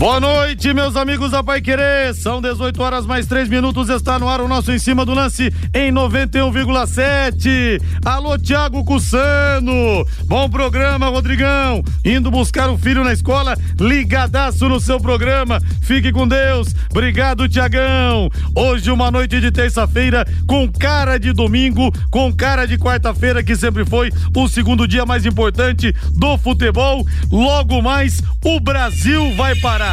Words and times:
Boa 0.00 0.18
noite, 0.18 0.72
meus 0.72 0.96
amigos 0.96 1.32
da 1.32 1.44
Pai 1.44 1.60
Querer. 1.60 2.14
São 2.14 2.40
18 2.40 2.82
horas 2.82 3.04
mais 3.04 3.26
3 3.26 3.50
minutos. 3.50 3.90
Está 3.90 4.18
no 4.18 4.30
ar 4.30 4.40
o 4.40 4.48
nosso 4.48 4.72
em 4.72 4.78
cima 4.78 5.04
do 5.04 5.12
lance 5.12 5.52
em 5.74 5.92
91,7. 5.92 7.78
Alô, 8.02 8.38
Thiago 8.38 8.82
Cussano. 8.82 10.06
Bom 10.24 10.48
programa, 10.48 11.10
Rodrigão. 11.10 11.84
Indo 12.02 12.30
buscar 12.30 12.70
o 12.70 12.78
filho 12.78 13.04
na 13.04 13.12
escola, 13.12 13.54
ligadaço 13.78 14.70
no 14.70 14.80
seu 14.80 14.98
programa. 14.98 15.60
Fique 15.82 16.10
com 16.10 16.26
Deus. 16.26 16.74
Obrigado, 16.90 17.46
Tiagão. 17.46 18.30
Hoje, 18.56 18.90
uma 18.90 19.10
noite 19.10 19.38
de 19.38 19.50
terça-feira 19.50 20.26
com 20.46 20.66
cara 20.66 21.18
de 21.18 21.30
domingo, 21.34 21.92
com 22.10 22.34
cara 22.34 22.64
de 22.64 22.78
quarta-feira, 22.78 23.42
que 23.42 23.54
sempre 23.54 23.84
foi 23.84 24.10
o 24.34 24.48
segundo 24.48 24.88
dia 24.88 25.04
mais 25.04 25.26
importante 25.26 25.94
do 26.16 26.38
futebol. 26.38 27.06
Logo 27.30 27.82
mais, 27.82 28.22
o 28.42 28.58
Brasil 28.58 29.36
vai 29.36 29.54
parar. 29.56 29.89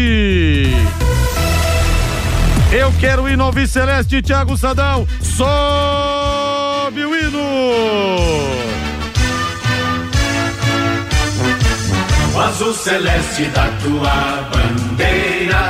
Eu 2.72 2.94
quero 3.00 3.24
o 3.24 3.30
hino 3.30 3.44
ao 3.44 3.68
Celeste, 3.68 4.22
Thiago 4.22 4.56
Sadal. 4.56 5.08
Sobe 5.22 7.04
o 7.04 7.16
hino! 7.16 7.40
O 12.36 12.40
azul 12.40 12.74
celeste 12.74 13.46
da 13.46 13.68
tua 13.82 14.50
bandeira, 14.52 15.69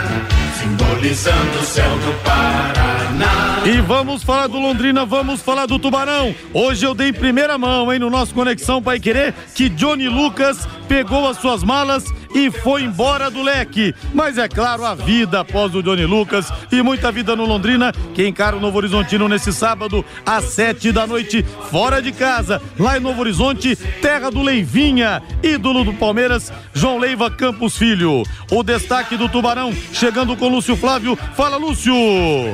simbolizando 0.99 1.59
o 1.59 1.63
céu 1.63 1.89
do 1.99 2.23
Paraná. 2.23 3.63
E 3.65 3.81
vamos 3.81 4.23
falar 4.23 4.47
do 4.47 4.59
Londrina, 4.59 5.05
vamos 5.05 5.41
falar 5.41 5.65
do 5.65 5.79
Tubarão. 5.79 6.35
Hoje 6.53 6.85
eu 6.85 6.93
dei 6.93 7.09
em 7.09 7.13
primeira 7.13 7.57
mão, 7.57 7.91
hein, 7.91 7.99
no 7.99 8.09
nosso 8.09 8.33
Conexão 8.33 8.81
Pai 8.81 8.99
Querer, 8.99 9.33
que 9.55 9.69
Johnny 9.69 10.07
Lucas 10.07 10.67
pegou 10.87 11.27
as 11.27 11.37
suas 11.37 11.63
malas 11.63 12.05
e 12.33 12.49
foi 12.49 12.83
embora 12.83 13.29
do 13.29 13.41
leque. 13.41 13.93
Mas 14.13 14.37
é 14.37 14.47
claro, 14.47 14.85
a 14.85 14.95
vida 14.95 15.41
após 15.41 15.73
o 15.75 15.83
Johnny 15.83 16.05
Lucas 16.05 16.51
e 16.71 16.81
muita 16.81 17.11
vida 17.11 17.35
no 17.35 17.45
Londrina, 17.45 17.91
que 18.13 18.27
encara 18.27 18.55
o 18.55 18.59
Novo 18.59 18.77
Horizontino 18.77 19.27
nesse 19.27 19.51
sábado 19.53 20.05
às 20.25 20.45
sete 20.45 20.91
da 20.91 21.05
noite, 21.05 21.43
fora 21.69 22.01
de 22.01 22.11
casa, 22.11 22.61
lá 22.77 22.97
em 22.97 23.01
Novo 23.01 23.21
Horizonte, 23.21 23.75
terra 24.01 24.29
do 24.29 24.41
Leivinha, 24.41 25.21
ídolo 25.43 25.83
do 25.83 25.93
Palmeiras, 25.93 26.51
João 26.73 26.97
Leiva 26.97 27.29
Campos 27.29 27.77
Filho. 27.77 28.23
O 28.51 28.63
destaque 28.63 29.17
do 29.17 29.29
Tubarão, 29.29 29.73
chegando 29.93 30.35
com 30.35 30.47
Lúcio 30.47 30.75
Flávio. 30.75 30.88
Fala, 31.35 31.55
Lúcio! 31.55 31.93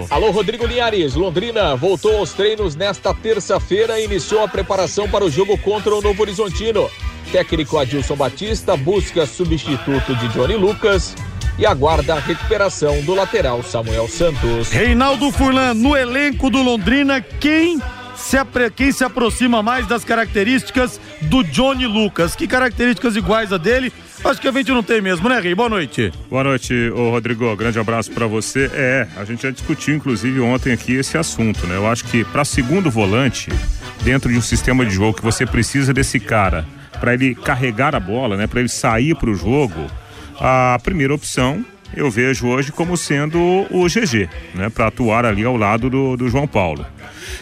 Alô, 0.10 0.30
Rodrigo 0.30 0.66
Linhares. 0.66 1.16
Londrina 1.16 1.74
voltou 1.78 2.18
aos 2.18 2.34
treinos 2.34 2.76
nesta 2.76 3.14
terça-feira 3.14 3.98
e 3.98 4.04
iniciou 4.04 4.44
a 4.44 4.48
preparação 4.48 5.08
para 5.08 5.24
o 5.24 5.32
jogo 5.32 5.58
contra 5.60 5.96
o 5.96 6.02
Novo 6.02 6.22
Horizontino. 6.22 6.90
Técnico 7.32 7.78
Adilson 7.78 8.18
Batista 8.18 8.76
busca 8.76 9.26
substituto 9.26 10.14
de 10.18 10.28
Johnny 10.28 10.56
Lucas 10.56 11.16
e 11.58 11.66
aguarda 11.66 12.16
a 12.16 12.20
recuperação 12.20 13.02
do 13.04 13.16
lateral 13.16 13.64
Samuel 13.64 14.10
Santos. 14.10 14.70
Reinaldo 14.70 15.32
Furlan, 15.32 15.74
no 15.74 15.96
elenco 15.96 16.50
do 16.50 16.62
Londrina, 16.62 17.22
quem 17.22 17.80
se, 18.16 18.38
apre... 18.38 18.70
quem 18.70 18.92
se 18.92 19.04
aproxima 19.04 19.62
mais 19.62 19.88
das 19.88 20.04
características 20.04 21.00
do 21.22 21.44
Johnny 21.44 21.86
Lucas? 21.86 22.36
Que 22.36 22.48
características 22.48 23.16
iguais 23.16 23.52
a 23.52 23.58
dele? 23.58 23.92
Acho 24.24 24.42
que 24.42 24.48
a 24.48 24.52
gente 24.52 24.72
não 24.72 24.82
tem 24.82 25.02
mesmo, 25.02 25.30
né, 25.30 25.40
Rei? 25.40 25.54
Boa 25.54 25.70
noite. 25.70 26.12
Boa 26.30 26.44
noite, 26.44 26.74
ô 26.96 27.12
Rodrigo. 27.12 27.56
Grande 27.56 27.78
abraço 27.78 28.12
para 28.12 28.26
você. 28.26 28.72
É, 28.74 29.08
a 29.18 29.26
gente 29.26 29.44
já 29.44 29.52
discutiu, 29.52 29.96
inclusive, 29.96 30.40
ontem 30.40 30.74
aqui 30.74 30.94
esse 30.94 31.18
assunto, 31.18 31.68
né? 31.68 31.76
Eu 31.76 31.88
acho 31.88 32.06
que 32.06 32.24
para 32.24 32.44
segundo 32.44 32.90
volante, 32.90 33.52
dentro 34.04 34.32
de 34.32 34.38
um 34.38 34.42
sistema 34.42 34.86
de 34.86 34.94
jogo 34.94 35.18
que 35.18 35.24
você 35.24 35.46
precisa 35.46 35.94
desse 35.94 36.20
cara 36.20 36.66
para 37.00 37.14
ele 37.14 37.36
carregar 37.36 37.96
a 37.96 38.00
bola, 38.00 38.36
né? 38.38 38.48
Para 38.48 38.62
ele 38.62 38.70
sair 38.70 39.16
para 39.16 39.30
o 39.30 39.36
jogo, 39.36 39.86
a 40.40 40.80
primeira 40.82 41.14
opção 41.14 41.64
eu 41.96 42.10
vejo 42.12 42.48
hoje 42.48 42.72
como 42.72 42.98
sendo 42.98 43.40
o 43.70 43.86
GG, 43.88 44.30
né? 44.54 44.70
Para 44.70 44.88
atuar 44.88 45.26
ali 45.26 45.44
ao 45.44 45.56
lado 45.56 45.90
do, 45.90 46.18
do 46.18 46.30
João 46.30 46.48
Paulo. 46.48 46.86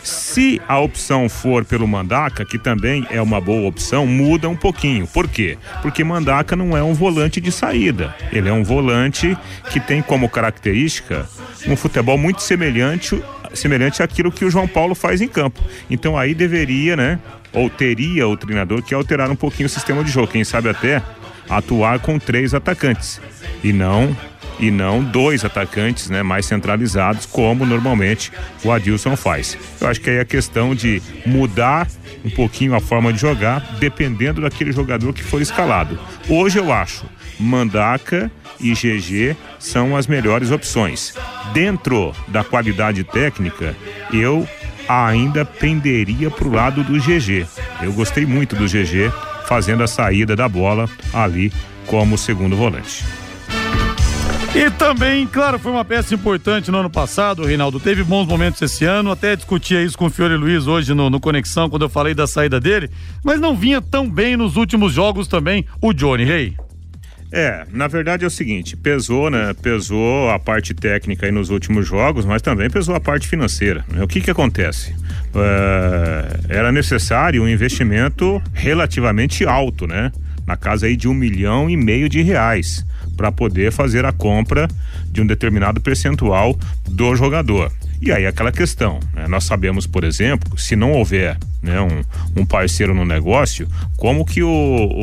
Se 0.03 0.61
a 0.67 0.79
opção 0.79 1.29
for 1.29 1.63
pelo 1.63 1.87
Mandaca, 1.87 2.43
que 2.43 2.57
também 2.57 3.05
é 3.09 3.21
uma 3.21 3.39
boa 3.39 3.67
opção, 3.67 4.05
muda 4.05 4.49
um 4.49 4.55
pouquinho. 4.55 5.07
Por 5.07 5.27
quê? 5.27 5.57
Porque 5.81 6.03
Mandaca 6.03 6.55
não 6.55 6.75
é 6.75 6.83
um 6.83 6.93
volante 6.93 7.39
de 7.39 7.51
saída. 7.51 8.15
Ele 8.31 8.49
é 8.49 8.53
um 8.53 8.63
volante 8.63 9.37
que 9.69 9.79
tem 9.79 10.01
como 10.01 10.29
característica 10.29 11.27
um 11.67 11.75
futebol 11.75 12.17
muito 12.17 12.41
semelhante 12.41 13.21
semelhante 13.53 14.01
àquilo 14.01 14.31
que 14.31 14.43
o 14.43 14.49
João 14.49 14.67
Paulo 14.67 14.95
faz 14.95 15.21
em 15.21 15.27
campo. 15.27 15.61
Então 15.89 16.17
aí 16.17 16.33
deveria, 16.33 16.95
né, 16.95 17.19
ou 17.53 17.69
teria 17.69 18.27
o 18.27 18.35
treinador 18.35 18.81
que 18.81 18.93
alterar 18.93 19.29
um 19.29 19.35
pouquinho 19.35 19.67
o 19.67 19.69
sistema 19.69 20.03
de 20.03 20.11
jogo, 20.11 20.27
quem 20.27 20.43
sabe 20.43 20.69
até 20.69 21.01
atuar 21.49 21.99
com 21.99 22.17
três 22.17 22.53
atacantes 22.53 23.21
e 23.63 23.71
não 23.71 24.15
e 24.59 24.71
não 24.71 25.03
dois 25.03 25.43
atacantes, 25.43 26.09
né, 26.09 26.23
mais 26.23 26.45
centralizados 26.45 27.25
como 27.25 27.65
normalmente 27.65 28.31
o 28.63 28.71
Adilson 28.71 29.15
faz. 29.15 29.57
Eu 29.79 29.87
acho 29.87 30.01
que 30.01 30.09
aí 30.09 30.17
é 30.17 30.21
a 30.21 30.25
questão 30.25 30.75
de 30.75 31.01
mudar 31.25 31.87
um 32.23 32.29
pouquinho 32.29 32.73
a 32.75 32.79
forma 32.79 33.11
de 33.11 33.19
jogar, 33.19 33.59
dependendo 33.79 34.41
daquele 34.41 34.71
jogador 34.71 35.13
que 35.13 35.23
for 35.23 35.41
escalado. 35.41 35.99
Hoje 36.29 36.57
eu 36.57 36.71
acho 36.71 37.05
Mandaca 37.39 38.31
e 38.59 38.73
GG 38.73 39.35
são 39.59 39.95
as 39.95 40.07
melhores 40.07 40.51
opções. 40.51 41.13
Dentro 41.53 42.13
da 42.27 42.43
qualidade 42.43 43.03
técnica, 43.03 43.75
eu 44.11 44.47
ainda 44.87 45.43
penderia 45.43 46.29
para 46.29 46.47
o 46.47 46.51
lado 46.51 46.83
do 46.83 46.93
GG. 46.99 47.45
Eu 47.81 47.93
gostei 47.93 48.25
muito 48.25 48.55
do 48.55 48.65
GG 48.65 49.11
fazendo 49.47 49.83
a 49.83 49.87
saída 49.87 50.35
da 50.35 50.47
bola 50.47 50.89
ali 51.13 51.51
como 51.87 52.17
segundo 52.17 52.55
volante. 52.55 53.03
E 54.55 54.69
também, 54.69 55.25
claro, 55.25 55.57
foi 55.57 55.71
uma 55.71 55.83
peça 55.83 56.13
importante 56.13 56.69
no 56.69 56.77
ano 56.77 56.89
passado, 56.89 57.43
Reinaldo. 57.43 57.79
Teve 57.79 58.03
bons 58.03 58.27
momentos 58.27 58.61
esse 58.61 58.85
ano, 58.85 59.11
até 59.11 59.35
discutia 59.35 59.81
isso 59.81 59.97
com 59.97 60.05
o 60.05 60.09
Fiore 60.11 60.35
Luiz 60.35 60.67
hoje 60.67 60.93
no, 60.93 61.09
no, 61.09 61.19
Conexão, 61.19 61.67
quando 61.67 61.81
eu 61.81 61.89
falei 61.89 62.13
da 62.13 62.27
saída 62.27 62.59
dele, 62.59 62.87
mas 63.23 63.41
não 63.41 63.55
vinha 63.55 63.81
tão 63.81 64.07
bem 64.07 64.37
nos 64.37 64.55
últimos 64.55 64.93
jogos 64.93 65.27
também 65.27 65.65
o 65.81 65.91
Johnny 65.91 66.23
Rey. 66.23 66.55
É, 67.31 67.65
na 67.71 67.87
verdade 67.87 68.23
é 68.23 68.27
o 68.27 68.29
seguinte, 68.29 68.77
pesou, 68.77 69.31
né? 69.31 69.55
Pesou 69.59 70.29
a 70.29 70.37
parte 70.37 70.71
técnica 70.75 71.25
aí 71.25 71.31
nos 71.31 71.49
últimos 71.49 71.87
jogos, 71.87 72.23
mas 72.23 72.43
também 72.43 72.69
pesou 72.69 72.93
a 72.93 72.99
parte 72.99 73.27
financeira. 73.27 73.83
O 73.99 74.07
que 74.07 74.21
que 74.21 74.29
acontece? 74.29 74.95
É, 75.33 76.57
era 76.57 76.71
necessário 76.71 77.41
um 77.41 77.49
investimento 77.49 78.39
relativamente 78.53 79.47
alto, 79.47 79.87
né? 79.87 80.11
Na 80.45 80.57
casa 80.57 80.85
aí 80.85 80.95
de 80.95 81.07
um 81.07 81.13
milhão 81.13 81.69
e 81.69 81.77
meio 81.77 82.09
de 82.09 82.21
reais 82.21 82.85
para 83.15 83.31
poder 83.31 83.71
fazer 83.71 84.05
a 84.05 84.11
compra 84.11 84.67
de 85.07 85.21
um 85.21 85.27
determinado 85.27 85.79
percentual 85.79 86.57
do 86.89 87.15
jogador. 87.15 87.71
E 88.01 88.11
aí 88.11 88.25
aquela 88.25 88.51
questão, 88.51 88.99
né? 89.13 89.27
nós 89.27 89.45
sabemos, 89.45 89.87
por 89.87 90.03
exemplo, 90.03 90.59
se 90.59 90.75
não 90.75 90.91
houver 90.91 91.37
né, 91.61 91.79
um, 91.79 92.41
um 92.41 92.45
parceiro 92.45 92.93
no 92.93 93.05
negócio, 93.05 93.67
como 93.95 94.25
que 94.25 94.43
o, 94.43 94.49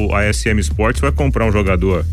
o 0.09 0.15
a 0.15 0.31
SM 0.31 0.59
Sports 0.59 1.01
vai 1.01 1.11
comprar 1.11 1.47
um 1.47 1.53
jogador 1.53 2.05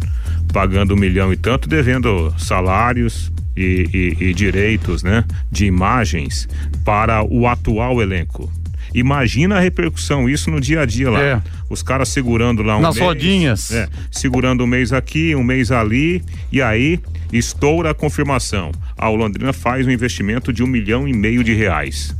pagando 0.54 0.94
um 0.94 0.98
milhão 0.98 1.34
e 1.34 1.36
tanto, 1.36 1.68
devendo 1.68 2.34
salários, 2.38 3.32
e, 3.58 4.16
e, 4.20 4.26
e, 4.26 4.34
direitos, 4.34 5.02
né, 5.02 5.26
de 5.52 5.66
imagens 5.66 6.48
para 6.86 7.24
o 7.24 7.48
atual 7.48 8.02
elenco. 8.02 8.52
Imagina 8.98 9.58
a 9.58 9.60
repercussão 9.60 10.28
isso 10.28 10.50
no 10.50 10.60
dia 10.60 10.82
a 10.82 10.86
dia 10.86 11.12
lá. 11.12 11.22
É. 11.22 11.42
Os 11.70 11.84
caras 11.84 12.10
segurando 12.10 12.64
lá 12.64 12.78
um 12.78 12.82
Nas 12.82 12.96
mês. 12.96 13.06
rodinhas. 13.06 13.72
É, 13.72 13.88
segurando 14.12 14.64
um 14.64 14.68
mês 14.68 14.92
aqui, 14.92 15.36
um 15.36 15.44
mês 15.44 15.72
ali, 15.72 16.24
e 16.52 16.64
aí 16.64 17.00
estoura 17.32 17.92
a 17.92 17.94
confirmação. 17.94 18.72
A 18.98 19.08
Londrina 19.08 19.54
faz 19.54 19.86
um 19.86 19.92
investimento 19.92 20.52
de 20.52 20.64
um 20.64 20.68
milhão 20.68 21.08
e 21.08 21.14
meio 21.14 21.44
de 21.44 21.54
reais 21.54 22.16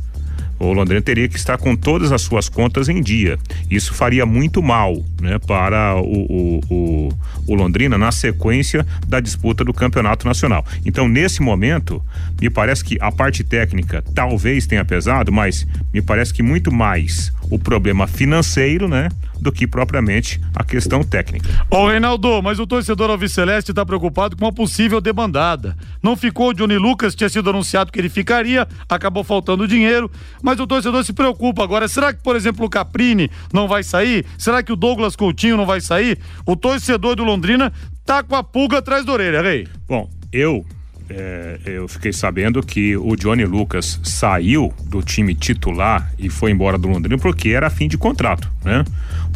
o 0.58 0.72
Londrina 0.72 1.00
teria 1.00 1.28
que 1.28 1.36
estar 1.36 1.56
com 1.58 1.76
todas 1.76 2.12
as 2.12 2.22
suas 2.22 2.48
contas 2.48 2.88
em 2.88 3.00
dia. 3.00 3.38
Isso 3.70 3.94
faria 3.94 4.26
muito 4.26 4.62
mal 4.62 5.02
né, 5.20 5.38
para 5.38 5.96
o, 5.96 6.00
o, 6.00 6.60
o, 6.70 7.08
o, 7.46 7.54
Londrina 7.54 7.96
na 7.96 8.10
sequência 8.10 8.86
da 9.06 9.20
disputa 9.20 9.64
do 9.64 9.72
campeonato 9.72 10.26
nacional. 10.26 10.64
Então, 10.84 11.08
nesse 11.08 11.42
momento, 11.42 12.02
me 12.40 12.50
parece 12.50 12.84
que 12.84 12.98
a 13.00 13.12
parte 13.12 13.44
técnica 13.44 14.02
talvez 14.14 14.66
tenha 14.66 14.84
pesado, 14.84 15.32
mas 15.32 15.66
me 15.92 16.02
parece 16.02 16.34
que 16.34 16.42
muito 16.42 16.72
mais 16.72 17.32
o 17.50 17.58
problema 17.58 18.06
financeiro, 18.06 18.88
né? 18.88 19.08
do 19.40 19.52
que 19.52 19.66
propriamente 19.66 20.40
a 20.54 20.64
questão 20.64 21.02
técnica. 21.02 21.48
Ô 21.70 21.86
Reinaldo, 21.86 22.42
mas 22.42 22.58
o 22.58 22.66
torcedor 22.66 23.10
Alviceleste 23.10 23.70
está 23.70 23.84
preocupado 23.84 24.36
com 24.36 24.44
uma 24.44 24.52
possível 24.52 25.00
demandada. 25.00 25.76
Não 26.02 26.16
ficou 26.16 26.50
o 26.50 26.54
Johnny 26.54 26.76
Lucas, 26.76 27.14
tinha 27.14 27.28
sido 27.28 27.48
anunciado 27.50 27.92
que 27.92 27.98
ele 27.98 28.08
ficaria, 28.08 28.66
acabou 28.88 29.22
faltando 29.22 29.68
dinheiro, 29.68 30.10
mas 30.42 30.58
o 30.58 30.66
torcedor 30.66 31.04
se 31.04 31.12
preocupa 31.12 31.62
agora. 31.62 31.88
Será 31.88 32.12
que, 32.12 32.22
por 32.22 32.36
exemplo, 32.36 32.66
o 32.66 32.70
Caprini 32.70 33.30
não 33.52 33.68
vai 33.68 33.82
sair? 33.82 34.26
Será 34.36 34.62
que 34.62 34.72
o 34.72 34.76
Douglas 34.76 35.16
Coutinho 35.16 35.56
não 35.56 35.66
vai 35.66 35.80
sair? 35.80 36.18
O 36.44 36.56
torcedor 36.56 37.16
do 37.16 37.24
Londrina 37.24 37.72
tá 38.04 38.22
com 38.22 38.34
a 38.34 38.42
pulga 38.42 38.78
atrás 38.78 39.04
da 39.04 39.12
orelha, 39.12 39.42
Rei. 39.42 39.68
Bom, 39.86 40.08
eu 40.32 40.64
é, 41.10 41.58
eu 41.64 41.88
fiquei 41.88 42.12
sabendo 42.12 42.62
que 42.62 42.96
o 42.96 43.16
Johnny 43.16 43.44
Lucas 43.44 44.00
saiu 44.02 44.72
do 44.86 45.02
time 45.02 45.34
titular 45.34 46.12
e 46.18 46.28
foi 46.28 46.50
embora 46.50 46.76
do 46.76 46.88
Londrina 46.88 47.18
porque 47.18 47.50
era 47.50 47.70
fim 47.70 47.88
de 47.88 47.96
contrato, 47.96 48.50
né? 48.64 48.84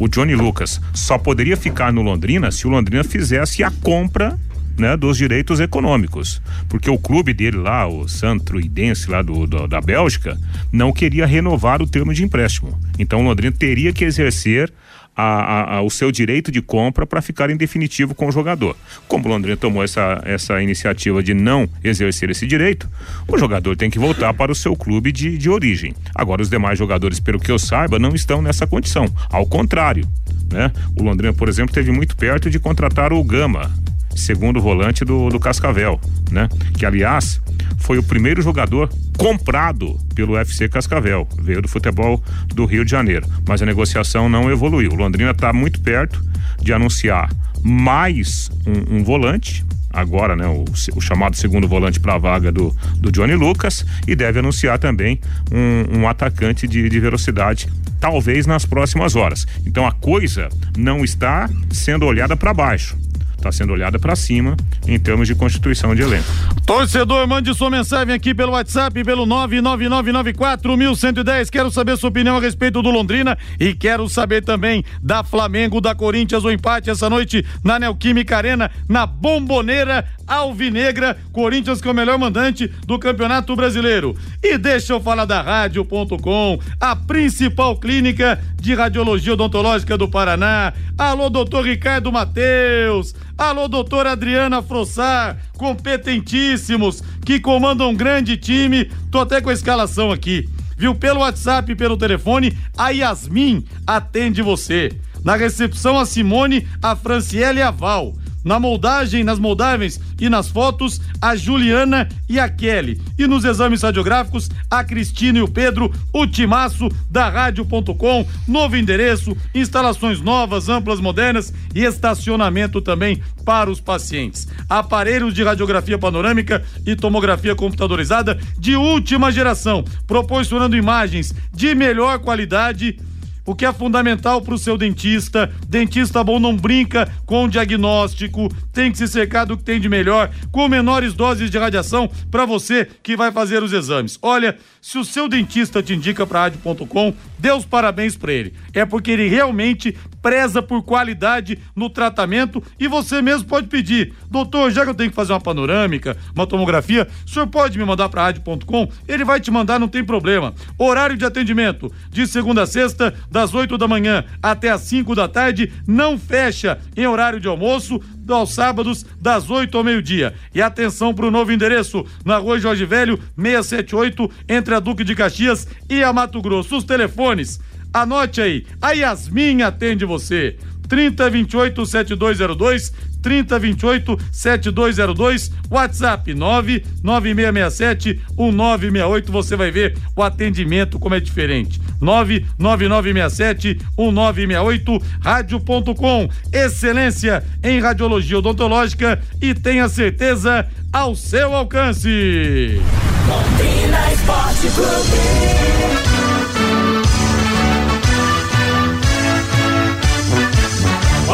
O 0.01 0.09
Johnny 0.09 0.35
Lucas 0.35 0.81
só 0.93 1.17
poderia 1.17 1.57
ficar 1.57 1.93
no 1.93 2.03
Londrina 2.03 2.51
se 2.51 2.67
o 2.67 2.71
Londrina 2.71 3.05
fizesse 3.05 3.63
a 3.63 3.71
compra 3.71 4.39
né, 4.79 4.97
dos 4.97 5.17
direitos 5.17 5.61
econômicos, 5.61 6.41
porque 6.69 6.91
o 6.91 6.99
clube 6.99 7.33
dele 7.33 7.59
lá, 7.59 7.87
o 7.87 8.09
Santruidense 8.09 9.11
lá 9.11 9.23
do, 9.23 9.47
do, 9.47 9.69
da 9.69 9.81
Bélgica, 9.81 10.39
não 10.71 10.93
queria 10.93 11.27
renovar 11.27 11.83
o 11.83 11.87
termo 11.87 12.13
de 12.13 12.25
empréstimo. 12.25 12.79
Então 12.99 13.21
o 13.21 13.25
Londrina 13.25 13.55
teria 13.57 13.93
que 13.93 14.05
exercer 14.05 14.73
a, 15.17 15.77
a, 15.77 15.83
o 15.83 15.91
seu 15.91 16.11
direito 16.11 16.51
de 16.51 16.63
compra 16.63 17.07
para 17.07 17.21
ficar 17.21 17.51
em 17.51 17.57
definitivo 17.57 18.15
com 18.15 18.29
o 18.29 18.33
jogador. 18.33 18.77
Como 19.07 19.27
o 19.27 19.29
Londrina 19.29 19.57
tomou 19.57 19.83
essa, 19.85 20.21
essa 20.25 20.63
iniciativa 20.63 21.23
de 21.23 21.35
não 21.35 21.69
exercer 21.85 22.31
esse 22.31 22.47
direito, 22.47 22.89
o 23.29 23.39
jogador 23.39 23.77
tem 23.77 23.91
que 23.91 23.99
voltar 23.99 24.33
para 24.35 24.51
o 24.51 24.55
seu 24.55 24.75
clube 24.75 25.13
de, 25.13 25.37
de 25.37 25.51
origem. 25.51 25.95
Agora, 26.15 26.43
os 26.43 26.49
demais 26.49 26.79
jogadores, 26.79 27.21
pelo 27.21 27.39
que 27.39 27.51
eu 27.51 27.59
saiba, 27.59 27.99
não 27.99 28.15
estão 28.15 28.41
nessa 28.41 28.67
condição. 28.67 29.07
Ao 29.31 29.47
contrário, 29.47 30.09
né? 30.51 30.71
O 30.97 31.03
Londrina, 31.03 31.33
por 31.33 31.49
exemplo, 31.49 31.75
teve 31.75 31.91
muito 31.91 32.17
perto 32.17 32.51
de 32.51 32.59
contratar 32.59 33.13
o 33.13 33.23
Gama, 33.25 33.71
segundo 34.17 34.61
volante 34.61 35.05
do, 35.05 35.29
do 35.29 35.41
Cascavel, 35.41 36.01
né? 36.31 36.49
Que 36.77 36.87
aliás 36.87 37.41
foi 37.79 37.99
o 37.99 38.03
primeiro 38.03 38.41
jogador 38.41 38.89
comprado 39.19 39.99
pelo 40.15 40.35
UFC 40.35 40.69
Cascavel, 40.69 41.29
veio 41.41 41.63
do 41.63 41.69
futebol 41.69 42.23
do 42.47 42.65
Rio 42.65 42.85
de 42.85 42.91
Janeiro, 42.91 43.27
mas 43.47 43.61
a 43.61 43.67
negociação 43.67 44.29
não 44.29 44.51
evoluiu. 44.51 44.95
Londrina 44.95 45.33
está 45.33 45.53
muito 45.53 45.81
perto 45.81 46.23
de 46.61 46.73
anunciar 46.73 47.31
mais 47.63 48.51
um, 48.67 48.97
um 48.97 49.05
volante, 49.05 49.65
agora, 49.93 50.35
né, 50.35 50.47
o, 50.47 50.65
o, 50.97 51.01
chamado 51.01 51.37
segundo 51.37 51.69
volante 51.69 52.01
para 52.01 52.15
a 52.15 52.19
vaga 52.19 52.51
do, 52.51 52.75
do 52.97 53.13
Johnny 53.13 53.35
Lucas 53.35 53.85
e 54.07 54.15
deve 54.15 54.39
anunciar 54.39 54.79
também 54.79 55.21
um, 55.51 56.01
um 56.01 56.09
atacante 56.09 56.67
de, 56.67 56.89
de 56.89 57.01
velocidade, 57.01 57.69
talvez 58.01 58.47
nas 58.47 58.65
próximas 58.65 59.15
horas. 59.15 59.47
Então 59.67 59.87
a 59.87 59.93
coisa 59.93 60.49
não 60.77 61.05
está 61.05 61.49
sendo 61.71 62.07
olhada 62.07 62.37
para 62.37 62.55
baixo 62.55 62.97
está 63.43 63.51
sendo 63.51 63.73
olhada 63.73 63.99
para 63.99 64.15
cima 64.15 64.57
em 64.87 64.99
termos 64.99 65.27
de 65.27 65.35
constituição 65.35 65.95
de 65.95 66.03
elenco. 66.03 66.27
Torcedor, 66.65 67.27
mande 67.27 67.53
sua 67.55 67.69
mensagem 67.69 68.15
aqui 68.15 68.33
pelo 68.33 68.53
WhatsApp, 68.53 69.03
pelo 69.05 69.27
999941110. 69.27 71.51
Quero 71.51 71.71
saber 71.71 71.97
sua 71.97 72.09
opinião 72.09 72.37
a 72.37 72.41
respeito 72.41 72.81
do 72.81 72.91
Londrina 72.91 73.37
e 73.59 73.75
quero 73.75 74.09
saber 74.09 74.45
também 74.45 74.85
da 75.03 75.25
Flamengo, 75.25 75.81
da 75.81 75.95
Corinthians, 75.95 76.45
o 76.45 76.51
empate 76.51 76.89
essa 76.89 77.11
noite 77.11 77.45
na 77.65 77.79
Neoquímica 77.79 78.37
Arena, 78.37 78.71
na 78.89 79.07
Bomboneira 79.07 80.07
Alvinegra, 80.27 81.17
Corinthians 81.33 81.81
que 81.81 81.89
é 81.89 81.91
o 81.91 81.95
melhor 81.95 82.19
mandante 82.19 82.71
do 82.87 82.99
Campeonato 82.99 83.57
Brasileiro. 83.57 84.17
E 84.43 84.57
deixa 84.57 84.93
eu 84.93 85.01
falar 85.01 85.25
da 85.25 85.43
Rádio.com, 85.43 86.61
a 86.81 86.95
principal 86.95 87.77
clínica 87.77 88.41
de 88.61 88.75
radiologia 88.75 89.33
odontológica 89.33 89.99
do 89.99 90.09
Paraná. 90.09 90.73
Alô, 90.97 91.29
doutor 91.29 91.65
Ricardo 91.65 92.13
Mateus. 92.13 93.15
Alô, 93.37 93.67
doutora 93.67 94.13
Adriana 94.13 94.63
Frossar, 94.63 95.39
competentíssimos, 95.57 97.03
que 97.25 97.41
comandam 97.41 97.91
um 97.91 97.95
grande 97.95 98.37
time. 98.37 98.91
Tô 99.11 99.21
até 99.21 99.41
com 99.41 99.49
a 99.49 99.55
escalação 99.55 100.13
aqui. 100.13 100.49
Viu? 100.77 100.95
Pelo 100.95 101.21
WhatsApp, 101.21 101.75
pelo 101.75 101.97
telefone, 101.97 102.57
a 102.77 102.91
Yasmin 102.91 103.65
atende 103.87 104.43
você. 104.43 104.91
Na 105.25 105.37
recepção, 105.37 105.99
a 105.99 106.05
Simone, 106.05 106.67
a 106.83 106.95
Franciele 106.95 107.61
e 107.61 107.63
a 107.63 107.71
Val. 107.71 108.15
Na 108.45 108.59
moldagem, 108.59 109.23
nas 109.23 109.39
moldagens 109.39 110.01
e 110.21 110.29
nas 110.29 110.49
fotos, 110.49 111.01
a 111.21 111.37
Juliana 111.37 112.09
e 112.29 112.41
a 112.41 112.49
Kelly. 112.49 113.01
E 113.19 113.27
nos 113.27 113.45
exames 113.45 113.83
radiográficos, 113.83 114.51
a 114.71 114.83
Cristina 114.83 115.39
e 115.39 115.43
o 115.43 115.49
Pedro, 115.49 115.93
o 116.13 116.27
timaço 116.27 116.89
da 117.11 117.29
Rádio.com, 117.29 118.27
novo 118.49 118.77
endereço, 118.77 119.37
instalações 119.55 120.21
novas, 120.21 120.69
amplas, 120.69 121.01
modernas 121.01 121.53
e 121.75 121.85
estacionamento 121.85 122.81
também 122.81 123.23
para 123.45 123.71
os 123.71 123.81
pacientes. 123.81 124.49
Aparelhos 124.69 125.35
de 125.35 125.43
radiografia 125.43 125.99
panorâmica 125.99 126.65
e 126.87 126.97
tomografia 126.97 127.55
computadorizada 127.55 128.39
de 128.59 128.77
última 128.77 129.31
geração, 129.31 129.85
proporcionando 130.07 130.77
imagens 130.77 131.35
de 131.53 131.75
melhor 131.75 132.19
qualidade 132.19 132.99
o 133.45 133.55
que 133.55 133.67
é 133.67 133.73
fundamental 133.73 134.41
para 134.43 134.55
o 134.55 134.59
seu 134.59 134.77
dentista. 134.77 135.53
Dentista 135.69 136.23
bom 136.23 136.39
não 136.39 136.57
brinca 136.57 137.11
com 137.27 137.49
diagnóstico, 137.49 138.49
tem 138.73 138.91
que 138.91 138.99
se 138.99 139.09
cercar 139.09 139.47
do 139.47 139.57
que 139.57 139.65
tem 139.65 139.81
de 139.81 139.89
melhor, 139.89 140.31
com 140.51 140.69
menores 140.69 141.15
doses 141.15 141.51
de 141.51 141.59
radiação 141.59 142.11
para 142.31 142.45
você 142.45 142.89
que 143.03 143.17
vai 143.17 143.33
fazer 143.33 143.63
os 143.63 143.73
exames. 143.73 144.19
Olha, 144.23 144.57
se 144.81 144.99
o 144.99 145.05
seu 145.05 145.29
dentista 145.29 145.83
te 145.83 145.95
indica 145.95 146.27
para 146.27 146.41
rádio.com, 146.41 147.15
dê 147.39 147.51
os 147.53 147.65
parabéns 147.65 148.17
para 148.17 148.33
ele. 148.33 148.53
É 148.73 148.85
porque 148.85 149.11
ele 149.11 149.29
realmente 149.29 149.97
preza 150.23 150.63
por 150.63 150.83
qualidade 150.83 151.59
no 151.75 151.91
tratamento 151.91 152.63
e 152.79 152.87
você 152.87 153.21
mesmo 153.21 153.49
pode 153.49 153.67
pedir, 153.67 154.15
doutor, 154.31 154.71
já 154.71 154.85
que 154.85 154.91
eu 154.91 154.95
tenho 154.95 155.11
que 155.11 155.17
fazer 155.17 155.33
uma 155.33 155.41
panorâmica, 155.41 156.17
uma 156.35 156.47
tomografia, 156.47 157.09
o 157.27 157.29
senhor 157.29 157.49
pode 157.49 157.77
me 157.77 157.85
mandar 157.85 158.09
para 158.09 158.23
rádio.com? 158.23 158.89
Ele 159.09 159.25
vai 159.25 159.41
te 159.41 159.51
mandar, 159.51 159.79
não 159.79 159.89
tem 159.89 160.05
problema. 160.05 160.55
Horário 160.79 161.17
de 161.17 161.25
atendimento 161.25 161.93
de 162.11 162.27
segunda 162.27 162.63
a 162.63 162.67
sexta, 162.67 163.13
das 163.31 163.53
8 163.53 163.77
da 163.77 163.89
manhã 163.89 164.25
até 164.41 164.71
as 164.71 164.83
5 164.83 165.15
da 165.15 165.27
tarde, 165.27 165.73
não 165.87 166.17
fecha 166.19 166.79
em 166.97 167.07
horário 167.07 167.41
de 167.41 167.49
almoço, 167.49 168.01
aos 168.29 168.55
sábados, 168.55 169.05
das 169.21 169.51
8 169.51 169.77
ao 169.77 169.85
meio-dia. 169.85 170.35
E 170.55 170.63
atenção 170.63 171.13
para 171.13 171.27
o 171.27 171.31
novo 171.31 171.53
endereço, 171.53 172.07
na 172.25 172.39
rua 172.39 172.59
Jorge 172.59 172.85
Velho, 172.85 173.19
678, 173.37 174.31
entre 174.49 174.75
a 174.75 174.81
Duque 174.81 175.05
de 175.05 175.15
Caxias 175.15 175.67
e 175.89 176.03
a 176.03 176.13
Mato 176.13 176.41
Grosso. 176.41 176.77
Os 176.77 176.85
telefones 176.85 177.61
Anote 177.93 178.41
aí, 178.41 178.65
a 178.81 178.93
Yasmin 178.93 179.63
atende 179.63 180.05
você. 180.05 180.57
3028 180.89 181.87
7202 181.87 182.93
3028 183.23 184.19
7202 184.31 185.53
WhatsApp 185.71 186.35
99667 186.35 188.21
1968 188.37 189.33
você 189.33 189.57
vai 189.57 189.71
ver 189.71 189.97
o 190.15 190.23
atendimento 190.23 190.99
como 190.99 191.15
é 191.15 191.21
diferente. 191.21 191.81
99967 192.01 193.79
1968 193.97 195.03
rádio.com 195.23 196.29
excelência 196.53 197.43
em 197.63 197.81
radiologia 197.81 198.39
odontológica 198.39 199.21
e 199.41 199.55
tenha 199.55 199.89
certeza 199.89 200.67
ao 200.93 201.15
seu 201.15 201.55
alcance. 201.55 202.81
Londrina 203.29 204.13
Esporte 204.13 204.67
azul 204.67 206.12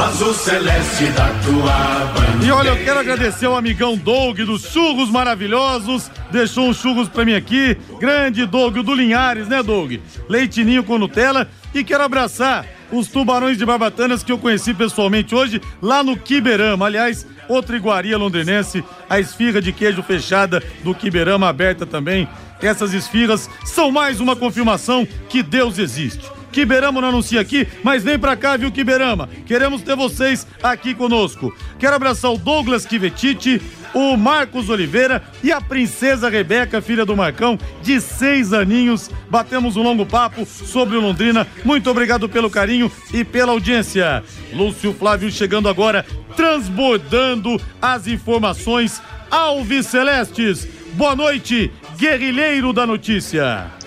azul 0.01 0.33
celeste 0.33 1.07
da 1.07 1.29
tua 1.45 2.13
bandeira. 2.15 2.47
E 2.47 2.51
olha, 2.51 2.69
eu 2.69 2.85
quero 2.85 3.01
agradecer 3.01 3.47
ao 3.47 3.57
amigão 3.57 3.97
Doug 3.97 4.39
dos 4.41 4.63
Churros 4.63 5.11
Maravilhosos. 5.11 6.11
Deixou 6.31 6.69
uns 6.69 6.79
churros 6.79 7.09
pra 7.09 7.25
mim 7.25 7.35
aqui. 7.35 7.77
Grande 7.99 8.47
Doug, 8.47 8.77
o 8.77 8.83
do 8.83 8.95
Linhares, 8.95 9.49
né, 9.49 9.63
Doug? 9.63 9.95
Leitinho 10.29 10.85
com 10.85 10.99
Nutella. 10.99 11.49
E 11.75 11.83
quero 11.85 12.03
abraçar 12.03 12.65
os 12.91 13.09
tubarões 13.09 13.59
de 13.59 13.67
Barbatanas 13.67 14.23
que 14.23 14.33
eu 14.33 14.39
conheci 14.39 14.73
pessoalmente 14.73 15.35
hoje 15.35 15.61
lá 15.83 16.03
no 16.03 16.17
Quiberama. 16.17 16.87
Aliás, 16.87 17.27
outra 17.49 17.77
iguaria 17.77 18.17
londrinense, 18.17 18.85
a 19.09 19.21
esfirra 19.21 19.61
de 19.61 19.73
queijo 19.73 20.03
fechada 20.03 20.63
do 20.83 20.95
Quiberama 20.95 21.49
aberta 21.49 21.85
também. 21.85 22.29
Essas 22.61 22.93
esfirras 22.93 23.49
são 23.65 23.91
mais 23.91 24.21
uma 24.21 24.35
confirmação 24.35 25.07
que 25.29 25.43
Deus 25.43 25.79
existe. 25.79 26.38
Quiberama 26.53 27.01
não 27.01 27.09
anuncia 27.09 27.41
aqui, 27.41 27.67
mas 27.83 28.03
vem 28.03 28.19
pra 28.19 28.37
cá, 28.37 28.57
viu, 28.57 28.73
Quiberama? 28.73 29.29
Queremos 29.47 29.83
ter 29.83 29.97
vocês 29.97 30.47
aqui 30.63 30.95
conosco. 30.95 31.55
Quero 31.79 31.97
abraçar 31.97 32.33
o 32.33 32.39
Douglas 32.39 32.87
Kivetiti, 32.87 33.61
o 33.95 34.17
Marcos 34.17 34.69
Oliveira 34.69 35.23
e 35.43 35.53
a 35.53 35.61
princesa 35.61 36.29
Rebeca, 36.29 36.81
filha 36.81 37.05
do 37.05 37.17
Marcão, 37.17 37.59
de 37.83 38.01
seis 38.01 38.53
aninhos. 38.53 39.11
Batemos 39.31 39.77
um 39.77 39.83
longo 39.83 40.05
papo 40.05 40.45
sobre 40.45 40.97
o 40.97 41.01
Londrina. 41.01 41.47
Muito 41.65 41.91
obrigado 41.91 42.29
pelo 42.29 42.51
carinho 42.51 42.91
e 43.13 43.25
pela 43.25 43.53
audiência. 43.53 44.23
Lúcio 44.53 44.93
Flávio 44.93 45.31
chegando 45.31 45.69
agora, 45.69 46.05
transbordando 46.37 47.61
as 47.81 48.07
informações. 48.07 49.03
Alves 49.31 49.87
Celestes, 49.87 50.67
boa 50.95 51.15
noite, 51.15 51.71
guerrilheiro 51.99 52.73
da 52.73 52.87
notícia. 52.87 53.78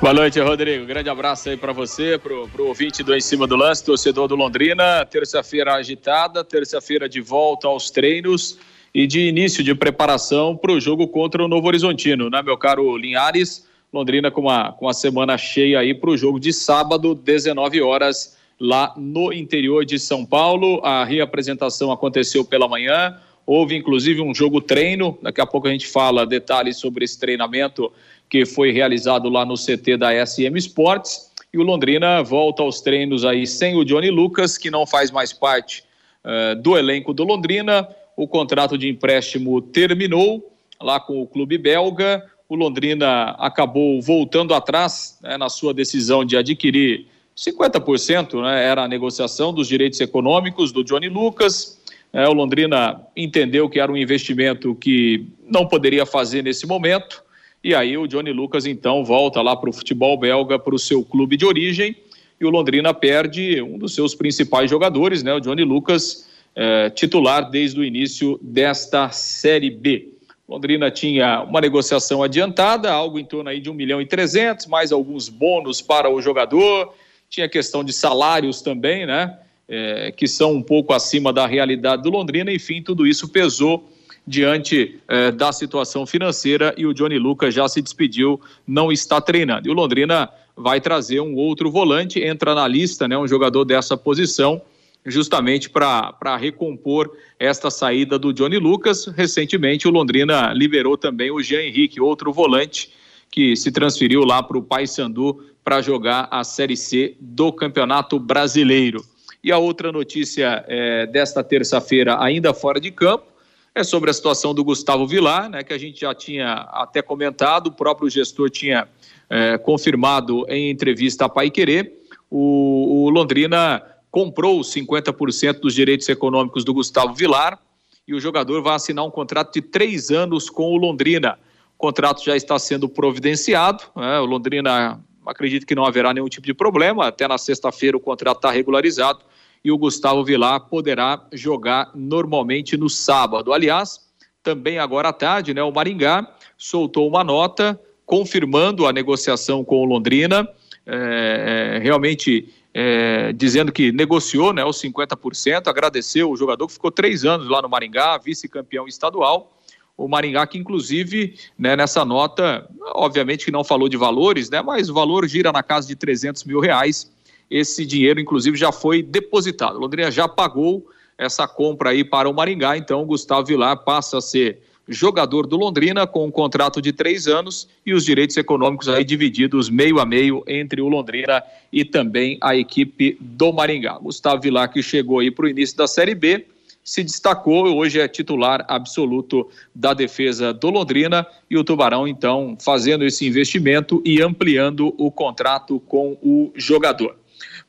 Boa 0.00 0.12
noite, 0.12 0.40
Rodrigo. 0.40 0.84
Grande 0.86 1.08
abraço 1.08 1.48
aí 1.48 1.56
para 1.56 1.72
você, 1.72 2.18
pro, 2.18 2.48
pro 2.48 2.66
ouvinte 2.66 3.02
do 3.02 3.14
Em 3.14 3.20
Cima 3.20 3.46
do 3.46 3.56
Lance, 3.56 3.84
torcedor 3.84 4.28
do 4.28 4.36
Londrina. 4.36 5.04
Terça-feira 5.06 5.74
agitada, 5.74 6.44
terça-feira 6.44 7.08
de 7.08 7.20
volta 7.20 7.68
aos 7.68 7.90
treinos 7.90 8.58
e 8.94 9.06
de 9.06 9.20
início 9.20 9.64
de 9.64 9.74
preparação 9.74 10.56
para 10.56 10.72
o 10.72 10.80
jogo 10.80 11.08
contra 11.08 11.44
o 11.44 11.48
Novo 11.48 11.66
Horizontino, 11.66 12.30
né, 12.30 12.42
meu 12.42 12.56
caro 12.56 12.96
Linhares? 12.96 13.66
Londrina 13.92 14.30
com 14.30 14.42
uma, 14.42 14.72
com 14.72 14.86
uma 14.86 14.92
semana 14.92 15.38
cheia 15.38 15.78
aí 15.78 15.94
para 15.94 16.10
o 16.10 16.16
jogo 16.16 16.40
de 16.40 16.52
sábado, 16.52 17.14
19 17.14 17.80
horas, 17.80 18.36
lá 18.58 18.92
no 18.96 19.32
interior 19.32 19.84
de 19.84 20.00
São 20.00 20.26
Paulo. 20.26 20.80
A 20.84 21.04
reapresentação 21.04 21.92
aconteceu 21.92 22.44
pela 22.44 22.66
manhã. 22.66 23.16
Houve 23.46 23.76
inclusive 23.76 24.20
um 24.20 24.34
jogo 24.34 24.60
treino. 24.60 25.16
Daqui 25.22 25.40
a 25.40 25.46
pouco 25.46 25.68
a 25.68 25.70
gente 25.70 25.86
fala 25.86 26.26
detalhes 26.26 26.76
sobre 26.78 27.04
esse 27.04 27.18
treinamento 27.18 27.92
que 28.28 28.44
foi 28.44 28.72
realizado 28.72 29.28
lá 29.28 29.44
no 29.44 29.54
CT 29.54 29.96
da 29.96 30.26
SM 30.26 30.56
Sports. 30.56 31.32
E 31.52 31.58
o 31.58 31.62
Londrina 31.62 32.22
volta 32.22 32.62
aos 32.62 32.80
treinos 32.80 33.24
aí 33.24 33.46
sem 33.46 33.76
o 33.76 33.84
Johnny 33.84 34.10
Lucas, 34.10 34.58
que 34.58 34.70
não 34.70 34.86
faz 34.86 35.10
mais 35.10 35.32
parte 35.32 35.84
uh, 36.24 36.60
do 36.60 36.76
elenco 36.76 37.14
do 37.14 37.24
Londrina. 37.24 37.88
O 38.16 38.26
contrato 38.26 38.76
de 38.76 38.88
empréstimo 38.88 39.60
terminou 39.60 40.52
lá 40.80 40.98
com 40.98 41.20
o 41.20 41.26
clube 41.26 41.56
belga. 41.58 42.24
O 42.48 42.56
Londrina 42.56 43.36
acabou 43.38 44.00
voltando 44.02 44.54
atrás 44.54 45.18
né, 45.22 45.36
na 45.36 45.48
sua 45.48 45.72
decisão 45.72 46.24
de 46.24 46.36
adquirir 46.36 47.06
50%, 47.36 48.40
né, 48.42 48.64
era 48.64 48.84
a 48.84 48.88
negociação 48.88 49.52
dos 49.52 49.66
direitos 49.66 50.00
econômicos 50.00 50.70
do 50.70 50.84
Johnny 50.84 51.08
Lucas. 51.08 51.80
É, 52.12 52.28
o 52.28 52.32
Londrina 52.32 53.00
entendeu 53.16 53.68
que 53.68 53.80
era 53.80 53.90
um 53.90 53.96
investimento 53.96 54.72
que 54.76 55.26
não 55.48 55.66
poderia 55.66 56.06
fazer 56.06 56.42
nesse 56.42 56.64
momento. 56.64 57.23
E 57.64 57.74
aí 57.74 57.96
o 57.96 58.06
Johnny 58.06 58.30
Lucas 58.30 58.66
então 58.66 59.02
volta 59.02 59.40
lá 59.40 59.56
para 59.56 59.70
o 59.70 59.72
futebol 59.72 60.18
belga, 60.18 60.58
para 60.58 60.74
o 60.74 60.78
seu 60.78 61.02
clube 61.02 61.36
de 61.36 61.46
origem. 61.46 61.96
E 62.38 62.44
o 62.44 62.50
Londrina 62.50 62.92
perde 62.92 63.62
um 63.62 63.78
dos 63.78 63.94
seus 63.94 64.14
principais 64.14 64.70
jogadores, 64.70 65.22
né? 65.22 65.32
O 65.32 65.40
Johnny 65.40 65.64
Lucas, 65.64 66.28
é, 66.54 66.90
titular 66.90 67.50
desde 67.50 67.80
o 67.80 67.84
início 67.84 68.38
desta 68.42 69.08
Série 69.10 69.70
B. 69.70 70.10
Londrina 70.46 70.90
tinha 70.90 71.42
uma 71.42 71.60
negociação 71.60 72.22
adiantada, 72.22 72.92
algo 72.92 73.18
em 73.18 73.24
torno 73.24 73.48
aí 73.48 73.60
de 73.60 73.70
1 73.70 73.74
milhão 73.74 74.02
e 74.02 74.04
300, 74.04 74.66
mais 74.66 74.92
alguns 74.92 75.30
bônus 75.30 75.80
para 75.80 76.10
o 76.10 76.20
jogador. 76.20 76.92
Tinha 77.30 77.48
questão 77.48 77.82
de 77.82 77.94
salários 77.94 78.60
também, 78.60 79.06
né? 79.06 79.38
é, 79.68 80.12
que 80.12 80.26
são 80.26 80.52
um 80.52 80.62
pouco 80.62 80.92
acima 80.92 81.32
da 81.32 81.46
realidade 81.46 82.02
do 82.02 82.10
Londrina. 82.10 82.52
Enfim, 82.52 82.82
tudo 82.82 83.06
isso 83.06 83.28
pesou 83.28 83.88
diante 84.26 84.98
é, 85.06 85.30
da 85.30 85.52
situação 85.52 86.06
financeira 86.06 86.74
e 86.76 86.86
o 86.86 86.94
Johnny 86.94 87.18
Lucas 87.18 87.54
já 87.54 87.68
se 87.68 87.82
despediu, 87.82 88.40
não 88.66 88.90
está 88.90 89.20
treinando. 89.20 89.68
E 89.68 89.70
o 89.70 89.74
Londrina 89.74 90.30
vai 90.56 90.80
trazer 90.80 91.20
um 91.20 91.34
outro 91.34 91.70
volante, 91.70 92.20
entra 92.20 92.54
na 92.54 92.66
lista, 92.66 93.06
né, 93.06 93.18
um 93.18 93.28
jogador 93.28 93.64
dessa 93.64 93.96
posição, 93.96 94.62
justamente 95.04 95.68
para 95.68 96.36
recompor 96.38 97.10
esta 97.38 97.70
saída 97.70 98.18
do 98.18 98.32
Johnny 98.32 98.58
Lucas. 98.58 99.06
Recentemente, 99.06 99.86
o 99.86 99.90
Londrina 99.90 100.52
liberou 100.54 100.96
também 100.96 101.30
o 101.30 101.42
Jean 101.42 101.62
Henrique, 101.62 102.00
outro 102.00 102.32
volante 102.32 102.90
que 103.30 103.56
se 103.56 103.72
transferiu 103.72 104.24
lá 104.24 104.42
para 104.42 104.56
o 104.56 104.62
Paysandu 104.62 105.44
para 105.62 105.82
jogar 105.82 106.28
a 106.30 106.44
Série 106.44 106.76
C 106.76 107.16
do 107.20 107.52
Campeonato 107.52 108.18
Brasileiro. 108.18 109.04
E 109.42 109.50
a 109.50 109.58
outra 109.58 109.90
notícia 109.90 110.64
é, 110.68 111.06
desta 111.06 111.42
terça-feira, 111.42 112.16
ainda 112.22 112.54
fora 112.54 112.80
de 112.80 112.90
campo, 112.90 113.33
é 113.74 113.82
sobre 113.82 114.08
a 114.08 114.14
situação 114.14 114.54
do 114.54 114.62
Gustavo 114.62 115.06
Vilar, 115.06 115.50
né, 115.50 115.64
que 115.64 115.72
a 115.72 115.78
gente 115.78 116.00
já 116.00 116.14
tinha 116.14 116.52
até 116.72 117.02
comentado, 117.02 117.66
o 117.66 117.72
próprio 117.72 118.08
gestor 118.08 118.48
tinha 118.48 118.86
é, 119.28 119.58
confirmado 119.58 120.46
em 120.48 120.70
entrevista 120.70 121.24
a 121.24 121.28
Pai 121.28 121.50
Querer. 121.50 121.92
O, 122.30 123.04
o 123.04 123.10
Londrina 123.10 123.82
comprou 124.12 124.60
50% 124.60 125.58
dos 125.58 125.74
direitos 125.74 126.08
econômicos 126.08 126.64
do 126.64 126.72
Gustavo 126.72 127.14
Vilar 127.14 127.58
e 128.06 128.14
o 128.14 128.20
jogador 128.20 128.62
vai 128.62 128.76
assinar 128.76 129.04
um 129.04 129.10
contrato 129.10 129.54
de 129.54 129.60
três 129.60 130.10
anos 130.10 130.48
com 130.48 130.72
o 130.72 130.76
Londrina. 130.76 131.36
O 131.76 131.78
contrato 131.78 132.24
já 132.24 132.36
está 132.36 132.56
sendo 132.60 132.88
providenciado, 132.88 133.82
né, 133.96 134.20
o 134.20 134.24
Londrina 134.24 135.00
acredito 135.26 135.66
que 135.66 135.74
não 135.74 135.84
haverá 135.84 136.14
nenhum 136.14 136.28
tipo 136.28 136.46
de 136.46 136.54
problema, 136.54 137.08
até 137.08 137.26
na 137.26 137.38
sexta-feira 137.38 137.96
o 137.96 138.00
contrato 138.00 138.36
está 138.36 138.50
regularizado 138.52 139.20
e 139.64 139.72
o 139.72 139.78
Gustavo 139.78 140.22
Vilar 140.22 140.60
poderá 140.68 141.26
jogar 141.32 141.90
normalmente 141.94 142.76
no 142.76 142.90
sábado. 142.90 143.52
Aliás, 143.52 144.00
também 144.42 144.78
agora 144.78 145.08
à 145.08 145.12
tarde, 145.12 145.54
né, 145.54 145.62
o 145.62 145.72
Maringá 145.72 146.30
soltou 146.58 147.08
uma 147.08 147.24
nota 147.24 147.80
confirmando 148.04 148.86
a 148.86 148.92
negociação 148.92 149.64
com 149.64 149.76
o 149.76 149.84
Londrina, 149.86 150.46
é, 150.86 151.76
é 151.76 151.78
realmente 151.78 152.52
é, 152.74 153.32
dizendo 153.32 153.72
que 153.72 153.90
negociou 153.90 154.52
né, 154.52 154.62
os 154.62 154.76
50%, 154.82 155.68
agradeceu 155.68 156.30
o 156.30 156.36
jogador 156.36 156.66
que 156.66 156.74
ficou 156.74 156.90
três 156.90 157.24
anos 157.24 157.48
lá 157.48 157.62
no 157.62 157.68
Maringá, 157.68 158.18
vice-campeão 158.18 158.86
estadual. 158.86 159.50
O 159.96 160.08
Maringá, 160.08 160.46
que 160.46 160.58
inclusive 160.58 161.36
né, 161.58 161.74
nessa 161.74 162.04
nota, 162.04 162.68
obviamente 162.94 163.46
que 163.46 163.52
não 163.52 163.64
falou 163.64 163.88
de 163.88 163.96
valores, 163.96 164.50
né, 164.50 164.60
mas 164.60 164.90
o 164.90 164.94
valor 164.94 165.26
gira 165.26 165.50
na 165.52 165.62
casa 165.62 165.88
de 165.88 165.96
300 165.96 166.44
mil 166.44 166.60
reais 166.60 167.13
esse 167.50 167.84
dinheiro, 167.84 168.20
inclusive, 168.20 168.56
já 168.56 168.72
foi 168.72 169.02
depositado. 169.02 169.78
Londrina 169.78 170.10
já 170.10 170.28
pagou 170.28 170.86
essa 171.16 171.46
compra 171.46 171.90
aí 171.90 172.02
para 172.04 172.28
o 172.28 172.34
Maringá, 172.34 172.76
então 172.76 173.02
o 173.02 173.06
Gustavo 173.06 173.46
Vilar 173.46 173.76
passa 173.84 174.18
a 174.18 174.20
ser 174.20 174.60
jogador 174.86 175.46
do 175.46 175.56
Londrina 175.56 176.06
com 176.06 176.26
um 176.26 176.30
contrato 176.30 176.80
de 176.80 176.92
três 176.92 177.26
anos 177.26 177.68
e 177.86 177.94
os 177.94 178.04
direitos 178.04 178.36
econômicos 178.36 178.88
aí 178.88 179.04
divididos 179.04 179.70
meio 179.70 179.98
a 179.98 180.04
meio 180.04 180.42
entre 180.46 180.80
o 180.82 180.88
Londrina 180.88 181.42
e 181.72 181.84
também 181.84 182.38
a 182.40 182.54
equipe 182.54 183.16
do 183.20 183.52
Maringá. 183.52 183.98
Gustavo 183.98 184.42
Vilar 184.42 184.70
que 184.70 184.82
chegou 184.82 185.20
aí 185.20 185.30
para 185.30 185.46
o 185.46 185.48
início 185.48 185.76
da 185.76 185.86
Série 185.86 186.14
B, 186.14 186.46
se 186.82 187.02
destacou, 187.02 187.74
hoje 187.74 187.98
é 187.98 188.06
titular 188.06 188.62
absoluto 188.68 189.48
da 189.74 189.94
defesa 189.94 190.52
do 190.52 190.68
Londrina 190.68 191.26
e 191.48 191.56
o 191.56 191.64
Tubarão 191.64 192.06
então 192.06 192.58
fazendo 192.60 193.06
esse 193.06 193.26
investimento 193.26 194.02
e 194.04 194.20
ampliando 194.20 194.94
o 194.98 195.10
contrato 195.10 195.80
com 195.80 196.18
o 196.22 196.52
jogador. 196.54 197.16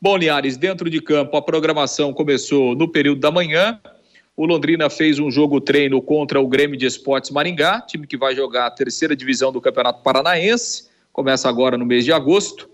Bom, 0.02 0.18
Linhares, 0.18 0.58
dentro 0.58 0.90
de 0.90 1.02
campo, 1.02 1.38
a 1.38 1.42
programação 1.42 2.14
começou 2.14 2.76
no 2.76 2.88
período 2.88 3.22
da 3.22 3.32
manhã. 3.32 3.80
O 4.36 4.46
Londrina 4.46 4.90
fez 4.90 5.18
um 5.18 5.32
jogo 5.32 5.62
treino 5.62 6.02
contra 6.02 6.40
o 6.42 6.48
Grêmio 6.48 6.78
de 6.78 6.86
Esportes 6.86 7.32
Maringá, 7.32 7.82
time 7.82 8.06
que 8.06 8.18
vai 8.18 8.36
jogar 8.36 8.68
a 8.68 8.72
terceira 8.72 9.16
divisão 9.16 9.52
do 9.52 9.62
Campeonato 9.62 10.04
Paranaense. 10.04 10.90
Começa 11.14 11.48
agora 11.48 11.78
no 11.78 11.86
mês 11.86 12.04
de 12.04 12.12
agosto. 12.12 12.70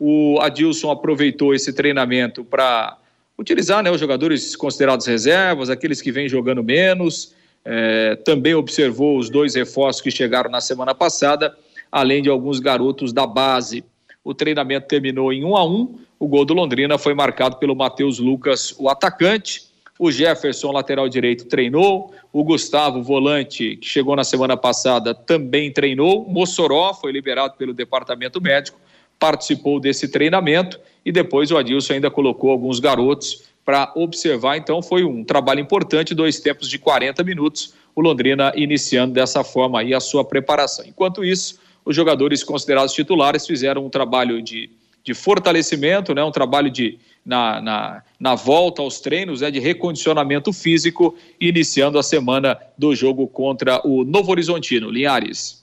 O 0.00 0.38
Adilson 0.40 0.90
aproveitou 0.90 1.54
esse 1.54 1.72
treinamento 1.72 2.42
para 2.42 2.96
utilizar 3.38 3.82
né, 3.82 3.90
os 3.90 4.00
jogadores 4.00 4.56
considerados 4.56 5.06
reservas, 5.06 5.68
aqueles 5.68 6.00
que 6.00 6.10
vêm 6.10 6.28
jogando 6.28 6.64
menos. 6.64 7.34
É, 7.64 8.16
também 8.24 8.54
observou 8.54 9.18
os 9.18 9.28
dois 9.28 9.54
reforços 9.54 10.00
que 10.00 10.10
chegaram 10.10 10.50
na 10.50 10.60
semana 10.60 10.94
passada, 10.94 11.54
além 11.90 12.22
de 12.22 12.30
alguns 12.30 12.58
garotos 12.58 13.12
da 13.12 13.26
base. 13.26 13.84
O 14.24 14.32
treinamento 14.32 14.86
terminou 14.86 15.32
em 15.32 15.44
1 15.44 15.56
a 15.56 15.64
1. 15.64 15.98
O 16.18 16.28
gol 16.28 16.44
do 16.44 16.54
Londrina 16.54 16.96
foi 16.96 17.14
marcado 17.14 17.56
pelo 17.56 17.74
Matheus 17.74 18.18
Lucas, 18.18 18.74
o 18.78 18.88
atacante. 18.88 19.70
O 19.98 20.10
Jefferson, 20.10 20.72
lateral 20.72 21.08
direito, 21.08 21.46
treinou. 21.46 22.12
O 22.32 22.42
Gustavo, 22.42 23.02
volante, 23.02 23.76
que 23.76 23.86
chegou 23.86 24.16
na 24.16 24.24
semana 24.24 24.56
passada, 24.56 25.14
também 25.14 25.72
treinou. 25.72 26.24
Mossoró 26.28 26.94
foi 26.94 27.12
liberado 27.12 27.54
pelo 27.56 27.74
departamento 27.74 28.40
médico, 28.40 28.80
participou 29.18 29.78
desse 29.78 30.08
treinamento. 30.08 30.78
E 31.04 31.12
depois 31.12 31.50
o 31.50 31.56
Adilson 31.56 31.94
ainda 31.94 32.10
colocou 32.10 32.50
alguns 32.50 32.80
garotos 32.80 33.44
para 33.64 33.92
observar. 33.94 34.56
Então 34.56 34.82
foi 34.82 35.04
um 35.04 35.24
trabalho 35.24 35.60
importante, 35.60 36.14
dois 36.14 36.40
tempos 36.40 36.68
de 36.68 36.78
40 36.78 37.22
minutos, 37.24 37.74
o 37.94 38.00
Londrina 38.00 38.52
iniciando 38.56 39.14
dessa 39.14 39.44
forma 39.44 39.80
aí 39.80 39.92
a 39.92 40.00
sua 40.00 40.24
preparação. 40.24 40.84
Enquanto 40.86 41.24
isso, 41.24 41.60
os 41.84 41.94
jogadores 41.94 42.44
considerados 42.44 42.92
titulares 42.92 43.46
fizeram 43.46 43.84
um 43.84 43.90
trabalho 43.90 44.42
de, 44.42 44.70
de 45.02 45.14
fortalecimento, 45.14 46.14
né, 46.14 46.22
um 46.22 46.30
trabalho 46.30 46.70
de 46.70 46.98
na, 47.24 47.60
na, 47.60 48.02
na 48.18 48.34
volta 48.34 48.82
aos 48.82 49.00
treinos, 49.00 49.40
né, 49.40 49.50
de 49.50 49.60
recondicionamento 49.60 50.52
físico, 50.52 51.16
iniciando 51.40 51.98
a 51.98 52.02
semana 52.02 52.58
do 52.76 52.94
jogo 52.94 53.26
contra 53.28 53.80
o 53.86 54.04
Novo 54.04 54.30
Horizontino. 54.30 54.90
Linhares. 54.90 55.62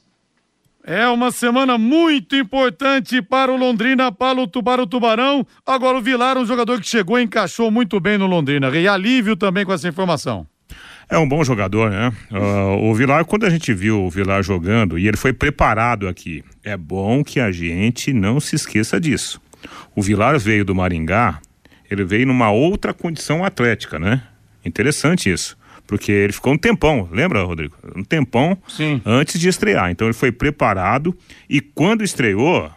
É 0.83 1.07
uma 1.07 1.31
semana 1.31 1.77
muito 1.77 2.35
importante 2.35 3.21
para 3.21 3.51
o 3.51 3.57
Londrina, 3.57 4.11
para 4.11 4.41
o, 4.41 4.47
para 4.47 4.81
o 4.81 4.87
Tubarão. 4.87 5.45
Agora 5.65 5.97
o 5.97 6.01
Vilar, 6.01 6.37
um 6.37 6.45
jogador 6.45 6.79
que 6.79 6.87
chegou 6.87 7.19
e 7.19 7.23
encaixou 7.23 7.69
muito 7.69 7.99
bem 7.99 8.17
no 8.17 8.25
Londrina. 8.25 8.69
E 8.69 8.87
alívio 8.87 9.35
também 9.35 9.65
com 9.65 9.73
essa 9.73 9.87
informação. 9.87 10.47
É 11.09 11.17
um 11.17 11.27
bom 11.27 11.43
jogador, 11.43 11.89
né? 11.89 12.13
Uh, 12.31 12.83
o 12.83 12.93
Vilar, 12.93 13.25
quando 13.25 13.45
a 13.45 13.49
gente 13.49 13.73
viu 13.73 14.03
o 14.03 14.09
Vilar 14.09 14.43
jogando, 14.43 14.97
e 14.97 15.07
ele 15.07 15.17
foi 15.17 15.33
preparado 15.33 16.07
aqui, 16.07 16.43
é 16.63 16.77
bom 16.77 17.23
que 17.23 17.39
a 17.39 17.51
gente 17.51 18.13
não 18.13 18.39
se 18.39 18.55
esqueça 18.55 18.99
disso. 18.99 19.41
O 19.95 20.03
Vilar 20.03 20.37
veio 20.37 20.63
do 20.63 20.75
Maringá, 20.75 21.39
ele 21.89 22.03
veio 22.03 22.27
numa 22.27 22.51
outra 22.51 22.93
condição 22.93 23.43
atlética, 23.43 23.97
né? 23.97 24.21
Interessante 24.63 25.31
isso. 25.31 25.57
Porque 25.87 26.11
ele 26.11 26.31
ficou 26.31 26.53
um 26.53 26.57
tempão, 26.57 27.09
lembra, 27.11 27.41
Rodrigo? 27.41 27.75
Um 27.95 28.03
tempão 28.03 28.55
Sim. 28.67 29.01
antes 29.03 29.39
de 29.39 29.49
estrear. 29.49 29.89
Então 29.89 30.05
ele 30.05 30.13
foi 30.13 30.31
preparado 30.31 31.17
e 31.49 31.59
quando 31.59 32.03
estreou, 32.03 32.69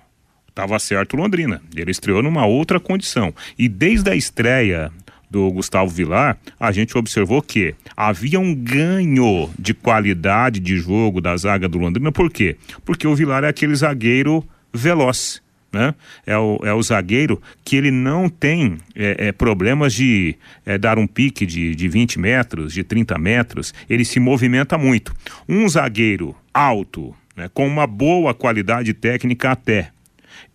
estava 0.49 0.79
certo 0.79 1.15
Londrina. 1.15 1.61
Ele 1.77 1.91
estreou 1.91 2.23
numa 2.23 2.47
outra 2.47 2.81
condição. 2.81 3.35
E 3.59 3.69
desde 3.69 4.09
a 4.09 4.17
estreia 4.17 4.91
do 5.33 5.51
Gustavo 5.51 5.91
Vilar, 5.91 6.37
a 6.61 6.71
gente 6.71 6.97
observou 6.97 7.41
que 7.41 7.75
havia 7.97 8.39
um 8.39 8.55
ganho 8.55 9.51
de 9.59 9.73
qualidade 9.73 10.61
de 10.61 10.77
jogo 10.77 11.23
da 11.23 11.35
zaga 11.39 11.67
do 11.67 11.79
Londrina. 11.79 12.12
Por 12.12 12.31
quê? 12.31 12.57
Porque 12.85 13.07
o 13.07 13.15
Vilar 13.15 13.43
é 13.43 13.49
aquele 13.49 13.75
zagueiro 13.75 14.47
veloz 14.73 15.41
né? 15.73 15.95
É 16.27 16.37
o, 16.37 16.61
é 16.65 16.75
o 16.75 16.83
zagueiro 16.83 17.41
que 17.65 17.77
ele 17.77 17.91
não 17.91 18.29
tem 18.29 18.77
é, 18.95 19.29
é, 19.29 19.33
problemas 19.33 19.95
de 19.95 20.37
é, 20.67 20.77
dar 20.77 20.99
um 20.99 21.07
pique 21.07 21.47
de, 21.47 21.75
de 21.75 21.89
20 21.89 22.19
metros, 22.19 22.75
de 22.75 22.85
30 22.85 23.17
metros, 23.17 23.73
ele 23.89 24.05
se 24.05 24.21
movimenta 24.21 24.77
muito. 24.77 25.15
Um 25.49 25.67
zagueiro 25.67 26.37
alto, 26.53 27.17
né, 27.35 27.49
com 27.55 27.67
uma 27.67 27.87
boa 27.87 28.35
qualidade 28.35 28.93
técnica 28.93 29.53
até, 29.53 29.91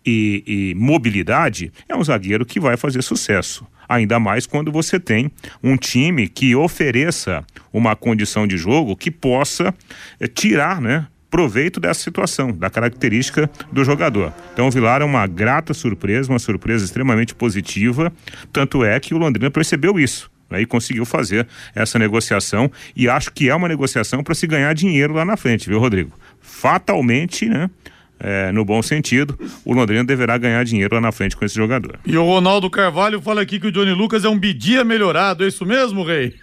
e, 0.06 0.44
e 0.46 0.74
mobilidade, 0.76 1.72
é 1.88 1.96
um 1.96 2.04
zagueiro 2.04 2.46
que 2.46 2.60
vai 2.60 2.76
fazer 2.76 3.02
sucesso 3.02 3.66
ainda 3.88 4.20
mais 4.20 4.46
quando 4.46 4.70
você 4.70 5.00
tem 5.00 5.30
um 5.62 5.76
time 5.76 6.28
que 6.28 6.54
ofereça 6.54 7.44
uma 7.72 7.96
condição 7.96 8.46
de 8.46 8.56
jogo 8.56 8.96
que 8.96 9.10
possa 9.10 9.74
é, 10.20 10.26
tirar, 10.26 10.80
né, 10.80 11.06
proveito 11.30 11.78
dessa 11.78 12.00
situação, 12.00 12.52
da 12.52 12.70
característica 12.70 13.50
do 13.72 13.84
jogador. 13.84 14.32
Então 14.52 14.68
o 14.68 14.70
Vilar 14.70 15.02
é 15.02 15.04
uma 15.04 15.26
grata 15.26 15.74
surpresa, 15.74 16.30
uma 16.30 16.38
surpresa 16.38 16.84
extremamente 16.84 17.34
positiva, 17.34 18.12
tanto 18.52 18.84
é 18.84 18.98
que 18.98 19.14
o 19.14 19.18
Londrina 19.18 19.50
percebeu 19.50 19.98
isso. 19.98 20.30
Né, 20.50 20.64
conseguiu 20.64 21.04
fazer 21.04 21.46
essa 21.74 21.98
negociação 21.98 22.70
e 22.96 23.06
acho 23.06 23.30
que 23.32 23.50
é 23.50 23.54
uma 23.54 23.68
negociação 23.68 24.22
para 24.22 24.34
se 24.34 24.46
ganhar 24.46 24.72
dinheiro 24.72 25.12
lá 25.12 25.22
na 25.22 25.36
frente, 25.36 25.68
viu, 25.68 25.78
Rodrigo? 25.78 26.10
Fatalmente, 26.40 27.46
né? 27.46 27.68
É, 28.20 28.50
no 28.52 28.64
bom 28.64 28.82
sentido, 28.82 29.38
o 29.64 29.72
Londrina 29.72 30.04
deverá 30.04 30.36
ganhar 30.36 30.64
dinheiro 30.64 30.94
lá 30.94 31.00
na 31.00 31.12
frente 31.12 31.36
com 31.36 31.44
esse 31.44 31.54
jogador. 31.54 31.98
E 32.04 32.16
o 32.16 32.24
Ronaldo 32.24 32.68
Carvalho 32.68 33.20
fala 33.20 33.42
aqui 33.42 33.60
que 33.60 33.68
o 33.68 33.72
Johnny 33.72 33.92
Lucas 33.92 34.24
é 34.24 34.28
um 34.28 34.38
bidia 34.38 34.84
melhorado, 34.84 35.44
é 35.44 35.48
isso 35.48 35.64
mesmo, 35.64 36.02
Rei? 36.02 36.34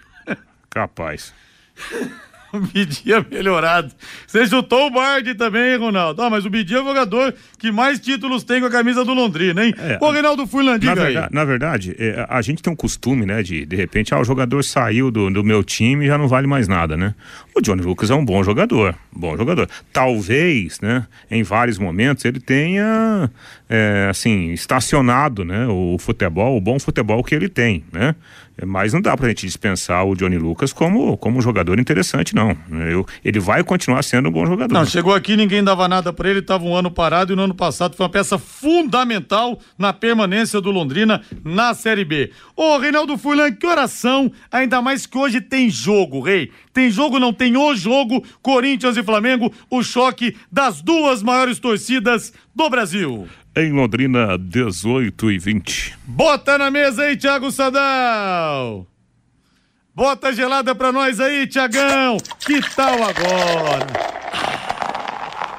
Capaz. 0.70 1.32
o 2.52 2.60
Bidi 2.60 3.12
é 3.12 3.24
melhorado. 3.30 3.92
Você 4.26 4.46
chutou 4.46 4.86
o 4.86 4.90
Bard 4.90 5.34
também, 5.34 5.76
Ronaldo. 5.76 6.22
Ah, 6.22 6.30
mas 6.30 6.44
o 6.44 6.50
Bidi 6.50 6.74
é 6.74 6.80
o 6.80 6.84
jogador 6.84 7.34
que 7.58 7.70
mais 7.70 7.98
títulos 8.00 8.44
tem 8.44 8.60
com 8.60 8.66
a 8.66 8.70
camisa 8.70 9.04
do 9.04 9.12
Londrina, 9.12 9.64
hein? 9.64 9.74
É, 9.78 9.98
Ô, 10.00 10.10
Reinaldo 10.10 10.46
Furlan, 10.46 10.78
diga 10.78 10.94
na 10.94 11.02
verdade. 11.02 11.34
Na 11.34 11.44
verdade, 11.44 11.96
é, 11.98 12.26
a 12.28 12.40
gente 12.42 12.62
tem 12.62 12.72
um 12.72 12.76
costume, 12.76 13.26
né, 13.26 13.42
de 13.42 13.66
de 13.66 13.76
repente, 13.76 14.14
ah, 14.14 14.20
o 14.20 14.24
jogador 14.24 14.62
saiu 14.62 15.10
do, 15.10 15.30
do 15.30 15.44
meu 15.44 15.62
time 15.62 16.04
e 16.04 16.08
já 16.08 16.16
não 16.16 16.28
vale 16.28 16.46
mais 16.46 16.68
nada, 16.68 16.96
né? 16.96 17.14
O 17.54 17.60
Johnny 17.60 17.82
Lucas 17.82 18.10
é 18.10 18.14
um 18.14 18.24
bom 18.24 18.42
jogador, 18.44 18.94
bom 19.12 19.36
jogador. 19.36 19.68
Talvez, 19.92 20.80
né, 20.80 21.06
em 21.30 21.42
vários 21.42 21.78
momentos 21.78 22.24
ele 22.24 22.40
tenha, 22.40 23.30
é, 23.68 24.06
assim, 24.10 24.52
estacionado, 24.52 25.44
né, 25.44 25.66
o 25.66 25.96
futebol, 25.98 26.56
o 26.56 26.60
bom 26.60 26.78
futebol 26.78 27.22
que 27.24 27.34
ele 27.34 27.48
tem, 27.48 27.84
né? 27.92 28.14
Mas 28.64 28.94
não 28.94 29.02
dá 29.02 29.14
pra 29.14 29.28
gente 29.28 29.44
dispensar 29.44 30.02
o 30.06 30.14
Johnny 30.14 30.38
Lucas 30.38 30.72
como, 30.72 31.14
como 31.18 31.38
um 31.38 31.42
jogador 31.42 31.78
interessante, 31.78 32.34
não. 32.34 32.56
Eu, 32.90 33.06
ele 33.22 33.38
vai 33.38 33.62
continuar 33.62 34.02
sendo 34.02 34.30
um 34.30 34.32
bom 34.32 34.46
jogador. 34.46 34.72
Não, 34.72 34.86
chegou 34.86 35.14
aqui, 35.14 35.36
ninguém 35.36 35.62
dava 35.62 35.86
nada 35.86 36.10
para 36.10 36.30
ele, 36.30 36.38
estava 36.38 36.64
um 36.64 36.74
ano 36.74 36.90
parado 36.90 37.34
e 37.34 37.36
no 37.36 37.42
ano 37.42 37.54
passado 37.54 37.94
foi 37.94 38.04
uma 38.04 38.10
peça 38.10 38.38
fundamental 38.38 39.60
na 39.76 39.92
permanência 39.92 40.58
do 40.58 40.70
Londrina 40.70 41.20
na 41.44 41.74
Série 41.74 42.04
B. 42.04 42.30
Ô, 42.56 42.78
Reinaldo 42.78 43.18
Furlan, 43.18 43.52
que 43.52 43.66
oração, 43.66 44.32
ainda 44.50 44.80
mais 44.80 45.04
que 45.04 45.18
hoje 45.18 45.42
tem 45.42 45.68
jogo, 45.68 46.22
rei. 46.22 46.50
Tem 46.72 46.90
jogo, 46.90 47.18
não 47.18 47.34
tem 47.34 47.58
o 47.58 47.74
jogo, 47.74 48.24
Corinthians 48.40 48.96
e 48.96 49.02
Flamengo, 49.02 49.52
o 49.70 49.82
choque 49.82 50.34
das 50.50 50.80
duas 50.80 51.22
maiores 51.22 51.58
torcidas 51.58 52.32
do 52.54 52.70
Brasil 52.70 53.28
em 53.56 53.72
Londrina, 53.72 54.36
18 54.36 55.30
e 55.30 55.38
20. 55.38 55.94
Bota 56.04 56.58
na 56.58 56.70
mesa 56.70 57.04
aí, 57.04 57.16
Thiago 57.16 57.50
Sadal. 57.50 58.86
Bota 59.94 60.30
gelada 60.30 60.74
pra 60.74 60.92
nós 60.92 61.18
aí, 61.18 61.46
Tiagão. 61.46 62.18
Que 62.40 62.60
tal 62.74 63.02
agora? 63.02 63.86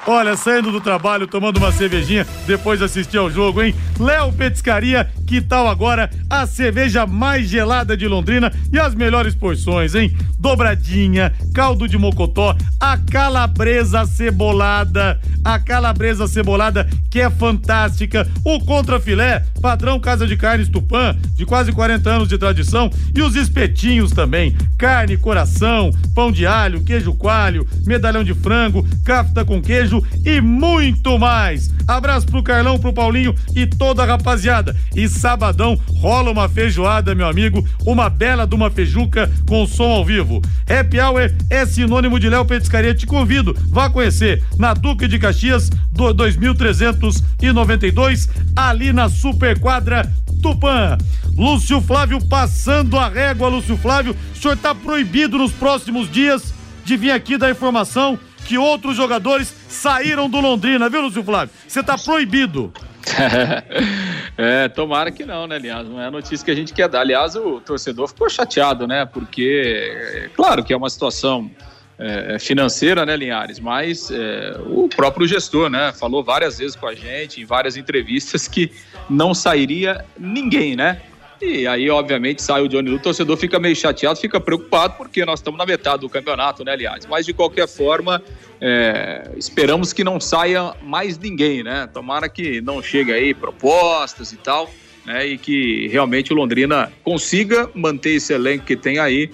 Olha, 0.10 0.38
saindo 0.38 0.72
do 0.72 0.80
trabalho, 0.80 1.28
tomando 1.28 1.58
uma 1.58 1.70
cervejinha 1.70 2.26
depois 2.46 2.80
de 2.80 2.86
assistir 2.86 3.17
ao 3.17 3.30
jogo, 3.30 3.62
hein? 3.62 3.76
Léo 4.00 4.32
Petiscaria, 4.32 5.12
que 5.28 5.41
tal 5.41 5.67
agora 5.67 6.10
a 6.30 6.48
cerveja 6.48 7.06
mais 7.06 7.50
gelada 7.50 7.98
de 7.98 8.08
Londrina 8.08 8.50
e 8.72 8.80
as 8.80 8.96
melhores 8.96 9.36
porções, 9.36 9.96
hein? 9.96 10.15
Dobradinha, 10.39 11.34
caldo 11.54 11.89
de 11.89 11.98
mocotó, 11.98 12.56
a 12.80 12.98
calabresa 12.98 14.06
cebolada, 14.06 15.20
a 15.43 15.60
calabresa 15.60 16.26
cebolada 16.26 16.88
que 17.10 17.20
é 17.20 17.30
fantástica, 17.30 18.26
o 18.46 18.60
contrafilé, 18.63 19.43
padrão 19.62 20.00
Casa 20.00 20.26
de 20.26 20.38
Carnes 20.38 20.70
Tupã, 20.70 21.17
de 21.34 21.46
quase 21.46 21.74
40 21.74 22.10
anos 22.10 22.28
de 22.30 22.38
tradição 22.38 22.89
e 23.13 23.22
os 23.22 23.36
espetinhos 23.36 24.12
também, 24.12 24.56
carne, 24.78 25.17
coração, 25.17 25.91
pão 26.15 26.32
de 26.32 26.46
alho, 26.46 26.84
queijo 26.84 27.13
coalho, 27.13 27.67
medalhão 27.86 28.24
de 28.24 28.34
frango, 28.34 28.88
cafta 29.04 29.43
com 29.43 29.62
queijo 29.62 29.97
e 30.26 30.42
muito 30.42 31.18
mais. 31.18 31.72
Abraço 31.88 32.28
pro 32.28 32.44
Carlão, 32.44 32.78
pro 32.78 32.92
Paulinho 32.92 33.34
e 33.56 33.66
toda 33.66 34.04
a 34.04 34.06
rapaziada. 34.06 34.76
E 34.96 35.08
sabadão 35.08 35.80
rola 36.00 36.32
uma 36.32 36.50
feijoada, 36.50 37.16
meu 37.16 37.28
amigo, 37.28 37.66
uma 37.86 38.10
bela 38.10 38.46
de 38.46 38.56
uma 38.56 38.70
feijuca 38.70 39.32
com 39.48 39.66
som 39.66 39.92
ao 39.92 40.04
vivo. 40.04 40.42
Happy 40.68 41.00
Hour 41.00 41.32
é 41.50 41.66
sinônimo 41.66 42.20
de 42.20 42.30
Léo 42.30 42.46
Petiscaria. 42.46 42.94
Te 42.94 43.06
convido, 43.06 43.56
vá 43.70 43.90
conhecer 43.90 44.44
na 44.58 44.74
Duque 44.74 45.08
de 45.08 45.18
Caxias, 45.18 45.70
do 45.92 46.14
2392, 46.14 48.30
ali 48.56 48.92
na 48.92 49.10
Superquadra 49.10 50.12
Tupã. 50.42 50.98
Lúcio 51.36 51.82
Flávio 51.82 52.24
passando 52.26 52.98
a 52.98 53.08
régua, 53.08 53.48
Lúcio 53.48 53.78
Flávio. 53.78 54.16
O 54.34 54.38
senhor 54.38 54.58
tá 54.58 54.76
proibido 54.76 55.38
nos 55.38 55.52
próximos 55.52 56.12
dias 56.12 56.54
de 56.84 56.96
vir 56.96 57.12
aqui 57.12 57.38
dar 57.38 57.52
informação 57.52 58.18
que 58.48 58.58
outros 58.58 58.96
jogadores 58.96 59.54
saíram 59.68 60.30
do 60.30 60.40
Londrina, 60.40 60.90
viu, 60.90 61.02
Lúcio 61.02 61.22
Flávio? 61.22 61.54
Você 61.68 61.84
tá 61.84 61.98
proibido. 61.98 62.72
é, 64.38 64.70
tomara 64.70 65.12
que 65.12 65.26
não, 65.26 65.46
né, 65.46 65.58
aliás, 65.58 65.88
não 65.88 66.02
é 66.02 66.06
a 66.08 66.12
notícia 66.12 66.44
que 66.44 66.52
a 66.52 66.56
gente 66.56 66.74
quer 66.74 66.88
dar. 66.88 67.02
Aliás, 67.02 67.36
o 67.36 67.60
torcedor 67.60 68.08
ficou 68.08 68.30
chateado, 68.30 68.88
né, 68.88 69.06
porque, 69.06 69.92
é, 70.16 70.30
claro 70.34 70.64
que 70.64 70.72
é 70.72 70.78
uma 70.78 70.90
situação 70.90 71.52
é, 72.00 72.36
é, 72.36 72.40
financeira, 72.40 73.06
né, 73.06 73.18
Linhares, 73.18 73.60
mas 73.60 74.10
é, 74.12 74.58
o 74.66 74.88
próprio 74.88 75.28
gestor, 75.28 75.70
né, 75.70 75.92
falou 75.92 76.24
várias 76.24 76.58
vezes 76.58 76.76
com 76.76 76.88
a 76.88 76.96
gente, 76.96 77.42
em 77.42 77.46
várias 77.46 77.76
entrevistas, 77.76 78.48
que 78.48 78.72
não 79.10 79.34
sairia 79.34 80.06
ninguém, 80.18 80.76
né, 80.76 81.02
e 81.41 81.67
aí, 81.67 81.89
obviamente, 81.89 82.41
sai 82.41 82.62
o 82.62 82.67
Johnny 82.67 82.89
Lu, 82.89 82.95
o 82.95 83.00
torcedor 83.00 83.38
fica 83.38 83.60
meio 83.60 83.76
chateado, 83.76 84.19
fica 84.19 84.39
preocupado, 84.39 84.95
porque 84.97 85.23
nós 85.26 85.39
estamos 85.39 85.58
na 85.58 85.65
metade 85.65 86.02
do 86.02 86.10
campeonato, 86.10 86.63
né, 86.63 86.71
aliás. 86.71 87.06
Mas, 87.06 87.26
de 87.26 87.34
qualquer 87.34 87.67
forma, 87.67 88.21
é, 88.60 89.30
esperamos 89.38 89.93
que 89.93 90.04
não 90.04 90.19
saia 90.19 90.73
mais 90.82 91.17
ninguém, 91.17 91.63
né? 91.63 91.88
Tomara 91.93 92.28
que 92.28 92.62
não 92.62 92.82
chegue 92.82 93.12
aí 93.12 93.34
propostas 93.34 94.32
e 94.32 94.38
tal, 94.38 94.69
né? 95.06 95.26
E 95.26 95.38
que 95.38 95.88
realmente 95.89 96.34
o 96.34 96.36
Londrina 96.36 96.91
consiga 97.04 97.69
manter 97.76 98.15
esse 98.15 98.34
elenco 98.34 98.65
que 98.65 98.76
tem 98.76 98.97
aí 98.97 99.32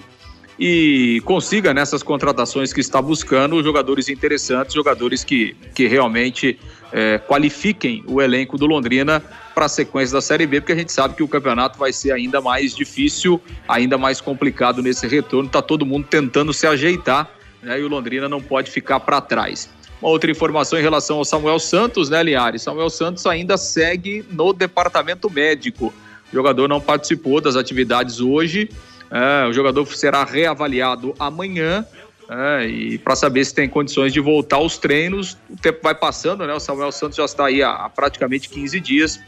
e 0.58 1.20
consiga 1.24 1.74
nessas 1.74 2.02
contratações 2.02 2.72
que 2.72 2.80
está 2.80 3.02
buscando 3.02 3.62
jogadores 3.62 4.08
interessantes, 4.08 4.74
jogadores 4.74 5.24
que, 5.24 5.56
que 5.74 5.86
realmente 5.86 6.58
é, 6.92 7.18
qualifiquem 7.18 8.04
o 8.06 8.22
elenco 8.22 8.56
do 8.56 8.66
Londrina 8.66 9.22
para 9.54 9.66
a 9.66 9.68
sequência 9.68 10.14
da 10.14 10.20
Série 10.20 10.46
B, 10.46 10.60
porque 10.60 10.72
a 10.72 10.76
gente 10.76 10.92
sabe 10.92 11.14
que 11.14 11.22
o 11.22 11.28
campeonato 11.28 11.78
vai 11.78 11.92
ser 11.92 12.12
ainda 12.12 12.40
mais 12.40 12.74
difícil, 12.74 13.40
ainda 13.66 13.98
mais 13.98 14.20
complicado 14.20 14.82
nesse 14.82 15.06
retorno. 15.06 15.46
Está 15.46 15.60
todo 15.60 15.84
mundo 15.84 16.06
tentando 16.08 16.52
se 16.52 16.66
ajeitar 16.66 17.28
né, 17.62 17.80
e 17.80 17.82
o 17.82 17.88
Londrina 17.88 18.28
não 18.28 18.40
pode 18.40 18.70
ficar 18.70 19.00
para 19.00 19.20
trás. 19.20 19.68
Uma 20.00 20.10
outra 20.10 20.30
informação 20.30 20.78
em 20.78 20.82
relação 20.82 21.16
ao 21.18 21.24
Samuel 21.24 21.58
Santos, 21.58 22.10
né, 22.10 22.22
Liares? 22.22 22.62
Samuel 22.62 22.90
Santos 22.90 23.24
ainda 23.26 23.56
segue 23.56 24.24
no 24.30 24.52
departamento 24.52 25.30
médico. 25.30 25.94
O 26.30 26.34
jogador 26.34 26.68
não 26.68 26.80
participou 26.80 27.40
das 27.40 27.56
atividades 27.56 28.20
hoje. 28.20 28.68
É, 29.14 29.46
o 29.46 29.52
jogador 29.52 29.86
será 29.86 30.24
reavaliado 30.24 31.14
amanhã. 31.18 31.86
É, 32.28 32.66
e 32.66 32.98
para 32.98 33.14
saber 33.14 33.44
se 33.44 33.54
tem 33.54 33.68
condições 33.68 34.12
de 34.12 34.18
voltar 34.18 34.56
aos 34.56 34.76
treinos, 34.76 35.38
o 35.48 35.56
tempo 35.56 35.78
vai 35.82 35.94
passando, 35.94 36.46
né? 36.46 36.52
O 36.52 36.60
Samuel 36.60 36.90
Santos 36.90 37.16
já 37.16 37.24
está 37.24 37.46
aí 37.46 37.62
há, 37.62 37.70
há 37.70 37.88
praticamente 37.88 38.48
15 38.48 38.80
dias 38.80 39.20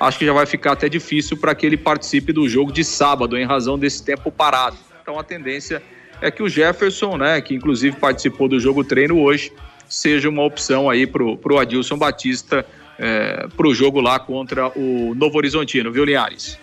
acho 0.00 0.18
que 0.18 0.24
já 0.24 0.32
vai 0.32 0.46
ficar 0.46 0.72
até 0.72 0.88
difícil 0.88 1.36
para 1.36 1.54
que 1.54 1.66
ele 1.66 1.76
participe 1.76 2.32
do 2.32 2.48
jogo 2.48 2.72
de 2.72 2.84
sábado, 2.84 3.36
em 3.36 3.44
razão 3.44 3.78
desse 3.78 4.02
tempo 4.04 4.30
parado. 4.30 4.76
Então 5.02 5.18
a 5.18 5.24
tendência 5.24 5.82
é 6.20 6.30
que 6.30 6.42
o 6.42 6.48
Jefferson, 6.48 7.16
né, 7.16 7.40
que 7.40 7.54
inclusive 7.54 7.96
participou 7.96 8.48
do 8.48 8.60
jogo 8.60 8.84
treino 8.84 9.20
hoje, 9.20 9.52
seja 9.88 10.28
uma 10.28 10.44
opção 10.44 10.88
aí 10.88 11.06
pro, 11.06 11.36
pro 11.36 11.58
Adilson 11.58 11.96
Batista 11.96 12.64
é, 12.98 13.46
pro 13.56 13.74
jogo 13.74 14.00
lá 14.00 14.18
contra 14.18 14.68
o 14.76 15.14
Novo 15.14 15.38
Horizontino, 15.38 15.90
viu, 15.90 16.04
Linhares? 16.04 16.58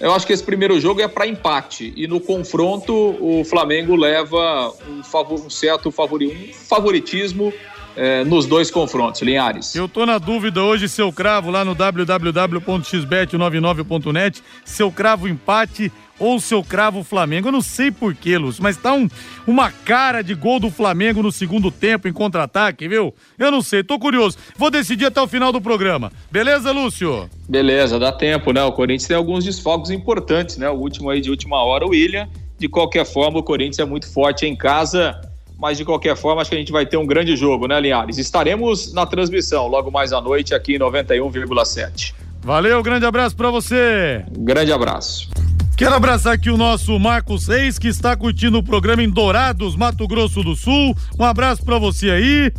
Eu 0.00 0.14
acho 0.14 0.26
que 0.26 0.32
esse 0.32 0.42
primeiro 0.42 0.80
jogo 0.80 1.02
é 1.02 1.06
para 1.06 1.26
empate. 1.26 1.92
E 1.94 2.06
no 2.06 2.20
confronto, 2.20 2.94
o 2.94 3.44
Flamengo 3.44 3.94
leva 3.94 4.72
um, 4.88 5.02
favor, 5.02 5.38
um 5.38 5.50
certo 5.50 5.90
favori, 5.90 6.50
um 6.50 6.52
favoritismo 6.54 7.52
é, 7.96 8.24
nos 8.24 8.46
dois 8.46 8.70
confrontos, 8.70 9.20
Linhares. 9.22 9.74
Eu 9.74 9.88
tô 9.88 10.06
na 10.06 10.18
dúvida 10.18 10.62
hoje 10.62 10.88
se 10.88 11.02
eu 11.02 11.12
cravo 11.12 11.50
lá 11.50 11.64
no 11.64 11.74
www.xbet99.net, 11.74 14.42
se 14.64 14.82
eu 14.82 14.90
cravo 14.90 15.28
empate 15.28 15.92
ou 16.20 16.38
seu 16.38 16.62
cravo 16.62 17.02
Flamengo. 17.02 17.48
Eu 17.48 17.52
não 17.52 17.62
sei 17.62 17.90
porquê, 17.90 18.36
Lúcio, 18.36 18.62
mas 18.62 18.76
tá 18.76 18.92
um, 18.92 19.08
uma 19.46 19.72
cara 19.72 20.22
de 20.22 20.34
gol 20.34 20.60
do 20.60 20.70
Flamengo 20.70 21.22
no 21.22 21.32
segundo 21.32 21.70
tempo 21.70 22.06
em 22.06 22.12
contra-ataque, 22.12 22.86
viu? 22.86 23.14
Eu 23.38 23.50
não 23.50 23.62
sei, 23.62 23.82
tô 23.82 23.98
curioso. 23.98 24.36
Vou 24.56 24.70
decidir 24.70 25.06
até 25.06 25.20
o 25.20 25.26
final 25.26 25.50
do 25.50 25.60
programa. 25.60 26.12
Beleza, 26.30 26.70
Lúcio? 26.70 27.28
Beleza, 27.48 27.98
dá 27.98 28.12
tempo, 28.12 28.52
né? 28.52 28.62
O 28.62 28.72
Corinthians 28.72 29.08
tem 29.08 29.16
alguns 29.16 29.44
desfalques 29.44 29.90
importantes, 29.90 30.58
né? 30.58 30.68
O 30.68 30.74
último 30.74 31.08
aí 31.08 31.20
de 31.20 31.30
última 31.30 31.64
hora, 31.64 31.86
o 31.86 31.90
William. 31.90 32.28
De 32.58 32.68
qualquer 32.68 33.06
forma, 33.06 33.38
o 33.38 33.42
Corinthians 33.42 33.78
é 33.78 33.86
muito 33.86 34.12
forte 34.12 34.44
em 34.44 34.54
casa 34.54 35.18
mas 35.60 35.76
de 35.76 35.84
qualquer 35.84 36.16
forma 36.16 36.40
acho 36.40 36.50
que 36.50 36.56
a 36.56 36.58
gente 36.58 36.72
vai 36.72 36.86
ter 36.86 36.96
um 36.96 37.06
grande 37.06 37.36
jogo, 37.36 37.68
né, 37.68 37.78
Linhares? 37.78 38.16
Estaremos 38.16 38.94
na 38.94 39.04
transmissão 39.04 39.66
logo 39.66 39.90
mais 39.90 40.12
à 40.12 40.20
noite 40.20 40.54
aqui 40.54 40.76
em 40.76 40.78
91,7. 40.78 42.14
Valeu, 42.42 42.82
grande 42.82 43.04
abraço 43.04 43.36
para 43.36 43.50
você. 43.50 44.24
Grande 44.38 44.72
abraço. 44.72 45.28
Quero 45.76 45.94
abraçar 45.94 46.32
aqui 46.32 46.50
o 46.50 46.56
nosso 46.56 46.98
Marcos 46.98 47.46
Reis, 47.46 47.78
que 47.78 47.88
está 47.88 48.16
curtindo 48.16 48.58
o 48.58 48.62
programa 48.62 49.02
em 49.02 49.10
Dourados, 49.10 49.76
Mato 49.76 50.06
Grosso 50.08 50.42
do 50.42 50.56
Sul. 50.56 50.96
Um 51.18 51.24
abraço 51.24 51.62
para 51.62 51.78
você 51.78 52.10
aí. 52.10 52.52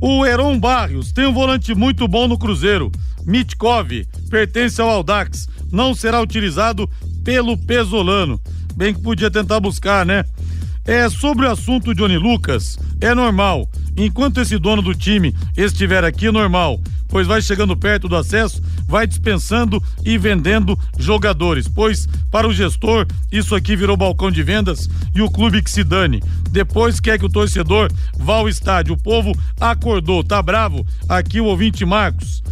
O 0.00 0.24
Heron 0.24 0.58
Barrios 0.60 1.10
tem 1.10 1.26
um 1.26 1.32
volante 1.32 1.74
muito 1.74 2.06
bom 2.06 2.28
no 2.28 2.38
Cruzeiro. 2.38 2.90
Mitkov 3.26 4.06
pertence 4.30 4.80
ao 4.80 4.88
Aldax. 4.88 5.48
Não 5.72 5.92
será 5.92 6.20
utilizado 6.20 6.88
pelo 7.24 7.58
Pesolano. 7.58 8.40
Bem 8.76 8.94
que 8.94 9.02
podia 9.02 9.30
tentar 9.30 9.58
buscar, 9.58 10.06
né? 10.06 10.24
É 10.88 11.10
sobre 11.10 11.44
o 11.44 11.50
assunto 11.50 11.94
Johnny 11.94 12.16
Lucas, 12.16 12.78
é 12.98 13.14
normal. 13.14 13.68
Enquanto 13.94 14.40
esse 14.40 14.56
dono 14.58 14.80
do 14.80 14.94
time 14.94 15.34
estiver 15.54 16.02
aqui, 16.02 16.28
é 16.28 16.32
normal 16.32 16.80
pois 17.08 17.26
vai 17.26 17.40
chegando 17.40 17.76
perto 17.76 18.06
do 18.06 18.16
acesso, 18.16 18.62
vai 18.86 19.06
dispensando 19.06 19.82
e 20.04 20.16
vendendo 20.18 20.78
jogadores, 20.98 21.66
pois 21.66 22.06
para 22.30 22.46
o 22.46 22.52
gestor 22.52 23.06
isso 23.32 23.54
aqui 23.54 23.74
virou 23.74 23.96
balcão 23.96 24.30
de 24.30 24.42
vendas 24.42 24.88
e 25.14 25.22
o 25.22 25.30
clube 25.30 25.62
que 25.62 25.70
se 25.70 25.82
dane. 25.82 26.22
Depois 26.50 27.00
quer 27.00 27.18
que 27.18 27.24
o 27.24 27.30
torcedor 27.30 27.90
vá 28.16 28.34
ao 28.34 28.48
estádio. 28.48 28.94
O 28.94 29.02
povo 29.02 29.32
acordou, 29.58 30.22
tá 30.22 30.42
bravo? 30.42 30.86
Aqui 31.08 31.40
o 31.40 31.46
ouvinte 31.46 31.84
Marcos. 31.84 32.42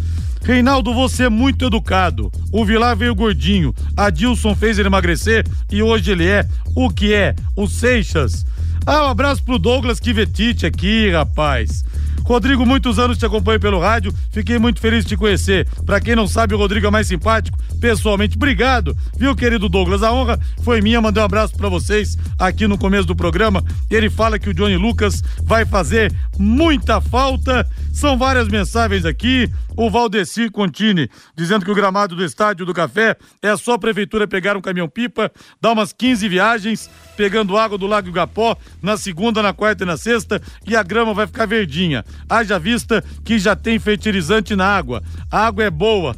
Reinaldo, 0.47 0.95
você 0.95 1.25
é 1.25 1.29
muito 1.29 1.67
educado. 1.67 2.31
O 2.53 2.65
Vilar 2.65 2.97
veio 2.97 3.17
gordinho. 3.17 3.75
A 3.97 4.11
Dilson 4.11 4.55
fez 4.55 4.79
ele 4.79 4.87
emagrecer 4.87 5.45
e 5.73 5.83
hoje 5.83 6.13
ele 6.13 6.25
é 6.25 6.47
o 6.73 6.89
que 6.89 7.13
é, 7.13 7.35
o 7.57 7.67
Seixas. 7.67 8.47
Ah, 8.89 9.07
um 9.07 9.09
abraço 9.09 9.43
pro 9.43 9.59
Douglas 9.59 9.99
Kivetite 9.99 10.65
aqui, 10.65 11.11
rapaz. 11.11 11.85
Rodrigo, 12.23 12.65
muitos 12.65 13.01
anos 13.01 13.19
te 13.19 13.27
acompanho 13.27 13.59
pelo 13.59 13.81
rádio, 13.81 14.15
fiquei 14.31 14.61
muito 14.61 14.81
feliz 14.81 15.05
de 15.05 15.11
te 15.11 15.17
conhecer. 15.17 15.67
Para 15.85 16.01
quem 16.01 16.15
não 16.15 16.29
sabe, 16.29 16.55
o 16.55 16.59
Rodrigo 16.59 16.87
é 16.87 16.91
mais 16.91 17.09
simpático, 17.09 17.59
pessoalmente. 17.81 18.37
Obrigado, 18.37 18.97
viu, 19.17 19.35
querido 19.35 19.69
Douglas? 19.69 20.05
A 20.05 20.13
honra 20.13 20.39
foi 20.63 20.81
minha, 20.81 21.01
mandei 21.01 21.21
um 21.21 21.27
abraço 21.27 21.57
para 21.57 21.69
vocês 21.69 22.17
aqui 22.39 22.69
no 22.69 22.79
começo 22.79 23.07
do 23.07 23.17
programa. 23.17 23.65
Ele 23.91 24.09
fala 24.09 24.39
que 24.39 24.51
o 24.51 24.55
Johnny 24.55 24.77
Lucas 24.77 25.23
vai 25.43 25.65
fazer 25.65 26.13
muita 26.39 27.01
falta. 27.01 27.65
São 27.93 28.19
várias 28.19 28.49
mensagens 28.49 29.05
aqui. 29.05 29.51
O 29.77 29.91
Valdeci 29.91 30.49
Contini 30.49 31.09
dizendo 31.37 31.65
que 31.65 31.71
o 31.71 31.75
gramado 31.75 32.17
do 32.17 32.25
Estádio 32.25 32.65
do 32.65 32.73
Café 32.73 33.17
é 33.43 33.55
só 33.57 33.75
a 33.75 33.79
prefeitura 33.79 34.27
pegar 34.27 34.57
um 34.57 34.61
caminhão-pipa, 34.61 35.31
dar 35.61 35.73
umas 35.73 35.93
15 35.93 36.27
viagens, 36.29 36.91
pegando 37.17 37.57
água 37.57 37.77
do 37.77 37.87
Lago 37.87 38.09
Igapó 38.09 38.57
na 38.83 38.97
segunda, 38.97 39.43
na 39.43 39.53
quarta 39.53 39.85
e 39.85 39.87
na 39.87 39.97
sexta 39.97 40.41
e 40.67 40.77
a 40.77 40.83
grama 40.83 41.15
vai 41.15 41.27
ficar 41.27 41.47
verdinha. 41.47 42.05
Haja 42.29 42.59
vista 42.59 43.03
que 43.25 43.39
já 43.39 43.57
tem 43.57 43.79
fertilizante 43.79 44.55
na 44.55 44.67
água. 44.67 45.03
A 45.31 45.47
água 45.47 45.65
é 45.65 45.71
boa. 45.71 46.17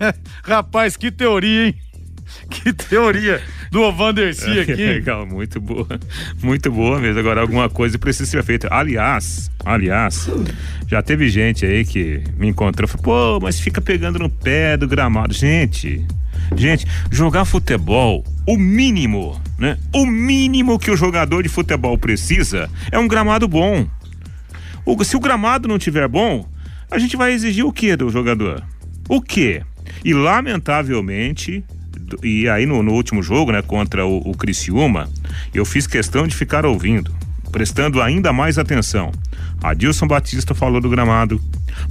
Rapaz, 0.42 0.96
que 0.96 1.10
teoria, 1.10 1.66
hein? 1.66 1.74
Que 2.50 2.72
teoria 2.72 3.42
do 3.70 3.90
Vanderci 3.92 4.58
é, 4.58 4.62
aqui. 4.62 4.74
Legal, 4.86 5.26
muito 5.26 5.60
boa. 5.60 5.86
Muito 6.42 6.70
boa 6.70 6.98
mesmo. 6.98 7.20
Agora, 7.20 7.40
alguma 7.40 7.68
coisa 7.68 7.98
precisa 7.98 8.30
ser 8.30 8.42
feita. 8.42 8.68
Aliás, 8.70 9.50
aliás, 9.64 10.28
já 10.86 11.02
teve 11.02 11.28
gente 11.28 11.64
aí 11.64 11.84
que 11.84 12.22
me 12.36 12.48
encontrou 12.48 12.86
e 12.86 12.90
falou: 12.90 13.04
pô, 13.38 13.44
mas 13.44 13.60
fica 13.60 13.80
pegando 13.80 14.18
no 14.18 14.28
pé 14.28 14.76
do 14.76 14.86
gramado. 14.86 15.32
Gente, 15.32 16.06
gente, 16.56 16.86
jogar 17.10 17.44
futebol, 17.44 18.24
o 18.46 18.56
mínimo, 18.56 19.40
né? 19.58 19.78
O 19.94 20.06
mínimo 20.06 20.78
que 20.78 20.90
o 20.90 20.96
jogador 20.96 21.42
de 21.42 21.48
futebol 21.48 21.96
precisa 21.96 22.68
é 22.90 22.98
um 22.98 23.08
gramado 23.08 23.46
bom. 23.46 23.86
O, 24.84 25.02
se 25.04 25.16
o 25.16 25.20
gramado 25.20 25.68
não 25.68 25.78
tiver 25.78 26.08
bom, 26.08 26.46
a 26.90 26.98
gente 26.98 27.16
vai 27.16 27.32
exigir 27.32 27.64
o 27.64 27.72
que 27.72 27.96
do 27.96 28.10
jogador? 28.10 28.62
O 29.08 29.20
que? 29.20 29.62
E 30.04 30.12
lamentavelmente, 30.12 31.64
e 32.22 32.48
aí 32.48 32.66
no, 32.66 32.82
no, 32.82 32.92
último 32.92 33.22
jogo, 33.22 33.52
né, 33.52 33.62
contra 33.62 34.04
o, 34.04 34.18
o 34.18 34.36
Criciúma, 34.36 35.08
eu 35.54 35.64
fiz 35.64 35.86
questão 35.86 36.26
de 36.26 36.34
ficar 36.34 36.66
ouvindo, 36.66 37.14
prestando 37.52 38.00
ainda 38.00 38.32
mais 38.32 38.58
atenção. 38.58 39.12
Adilson 39.62 40.08
Batista 40.08 40.54
falou 40.54 40.80
do 40.80 40.88
gramado, 40.88 41.40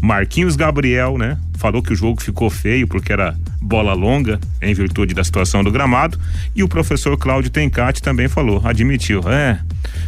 Marquinhos 0.02 0.56
Gabriel, 0.56 1.18
né, 1.18 1.38
falou 1.58 1.82
que 1.82 1.94
o 1.94 1.96
jogo 1.96 2.22
ficou 2.22 2.50
feio 2.50 2.88
porque 2.88 3.14
era 3.14 3.38
bola 3.62 3.94
longa, 3.94 4.40
em 4.62 4.74
virtude 4.74 5.14
da 5.14 5.24
situação 5.24 5.64
do 5.64 5.72
gramado, 5.72 6.20
e 6.56 6.64
o 6.64 6.68
professor 6.68 7.16
Cláudio 7.18 7.52
Tencati 7.52 8.02
também 8.02 8.28
falou, 8.28 8.62
admitiu, 8.66 9.22
é, 9.30 9.60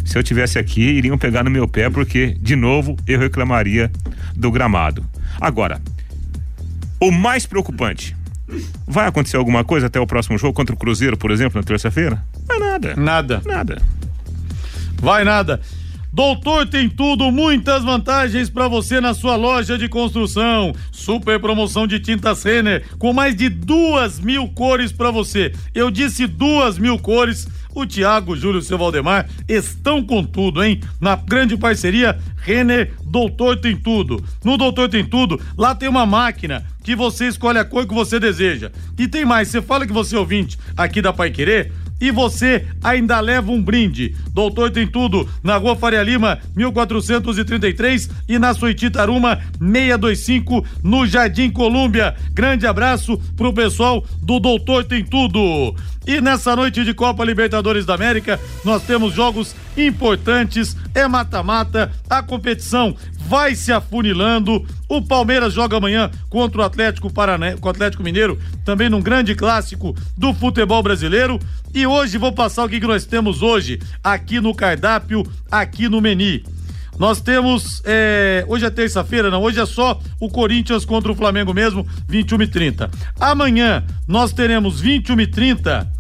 se 0.03 0.17
eu 0.17 0.23
tivesse 0.23 0.59
aqui, 0.59 0.81
iriam 0.81 1.17
pegar 1.17 1.43
no 1.43 1.51
meu 1.51 1.67
pé 1.67 1.89
porque, 1.89 2.35
de 2.41 2.55
novo, 2.55 2.97
eu 3.07 3.19
reclamaria 3.19 3.89
do 4.35 4.51
gramado. 4.51 5.05
Agora, 5.39 5.79
o 6.99 7.11
mais 7.11 7.45
preocupante, 7.45 8.15
vai 8.87 9.07
acontecer 9.07 9.37
alguma 9.37 9.63
coisa 9.63 9.87
até 9.87 9.99
o 9.99 10.07
próximo 10.07 10.37
jogo 10.37 10.53
contra 10.53 10.75
o 10.75 10.77
Cruzeiro, 10.77 11.17
por 11.17 11.31
exemplo, 11.31 11.59
na 11.59 11.65
terça-feira? 11.65 12.23
Não 12.47 12.55
é 12.55 12.59
nada. 12.59 12.95
Nada. 12.95 13.41
Nada. 13.45 13.81
Vai 15.03 15.25
nada. 15.25 15.59
Doutor 16.13 16.65
tem 16.65 16.87
tudo, 16.87 17.29
muitas 17.29 17.83
vantagens 17.83 18.49
para 18.49 18.69
você 18.69 19.01
na 19.01 19.13
sua 19.13 19.35
loja 19.35 19.77
de 19.77 19.89
construção. 19.89 20.73
Super 20.93 21.41
promoção 21.41 21.85
de 21.85 21.99
tintas 21.99 22.41
Renner 22.41 22.85
com 22.97 23.11
mais 23.11 23.35
de 23.35 23.49
duas 23.49 24.17
mil 24.17 24.47
cores 24.47 24.93
para 24.93 25.11
você. 25.11 25.51
Eu 25.75 25.91
disse 25.91 26.25
duas 26.25 26.77
mil 26.77 26.97
cores. 26.97 27.49
O 27.75 27.85
Tiago, 27.85 28.37
Júlio 28.37 28.59
e 28.59 28.63
seu 28.63 28.77
Valdemar 28.77 29.27
estão 29.49 30.01
com 30.01 30.23
tudo, 30.23 30.63
hein? 30.63 30.79
Na 31.01 31.17
grande 31.17 31.57
parceria 31.57 32.17
Renner 32.37 32.93
Doutor 33.03 33.57
Tem 33.57 33.75
Tudo. 33.75 34.23
No 34.45 34.57
Doutor 34.57 34.87
Tem 34.87 35.03
Tudo, 35.03 35.41
lá 35.57 35.75
tem 35.75 35.89
uma 35.89 36.05
máquina 36.05 36.63
que 36.83 36.95
você 36.95 37.27
escolhe 37.27 37.57
a 37.57 37.65
cor 37.65 37.87
que 37.87 37.93
você 37.93 38.19
deseja. 38.19 38.71
E 38.97 39.07
tem 39.07 39.25
mais, 39.25 39.47
você 39.47 39.61
fala 39.61 39.87
que 39.87 39.91
você 39.91 40.15
é 40.15 40.19
ouvinte 40.19 40.57
aqui 40.77 41.01
da 41.01 41.11
Pai 41.11 41.31
Querer 41.31 41.73
e 42.03 42.11
você 42.11 42.65
ainda 42.83 43.17
leva 43.21 43.49
um 43.49 43.63
brinde. 43.63 44.13
Doutor 44.33 44.69
tem 44.69 44.85
tudo 44.85 45.25
na 45.41 45.55
Rua 45.55 45.73
Faria 45.73 46.03
Lima, 46.03 46.37
1433 46.53 48.09
e 48.27 48.37
na 48.37 48.53
Soititaruma 48.53 49.39
625 49.57 50.65
no 50.83 51.07
Jardim 51.07 51.49
Colúmbia. 51.49 52.13
Grande 52.33 52.67
abraço 52.67 53.17
pro 53.37 53.53
pessoal 53.53 54.05
do 54.21 54.37
Doutor 54.37 54.83
Tem 54.83 55.01
Tudo. 55.01 55.73
E 56.05 56.19
nessa 56.19 56.53
noite 56.53 56.83
de 56.83 56.93
Copa 56.93 57.23
Libertadores 57.23 57.85
da 57.85 57.95
América, 57.95 58.37
nós 58.65 58.83
temos 58.83 59.13
jogos 59.13 59.55
importantes, 59.77 60.75
é 60.93 61.07
mata-mata, 61.07 61.89
a 62.09 62.21
competição 62.21 62.93
vai 63.27 63.55
se 63.55 63.71
afunilando. 63.71 64.65
O 64.88 65.01
Palmeiras 65.01 65.53
joga 65.53 65.77
amanhã 65.77 66.09
contra 66.29 66.62
o 66.62 66.63
Atlético 66.63 67.12
Paraná, 67.12 67.57
com 67.57 67.67
o 67.67 67.71
Atlético 67.71 68.03
Mineiro, 68.03 68.39
também 68.63 68.89
num 68.89 69.01
grande 69.01 69.36
clássico 69.36 69.95
do 70.17 70.33
futebol 70.33 70.81
brasileiro. 70.83 71.39
E 71.73 71.88
hoje 71.88 72.17
vou 72.17 72.31
passar 72.31 72.63
o 72.63 72.69
que, 72.69 72.79
que 72.79 72.88
nós 72.88 73.05
temos 73.05 73.41
hoje 73.41 73.79
aqui 74.03 74.39
no 74.39 74.53
cardápio, 74.53 75.25
aqui 75.51 75.89
no 75.89 76.01
Meni. 76.01 76.43
Nós 76.97 77.19
temos. 77.19 77.81
É, 77.86 78.45
hoje 78.47 78.65
é 78.65 78.69
terça-feira, 78.69 79.31
não? 79.31 79.41
Hoje 79.41 79.59
é 79.59 79.65
só 79.65 79.99
o 80.19 80.29
Corinthians 80.29 80.86
contra 80.86 81.12
o 81.12 81.15
Flamengo 81.15 81.53
mesmo, 81.53 81.88
21 82.07 82.43
e 82.43 82.47
30. 82.47 82.91
Amanhã 83.19 83.83
nós 84.07 84.31
teremos 84.31 84.79
21 84.79 85.21
e 85.21 85.27
30. 85.27 85.91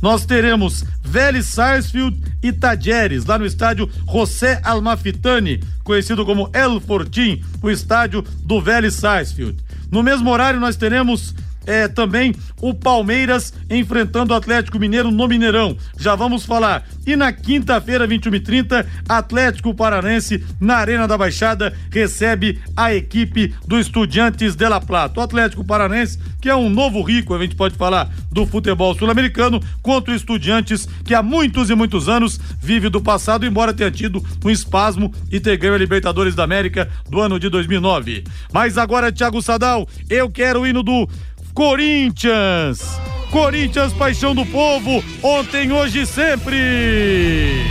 Nós 0.00 0.24
teremos 0.24 0.84
Vélez 1.02 1.46
Sarsfield 1.46 2.18
e 2.42 2.52
Tajeres, 2.52 3.26
lá 3.26 3.38
no 3.38 3.44
estádio 3.44 3.88
José 4.06 4.60
Almafitani, 4.62 5.62
conhecido 5.84 6.24
como 6.24 6.50
El 6.52 6.80
Fortim, 6.80 7.42
o 7.62 7.70
estádio 7.70 8.24
do 8.42 8.60
Vélez 8.60 8.94
Sarsfield. 8.94 9.58
No 9.90 10.02
mesmo 10.02 10.30
horário 10.30 10.60
nós 10.60 10.76
teremos 10.76 11.34
é, 11.70 11.86
também 11.86 12.34
o 12.60 12.74
Palmeiras 12.74 13.54
enfrentando 13.70 14.34
o 14.34 14.36
Atlético 14.36 14.78
Mineiro 14.78 15.12
no 15.12 15.28
Mineirão. 15.28 15.76
Já 15.96 16.16
vamos 16.16 16.44
falar. 16.44 16.84
E 17.06 17.14
na 17.14 17.32
quinta-feira, 17.32 18.06
21 18.06 18.34
e 18.34 18.40
30 18.40 18.86
Atlético 19.08 19.72
Paranense, 19.72 20.44
na 20.60 20.76
Arena 20.76 21.06
da 21.06 21.16
Baixada, 21.16 21.72
recebe 21.90 22.60
a 22.76 22.92
equipe 22.92 23.54
do 23.66 23.78
Estudiantes 23.78 24.56
de 24.56 24.68
La 24.68 24.80
Plata. 24.80 25.20
O 25.20 25.22
Atlético 25.22 25.64
Paranense, 25.64 26.18
que 26.40 26.48
é 26.48 26.56
um 26.56 26.68
novo 26.68 27.02
rico, 27.02 27.34
a 27.34 27.38
gente 27.38 27.54
pode 27.54 27.76
falar, 27.76 28.10
do 28.32 28.44
futebol 28.46 28.94
sul-americano, 28.94 29.60
contra 29.80 30.12
o 30.12 30.16
Estudiantes, 30.16 30.88
que 31.04 31.14
há 31.14 31.22
muitos 31.22 31.70
e 31.70 31.74
muitos 31.74 32.08
anos 32.08 32.40
vive 32.60 32.88
do 32.88 33.00
passado, 33.00 33.46
embora 33.46 33.72
tenha 33.72 33.90
tido 33.90 34.24
um 34.44 34.50
espasmo 34.50 35.12
e 35.30 35.38
ter 35.38 35.56
ganho 35.56 35.74
a 35.74 35.78
Libertadores 35.78 36.34
da 36.34 36.42
América 36.42 36.90
do 37.08 37.20
ano 37.20 37.38
de 37.38 37.48
2009. 37.48 38.24
Mas 38.52 38.76
agora, 38.76 39.12
Thiago 39.12 39.40
Sadal, 39.40 39.88
eu 40.08 40.28
quero 40.28 40.60
o 40.60 40.66
hino 40.66 40.82
do 40.82 41.08
Corinthians. 41.54 43.00
Corinthians, 43.30 43.92
paixão 43.92 44.34
do 44.34 44.44
povo, 44.46 45.02
ontem, 45.22 45.70
hoje 45.70 46.00
e 46.00 46.06
sempre. 46.06 47.64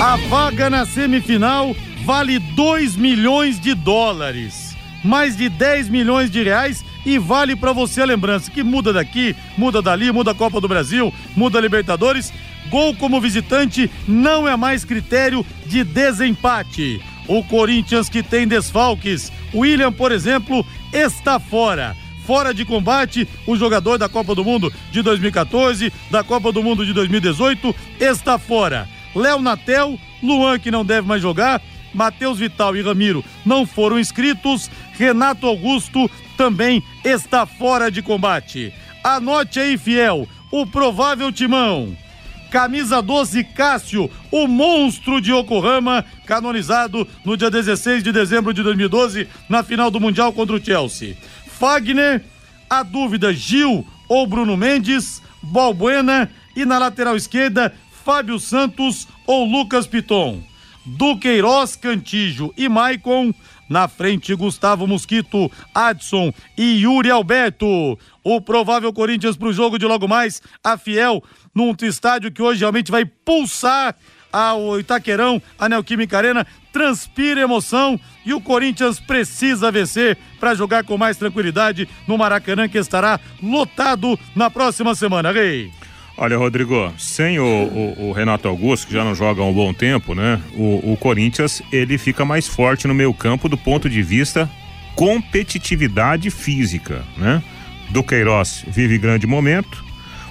A 0.00 0.16
vaga 0.28 0.68
na 0.68 0.84
semifinal 0.84 1.74
vale 2.04 2.38
2 2.38 2.94
milhões 2.96 3.58
de 3.58 3.74
dólares, 3.74 4.76
mais 5.02 5.36
de 5.36 5.48
10 5.48 5.88
milhões 5.88 6.30
de 6.30 6.42
reais 6.42 6.84
e 7.04 7.18
vale 7.18 7.54
para 7.54 7.72
você 7.72 8.02
a 8.02 8.06
lembrança 8.06 8.50
que 8.50 8.62
muda 8.62 8.92
daqui, 8.92 9.34
muda 9.56 9.82
dali, 9.82 10.10
muda 10.12 10.30
a 10.30 10.34
Copa 10.34 10.60
do 10.60 10.68
Brasil, 10.68 11.12
muda 11.36 11.58
a 11.58 11.60
Libertadores. 11.60 12.32
Gol 12.68 12.94
como 12.96 13.20
visitante 13.20 13.90
não 14.08 14.48
é 14.48 14.56
mais 14.56 14.84
critério 14.84 15.44
de 15.66 15.84
desempate. 15.84 17.00
O 17.28 17.42
Corinthians 17.44 18.08
que 18.08 18.22
tem 18.22 18.46
desfalques, 18.46 19.32
William, 19.54 19.92
por 19.92 20.12
exemplo, 20.12 20.64
está 20.92 21.38
fora 21.38 21.96
fora 22.24 22.52
de 22.52 22.64
combate. 22.64 23.28
O 23.46 23.56
jogador 23.56 23.98
da 23.98 24.08
Copa 24.08 24.34
do 24.34 24.44
Mundo 24.44 24.72
de 24.90 25.02
2014, 25.02 25.92
da 26.10 26.24
Copa 26.24 26.50
do 26.50 26.62
Mundo 26.62 26.84
de 26.84 26.92
2018, 26.92 27.74
está 28.00 28.38
fora. 28.38 28.88
Léo 29.14 29.40
Natel, 29.40 29.98
Luan, 30.22 30.58
que 30.58 30.70
não 30.70 30.84
deve 30.84 31.06
mais 31.06 31.22
jogar, 31.22 31.62
Matheus 31.94 32.38
Vital 32.38 32.76
e 32.76 32.82
Ramiro 32.82 33.24
não 33.46 33.64
foram 33.64 33.98
inscritos, 33.98 34.68
Renato 34.96 35.46
Augusto 35.46 36.10
também 36.36 36.82
está 37.04 37.46
fora 37.46 37.90
de 37.90 38.02
combate. 38.02 38.72
Anote 39.02 39.60
aí, 39.60 39.76
fiel, 39.76 40.28
o 40.50 40.66
provável 40.66 41.30
timão. 41.30 41.96
Camisa 42.50 43.02
12 43.02 43.42
Cássio, 43.42 44.08
o 44.30 44.46
monstro 44.46 45.20
de 45.20 45.32
Yokohama, 45.32 46.04
canonizado 46.24 47.06
no 47.24 47.36
dia 47.36 47.50
16 47.50 48.04
de 48.04 48.12
dezembro 48.12 48.54
de 48.54 48.62
2012, 48.62 49.28
na 49.48 49.64
final 49.64 49.90
do 49.90 49.98
Mundial 49.98 50.32
contra 50.32 50.54
o 50.54 50.64
Chelsea. 50.64 51.16
Fagner, 51.46 52.24
a 52.70 52.84
dúvida 52.84 53.32
Gil 53.32 53.84
ou 54.08 54.26
Bruno 54.26 54.56
Mendes, 54.56 55.20
Balbuena 55.42 56.30
e 56.54 56.64
na 56.64 56.78
lateral 56.78 57.16
esquerda, 57.16 57.74
Fábio 58.04 58.38
Santos 58.38 59.08
ou 59.26 59.44
Lucas 59.44 59.86
Piton. 59.86 60.40
Duqueiroz, 60.86 61.76
Cantijo 61.76 62.52
e 62.56 62.68
Maicon 62.68 63.32
na 63.68 63.88
frente, 63.88 64.34
Gustavo 64.34 64.86
Mosquito, 64.86 65.50
Adson 65.74 66.32
e 66.56 66.82
Yuri 66.82 67.10
Alberto. 67.10 67.98
O 68.22 68.40
provável 68.40 68.92
Corinthians 68.92 69.36
para 69.36 69.48
o 69.48 69.52
jogo 69.52 69.78
de 69.78 69.86
logo 69.86 70.08
mais, 70.08 70.40
a 70.62 70.76
Fiel, 70.78 71.22
num 71.54 71.74
estádio 71.82 72.32
que 72.32 72.42
hoje 72.42 72.60
realmente 72.60 72.90
vai 72.90 73.04
pulsar 73.04 73.94
ao 74.32 74.80
Itaquerão, 74.80 75.40
a 75.56 75.68
Neoquímica 75.68 76.18
Arena, 76.18 76.44
transpira 76.72 77.40
emoção 77.40 78.00
e 78.26 78.34
o 78.34 78.40
Corinthians 78.40 78.98
precisa 78.98 79.70
vencer 79.70 80.18
para 80.40 80.56
jogar 80.56 80.82
com 80.82 80.98
mais 80.98 81.16
tranquilidade 81.16 81.88
no 82.08 82.18
Maracanã, 82.18 82.68
que 82.68 82.78
estará 82.78 83.20
lotado 83.40 84.18
na 84.34 84.50
próxima 84.50 84.92
semana, 84.96 85.30
Rei. 85.30 85.70
Olha, 86.16 86.36
Rodrigo, 86.38 86.92
sem 86.96 87.40
o, 87.40 87.44
o, 87.44 88.08
o, 88.08 88.12
Renato 88.12 88.46
Augusto, 88.46 88.86
que 88.86 88.92
já 88.92 89.02
não 89.02 89.16
joga 89.16 89.42
há 89.42 89.44
um 89.44 89.52
bom 89.52 89.74
tempo, 89.74 90.14
né? 90.14 90.40
O, 90.54 90.92
o 90.92 90.96
Corinthians, 90.96 91.60
ele 91.72 91.98
fica 91.98 92.24
mais 92.24 92.46
forte 92.46 92.86
no 92.86 92.94
meio 92.94 93.12
campo 93.12 93.48
do 93.48 93.58
ponto 93.58 93.90
de 93.90 94.00
vista 94.00 94.48
competitividade 94.94 96.30
física, 96.30 97.04
né? 97.16 97.42
Do 97.90 98.02
Queiroz 98.02 98.64
vive 98.68 98.96
grande 98.96 99.26
momento. 99.26 99.84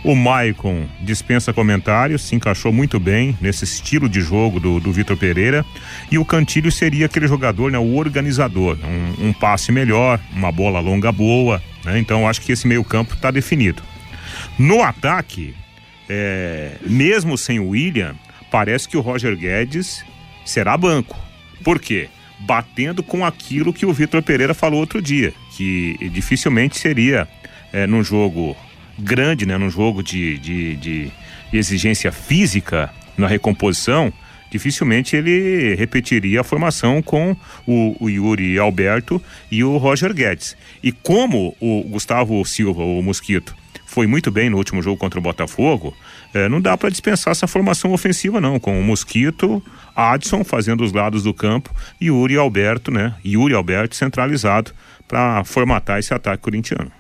O 0.06 0.16
Maicon 0.16 0.86
dispensa 1.00 1.54
comentários, 1.54 2.24
se 2.24 2.36
encaixou 2.36 2.74
muito 2.74 3.00
bem 3.00 3.38
nesse 3.40 3.64
estilo 3.64 4.10
de 4.10 4.20
jogo 4.20 4.60
do, 4.60 4.80
do 4.80 4.92
Vitor 4.92 5.16
Pereira. 5.16 5.66
E 6.12 6.18
o 6.18 6.26
Cantilho 6.26 6.72
seria 6.72 7.06
aquele 7.06 7.28
jogador, 7.28 7.72
né? 7.72 7.78
O 7.78 7.96
organizador. 7.96 8.78
Um, 8.84 9.28
um 9.28 9.34
passe 9.34 9.72
melhor, 9.72 10.20
uma 10.34 10.52
bola 10.52 10.80
longa 10.80 11.12
boa, 11.12 11.62
né? 11.84 12.00
Então 12.00 12.28
acho 12.28 12.42
que 12.42 12.54
esse 12.54 12.68
meio 12.68 12.84
campo 12.84 13.16
está 13.16 13.32
definido. 13.32 13.84
No 14.58 14.82
ataque, 14.82 15.54
é, 16.10 16.78
mesmo 16.82 17.38
sem 17.38 17.60
o 17.60 17.70
William, 17.70 18.16
parece 18.52 18.88
que 18.88 18.98
o 18.98 19.02
Roger 19.02 19.36
Guedes 19.36 20.04
será 20.46 20.78
banco. 20.78 21.20
Por 21.64 21.80
quê? 21.80 22.10
Batendo 22.40 23.02
com 23.02 23.26
aquilo 23.26 23.74
que 23.74 23.86
o 23.86 23.94
Vitor 23.94 24.22
Pereira 24.22 24.54
falou 24.54 24.80
outro 24.80 25.02
dia, 25.02 25.34
que 25.56 25.98
dificilmente 26.12 26.78
seria 26.78 27.28
é, 27.72 27.88
num 27.88 28.04
jogo 28.04 28.56
grande, 29.00 29.46
né, 29.46 29.58
num 29.58 29.70
jogo 29.70 30.04
de, 30.04 30.38
de, 30.38 30.76
de 30.76 31.12
exigência 31.52 32.12
física 32.12 32.94
na 33.18 33.28
recomposição, 33.28 34.12
dificilmente 34.52 35.16
ele 35.16 35.76
repetiria 35.76 36.42
a 36.42 36.44
formação 36.44 37.02
com 37.02 37.36
o, 37.66 37.96
o, 38.00 38.10
Yuri 38.10 38.60
Alberto 38.60 39.22
e 39.52 39.64
o 39.64 39.78
Roger 39.78 40.14
Guedes. 40.14 40.56
E 40.84 40.92
como 40.92 41.56
o 41.60 41.84
Gustavo 41.84 42.44
Silva, 42.46 42.84
o 42.84 43.02
Mosquito, 43.02 43.56
foi 43.94 44.08
muito 44.08 44.32
bem 44.32 44.50
no 44.50 44.58
último 44.58 44.82
jogo 44.82 44.98
contra 44.98 45.20
o 45.20 45.22
Botafogo, 45.22 45.96
é, 46.34 46.50
não 46.50 46.60
dá 46.60 46.76
para 46.76 46.90
dispensar 46.90 47.32
essa 47.32 47.46
formação 47.46 47.94
ofensiva 47.94 48.42
não, 48.42 48.60
com 48.60 48.80
o 48.80 48.84
Mosquito, 48.84 49.62
Adson 49.96 50.44
fazendo 50.44 50.84
os 50.84 50.92
lados 50.92 51.22
do 51.22 51.32
campo 51.32 51.70
e 52.02 52.08
Yuri 52.08 52.36
Alberto, 52.36 52.90
né? 52.90 53.14
Yuri 53.24 53.54
Alberto 53.54 53.96
centralizado 53.96 54.72
para 55.08 55.44
formatar 55.44 56.00
esse 56.00 56.12
ataque 56.12 56.42
corintiano. 56.42 56.92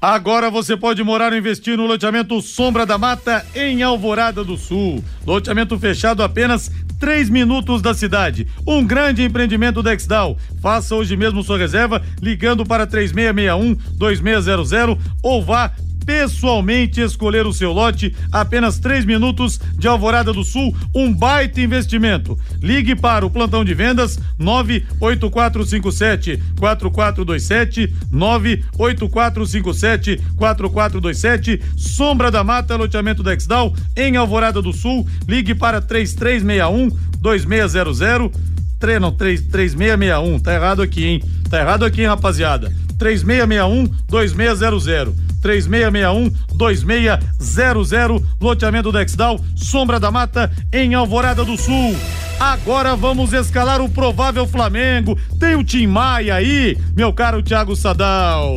Agora 0.00 0.50
você 0.50 0.76
pode 0.76 1.00
morar 1.04 1.30
ou 1.30 1.38
investir 1.38 1.76
no 1.76 1.86
loteamento 1.86 2.42
Sombra 2.42 2.84
da 2.84 2.98
Mata 2.98 3.46
em 3.54 3.84
Alvorada 3.84 4.42
do 4.42 4.56
Sul. 4.56 5.02
Loteamento 5.24 5.78
fechado 5.78 6.24
apenas 6.24 6.72
três 6.98 7.30
minutos 7.30 7.80
da 7.80 7.94
cidade. 7.94 8.48
Um 8.66 8.84
grande 8.84 9.22
empreendimento 9.22 9.80
da 9.80 9.94
Exdal. 9.94 10.36
Faça 10.60 10.96
hoje 10.96 11.16
mesmo 11.16 11.44
sua 11.44 11.56
reserva 11.56 12.02
ligando 12.20 12.66
para 12.66 12.84
3661 12.84 13.76
2600 13.96 14.98
ou 15.22 15.40
vá 15.44 15.70
pessoalmente 16.04 17.00
escolher 17.00 17.46
o 17.46 17.52
seu 17.52 17.72
lote, 17.72 18.14
apenas 18.30 18.78
três 18.78 19.04
minutos 19.04 19.58
de 19.76 19.88
Alvorada 19.88 20.32
do 20.32 20.44
Sul, 20.44 20.74
um 20.94 21.12
baita 21.12 21.60
investimento. 21.60 22.38
Ligue 22.60 22.94
para 22.94 23.26
o 23.26 23.30
plantão 23.30 23.64
de 23.64 23.74
vendas 23.74 24.18
98457 24.38 26.42
4427 26.58 27.92
98457 28.10 30.20
4427 30.36 31.60
Sombra 31.76 32.30
da 32.30 32.44
Mata, 32.44 32.76
loteamento 32.76 33.22
da 33.22 33.34
Exdal 33.34 33.74
em 33.96 34.16
Alvorada 34.16 34.60
do 34.60 34.72
Sul. 34.72 35.06
Ligue 35.26 35.54
para 35.54 35.80
3361 35.80 36.90
2600 37.20 38.51
3, 38.82 39.00
não, 39.00 39.12
3, 39.12 39.42
3661. 39.42 40.40
Tá 40.40 40.52
errado 40.52 40.82
aqui, 40.82 41.06
hein? 41.06 41.22
Tá 41.48 41.60
errado 41.60 41.84
aqui, 41.84 42.00
hein, 42.00 42.08
rapaziada. 42.08 42.72
3661 42.98 43.86
2600. 44.08 45.14
3661 45.40 46.32
2600. 46.56 48.22
Loteamento 48.40 48.90
Dexdal, 48.90 49.40
Sombra 49.54 50.00
da 50.00 50.10
Mata, 50.10 50.50
em 50.72 50.94
Alvorada 50.94 51.44
do 51.44 51.56
Sul. 51.56 51.94
Agora 52.40 52.96
vamos 52.96 53.32
escalar 53.32 53.80
o 53.80 53.88
provável 53.88 54.48
Flamengo. 54.48 55.16
Tem 55.38 55.54
o 55.54 55.62
Tim 55.62 55.86
Maia 55.86 56.34
aí, 56.34 56.76
meu 56.96 57.12
caro 57.12 57.40
Thiago 57.40 57.76
Sadal. 57.76 58.52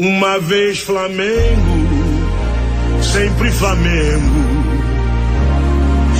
Uma 0.00 0.40
vez 0.40 0.80
Flamengo, 0.80 1.86
sempre 3.02 3.52
Flamengo. 3.52 4.59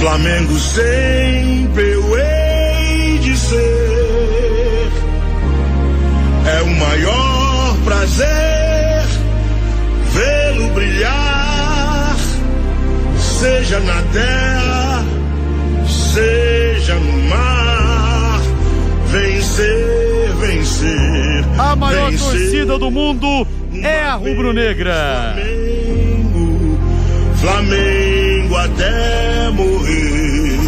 Flamengo 0.00 0.58
sempre 0.58 1.92
eu 1.92 2.18
hei 2.18 3.18
de 3.18 3.36
ser. 3.36 4.90
É 6.46 6.62
o 6.62 6.70
maior 6.70 7.76
prazer 7.84 9.04
vê-lo 10.10 10.70
brilhar, 10.70 12.16
seja 13.18 13.78
na 13.80 14.02
terra, 14.14 15.04
seja 15.86 16.94
no 16.94 17.28
mar. 17.28 18.40
Vencer, 19.08 20.32
vencer. 20.40 21.44
A 21.58 21.76
maior 21.76 22.10
vencer. 22.10 22.26
torcida 22.26 22.78
do 22.78 22.90
mundo 22.90 23.46
é 23.82 24.04
a 24.04 24.14
rubro-negra. 24.14 25.34
Flamengo, 25.36 26.78
Flamengo 27.38 28.56
até 28.56 29.29
morrer. 29.50 30.58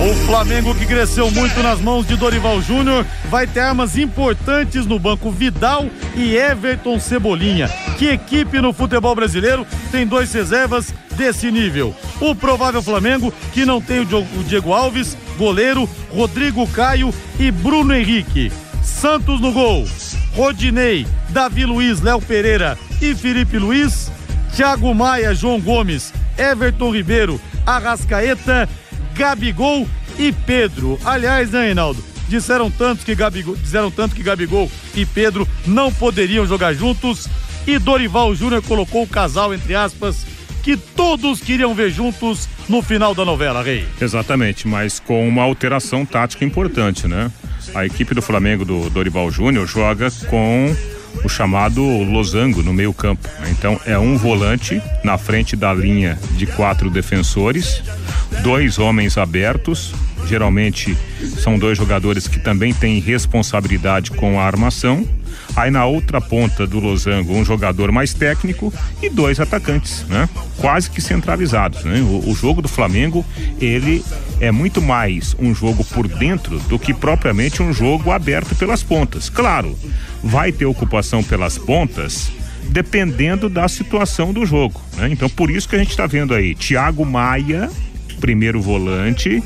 O 0.00 0.14
Flamengo 0.26 0.74
que 0.74 0.86
cresceu 0.86 1.30
muito 1.30 1.62
nas 1.62 1.78
mãos 1.78 2.06
de 2.06 2.16
Dorival 2.16 2.62
Júnior 2.62 3.04
vai 3.28 3.46
ter 3.46 3.60
armas 3.60 3.98
importantes 3.98 4.86
no 4.86 4.98
banco 4.98 5.30
Vidal 5.30 5.90
e 6.16 6.34
Everton 6.36 6.98
Cebolinha. 6.98 7.68
Que 7.98 8.06
equipe 8.06 8.60
no 8.62 8.72
futebol 8.72 9.14
brasileiro 9.14 9.66
tem 9.90 10.06
dois 10.06 10.32
reservas 10.32 10.94
desse 11.16 11.50
nível? 11.50 11.94
O 12.18 12.34
provável 12.34 12.82
Flamengo 12.82 13.30
que 13.52 13.66
não 13.66 13.80
tem 13.80 14.00
o 14.00 14.44
Diego 14.44 14.72
Alves, 14.72 15.16
goleiro, 15.36 15.86
Rodrigo 16.10 16.66
Caio 16.68 17.12
e 17.38 17.50
Bruno 17.50 17.94
Henrique. 17.94 18.50
Santos 18.82 19.38
no 19.38 19.52
gol. 19.52 19.86
Rodinei, 20.34 21.06
Davi 21.28 21.66
Luiz, 21.66 22.00
Léo 22.00 22.22
Pereira 22.22 22.78
e 23.02 23.14
Felipe 23.14 23.58
Luiz. 23.58 24.10
Thiago 24.56 24.94
Maia, 24.94 25.34
João 25.34 25.60
Gomes, 25.60 26.12
Everton 26.36 26.90
Ribeiro, 26.90 27.40
Arrascaeta, 27.66 28.68
Gabigol 29.14 29.86
e 30.18 30.32
Pedro. 30.32 30.98
Aliás, 31.04 31.50
né, 31.50 31.66
Reinaldo? 31.66 32.02
Disseram 32.28 32.70
tantos 32.70 33.04
que 33.04 33.14
Gabigol, 33.14 33.56
disseram 33.56 33.90
tanto 33.90 34.14
que 34.14 34.22
Gabigol 34.22 34.70
e 34.94 35.04
Pedro 35.04 35.48
não 35.66 35.92
poderiam 35.92 36.46
jogar 36.46 36.72
juntos 36.72 37.28
e 37.66 37.78
Dorival 37.78 38.34
Júnior 38.34 38.62
colocou 38.62 39.02
o 39.02 39.08
casal 39.08 39.52
entre 39.52 39.74
aspas 39.74 40.24
que 40.62 40.76
todos 40.76 41.40
queriam 41.40 41.74
ver 41.74 41.90
juntos 41.90 42.48
no 42.68 42.82
final 42.82 43.14
da 43.14 43.24
novela, 43.24 43.62
Rei. 43.62 43.84
Exatamente, 44.00 44.68
mas 44.68 45.00
com 45.00 45.26
uma 45.26 45.42
alteração 45.42 46.04
tática 46.04 46.44
importante, 46.44 47.08
né? 47.08 47.32
A 47.74 47.84
equipe 47.86 48.14
do 48.14 48.22
Flamengo 48.22 48.64
do 48.64 48.90
Dorival 48.90 49.30
Júnior 49.30 49.66
joga 49.66 50.10
com 50.28 50.74
o 51.24 51.28
chamado 51.28 51.82
losango 51.82 52.62
no 52.62 52.72
meio 52.72 52.92
campo. 52.92 53.28
Então 53.50 53.80
é 53.84 53.98
um 53.98 54.16
volante 54.16 54.80
na 55.04 55.18
frente 55.18 55.56
da 55.56 55.72
linha 55.72 56.18
de 56.36 56.46
quatro 56.46 56.90
defensores, 56.90 57.82
dois 58.42 58.78
homens 58.78 59.18
abertos, 59.18 59.92
geralmente 60.26 60.96
são 61.38 61.58
dois 61.58 61.76
jogadores 61.76 62.28
que 62.28 62.38
também 62.38 62.72
têm 62.72 63.00
responsabilidade 63.00 64.10
com 64.12 64.38
a 64.38 64.44
armação. 64.44 65.06
Aí 65.56 65.70
na 65.70 65.84
outra 65.84 66.20
ponta 66.20 66.66
do 66.66 66.78
losango, 66.78 67.34
um 67.34 67.44
jogador 67.44 67.90
mais 67.90 68.14
técnico 68.14 68.72
e 69.02 69.08
dois 69.08 69.40
atacantes, 69.40 70.04
né? 70.08 70.28
Quase 70.58 70.90
que 70.90 71.00
centralizados, 71.00 71.84
né? 71.84 72.00
O, 72.00 72.30
o 72.30 72.34
jogo 72.34 72.62
do 72.62 72.68
Flamengo, 72.68 73.24
ele 73.60 74.04
é 74.40 74.50
muito 74.50 74.80
mais 74.80 75.34
um 75.38 75.54
jogo 75.54 75.84
por 75.84 76.06
dentro 76.06 76.58
do 76.60 76.78
que 76.78 76.94
propriamente 76.94 77.62
um 77.62 77.72
jogo 77.72 78.10
aberto 78.10 78.54
pelas 78.54 78.82
pontas. 78.82 79.28
Claro, 79.28 79.78
vai 80.22 80.52
ter 80.52 80.66
ocupação 80.66 81.22
pelas 81.22 81.58
pontas 81.58 82.30
dependendo 82.68 83.48
da 83.48 83.66
situação 83.68 84.32
do 84.32 84.46
jogo, 84.46 84.80
né? 84.96 85.08
Então 85.10 85.28
por 85.28 85.50
isso 85.50 85.68
que 85.68 85.76
a 85.76 85.78
gente 85.78 85.90
está 85.90 86.06
vendo 86.06 86.32
aí 86.32 86.54
Thiago 86.54 87.04
Maia, 87.04 87.68
primeiro 88.20 88.60
volante, 88.60 89.42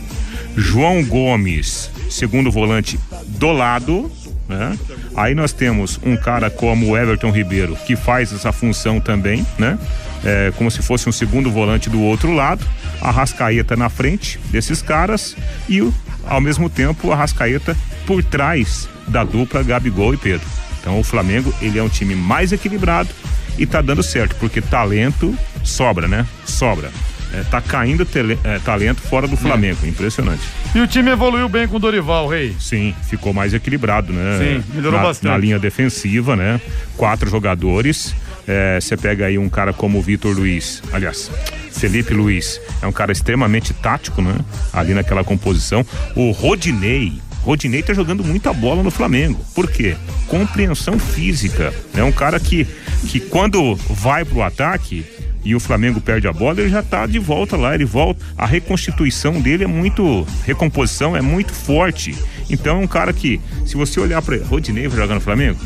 João 0.56 1.02
Gomes, 1.04 1.90
segundo 2.10 2.50
volante 2.50 2.98
do 3.26 3.50
lado, 3.52 4.10
né? 4.48 4.78
Aí 5.16 5.34
nós 5.34 5.52
temos 5.52 5.98
um 6.02 6.16
cara 6.16 6.50
como 6.50 6.90
o 6.90 6.96
Everton 6.96 7.30
Ribeiro, 7.30 7.76
que 7.86 7.96
faz 7.96 8.32
essa 8.32 8.52
função 8.52 9.00
também, 9.00 9.46
né? 9.58 9.78
É, 10.24 10.52
como 10.56 10.70
se 10.70 10.82
fosse 10.82 11.08
um 11.08 11.12
segundo 11.12 11.50
volante 11.50 11.90
do 11.90 12.00
outro 12.00 12.32
lado, 12.32 12.64
a 13.00 13.10
Rascaeta 13.10 13.76
na 13.76 13.88
frente 13.88 14.38
desses 14.50 14.80
caras 14.80 15.36
e 15.68 15.86
ao 16.26 16.40
mesmo 16.40 16.70
tempo 16.70 17.12
a 17.12 17.16
Rascaeta 17.16 17.76
por 18.06 18.22
trás 18.22 18.88
da 19.06 19.22
dupla 19.22 19.62
Gabigol 19.62 20.14
e 20.14 20.16
Pedro. 20.16 20.46
Então 20.80 20.98
o 20.98 21.04
Flamengo, 21.04 21.52
ele 21.60 21.78
é 21.78 21.82
um 21.82 21.88
time 21.88 22.14
mais 22.14 22.52
equilibrado 22.52 23.10
e 23.58 23.66
tá 23.66 23.80
dando 23.80 24.02
certo, 24.02 24.36
porque 24.36 24.60
talento 24.60 25.36
sobra, 25.62 26.08
né? 26.08 26.26
Sobra. 26.44 26.90
É, 27.36 27.42
tá 27.50 27.60
caindo 27.60 28.04
tele- 28.06 28.38
é, 28.44 28.58
talento 28.60 29.00
fora 29.00 29.26
do 29.26 29.36
Flamengo, 29.36 29.84
impressionante. 29.86 30.42
E 30.74 30.80
o 30.80 30.86
time 30.86 31.10
evoluiu 31.10 31.48
bem 31.48 31.66
com 31.66 31.76
o 31.76 31.78
Dorival, 31.80 32.28
Rei. 32.28 32.54
Sim, 32.60 32.94
ficou 33.08 33.32
mais 33.32 33.52
equilibrado, 33.52 34.12
né? 34.12 34.38
Sim, 34.38 34.64
melhorou 34.74 35.00
na, 35.00 35.06
bastante. 35.06 35.30
Na 35.32 35.36
linha 35.38 35.58
defensiva, 35.58 36.36
né? 36.36 36.60
Quatro 36.96 37.28
jogadores. 37.28 38.14
É, 38.46 38.78
Você 38.80 38.96
pega 38.96 39.26
aí 39.26 39.38
um 39.38 39.48
cara 39.48 39.72
como 39.72 39.98
o 39.98 40.02
Vitor 40.02 40.36
Luiz, 40.36 40.82
aliás, 40.92 41.30
Felipe 41.72 42.12
Luiz, 42.14 42.60
é 42.82 42.86
um 42.86 42.92
cara 42.92 43.10
extremamente 43.10 43.72
tático, 43.72 44.20
né? 44.22 44.36
Ali 44.72 44.92
naquela 44.94 45.24
composição. 45.24 45.84
O 46.14 46.30
Rodinei. 46.30 47.14
Rodinei 47.42 47.82
tá 47.82 47.92
jogando 47.92 48.22
muita 48.24 48.52
bola 48.52 48.82
no 48.82 48.90
Flamengo. 48.90 49.44
Por 49.54 49.70
quê? 49.70 49.96
Compreensão 50.28 50.98
física. 50.98 51.72
É 51.96 52.02
um 52.04 52.12
cara 52.12 52.38
que, 52.40 52.66
que 53.08 53.18
quando 53.20 53.74
vai 53.90 54.24
pro 54.24 54.42
ataque, 54.42 55.04
e 55.44 55.54
o 55.54 55.60
Flamengo 55.60 56.00
perde 56.00 56.26
a 56.26 56.32
bola, 56.32 56.60
ele 56.60 56.70
já 56.70 56.82
tá 56.82 57.06
de 57.06 57.18
volta 57.18 57.56
lá, 57.56 57.74
ele 57.74 57.84
volta. 57.84 58.24
A 58.36 58.46
reconstituição 58.46 59.40
dele 59.40 59.64
é 59.64 59.66
muito, 59.66 60.26
recomposição 60.44 61.16
é 61.16 61.20
muito 61.20 61.52
forte. 61.52 62.16
Então 62.48 62.76
é 62.76 62.80
um 62.80 62.86
cara 62.86 63.12
que, 63.12 63.40
se 63.66 63.76
você 63.76 64.00
olhar 64.00 64.22
para 64.22 64.36
Rodinei 64.44 64.88
vai 64.88 64.98
jogar 64.98 65.14
no 65.14 65.20
Flamengo, 65.20 65.58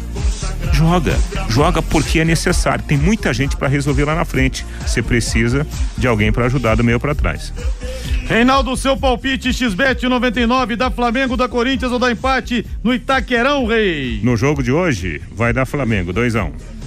joga, 0.73 1.17
joga 1.49 1.81
porque 1.81 2.21
é 2.21 2.25
necessário. 2.25 2.85
Tem 2.85 2.99
muita 2.99 3.33
gente 3.33 3.57
para 3.57 3.69
resolver 3.69 4.05
lá 4.05 4.15
na 4.15 4.25
frente. 4.25 4.67
Você 4.87 5.03
precisa 5.03 5.67
de 5.97 6.07
alguém 6.07 6.33
para 6.33 6.47
ajudar 6.47 6.75
do 6.75 6.85
meio 6.85 6.99
para 6.99 7.15
trás. 7.15 7.53
Reinaldo, 8.27 8.77
seu 8.77 8.97
palpite 8.97 9.53
XBET 9.53 10.07
99 10.07 10.77
da 10.77 10.91
Flamengo, 10.91 11.37
da 11.37 11.49
Corinthians 11.49 11.91
ou 11.91 11.99
da 11.99 12.11
empate 12.11 12.67
no 12.85 12.93
Itaquerão, 12.93 13.67
Rei. 13.67 14.21
No 14.23 14.37
jogo 14.37 14.63
de 14.63 14.71
hoje, 14.71 15.21
vai 15.33 15.53
dar 15.53 15.65
Flamengo, 15.65 16.13
2 16.13 16.37
a 16.37 16.45
1 16.45 16.78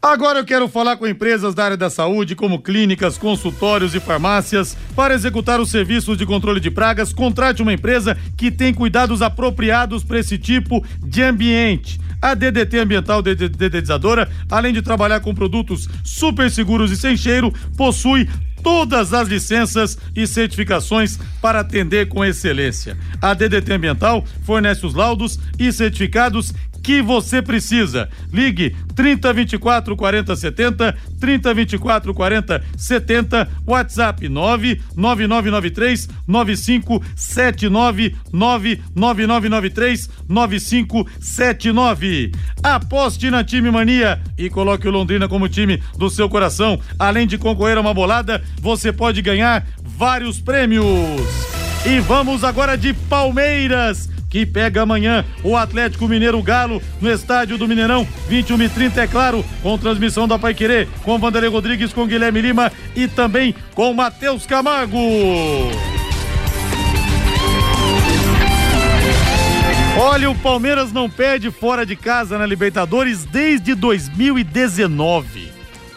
Agora 0.00 0.38
eu 0.38 0.44
quero 0.44 0.68
falar 0.68 0.96
com 0.96 1.08
empresas 1.08 1.56
da 1.56 1.64
área 1.64 1.76
da 1.76 1.90
saúde, 1.90 2.36
como 2.36 2.62
clínicas, 2.62 3.18
consultórios 3.18 3.96
e 3.96 4.00
farmácias. 4.00 4.76
Para 4.94 5.12
executar 5.12 5.60
os 5.60 5.70
serviços 5.70 6.16
de 6.16 6.24
controle 6.24 6.60
de 6.60 6.70
pragas, 6.70 7.12
contrate 7.12 7.62
uma 7.62 7.72
empresa 7.72 8.16
que 8.36 8.48
tem 8.52 8.72
cuidados 8.72 9.22
apropriados 9.22 10.04
para 10.04 10.20
esse 10.20 10.38
tipo 10.38 10.84
de 11.02 11.20
ambiente. 11.20 12.00
A 12.22 12.34
DDT 12.34 12.78
Ambiental 12.78 13.22
Dedetizadora, 13.22 14.30
além 14.48 14.72
de 14.72 14.82
trabalhar 14.82 15.18
com 15.18 15.34
produtos 15.34 15.88
super 16.04 16.48
seguros 16.48 16.92
e 16.92 16.96
sem 16.96 17.16
cheiro, 17.16 17.52
possui 17.76 18.28
todas 18.62 19.12
as 19.14 19.28
licenças 19.28 19.98
e 20.14 20.26
certificações 20.26 21.18
para 21.40 21.60
atender 21.60 22.08
com 22.08 22.24
excelência. 22.24 22.96
A 23.20 23.34
DDT 23.34 23.72
Ambiental 23.72 24.24
fornece 24.42 24.84
os 24.84 24.94
laudos 24.94 25.38
e 25.58 25.72
certificados 25.72 26.52
que 26.82 27.00
você 27.02 27.42
precisa. 27.42 28.08
Ligue 28.32 28.74
3024 28.94 29.94
40 29.96 30.36
70, 30.36 30.96
3024 31.20 32.14
40 32.14 32.64
70, 32.76 33.48
WhatsApp 33.66 34.28
99993 34.28 36.08
9579 36.26 38.16
99993 38.32 40.10
9579. 40.28 42.32
Aposte 42.62 43.30
na 43.30 43.44
Time 43.44 43.70
Mania 43.70 44.20
e 44.36 44.50
coloque 44.50 44.88
o 44.88 44.90
Londrina 44.90 45.28
como 45.28 45.48
time 45.48 45.80
do 45.96 46.10
seu 46.10 46.28
coração. 46.28 46.80
Além 46.98 47.26
de 47.26 47.38
concorrer 47.38 47.78
a 47.78 47.80
uma 47.80 47.94
bolada, 47.94 48.42
você 48.60 48.92
pode 48.92 49.22
ganhar 49.22 49.66
vários 49.82 50.40
prêmios. 50.40 50.84
E 51.86 52.00
vamos 52.00 52.44
agora 52.44 52.76
de 52.76 52.92
Palmeiras 52.92 54.10
que 54.28 54.44
pega 54.44 54.82
amanhã 54.82 55.24
o 55.42 55.56
Atlético 55.56 56.06
Mineiro 56.06 56.42
Galo 56.42 56.82
no 57.00 57.10
estádio 57.10 57.56
do 57.56 57.66
Mineirão, 57.66 58.06
21 58.28 58.62
e 58.62 58.68
30 58.68 59.02
é 59.02 59.06
claro, 59.06 59.44
com 59.62 59.78
transmissão 59.78 60.28
da 60.28 60.38
Pai 60.38 60.54
Querer, 60.54 60.88
com 61.02 61.18
Vanderlei 61.18 61.50
Rodrigues, 61.50 61.92
com 61.92 62.06
Guilherme 62.06 62.40
Lima 62.40 62.70
e 62.94 63.08
também 63.08 63.54
com 63.74 63.92
Matheus 63.94 64.46
Camargo. 64.46 64.98
Olha, 70.00 70.30
o 70.30 70.34
Palmeiras 70.36 70.92
não 70.92 71.10
perde 71.10 71.50
fora 71.50 71.84
de 71.84 71.96
casa 71.96 72.38
na 72.38 72.46
Libertadores 72.46 73.24
desde 73.24 73.74
2019. 73.74 75.50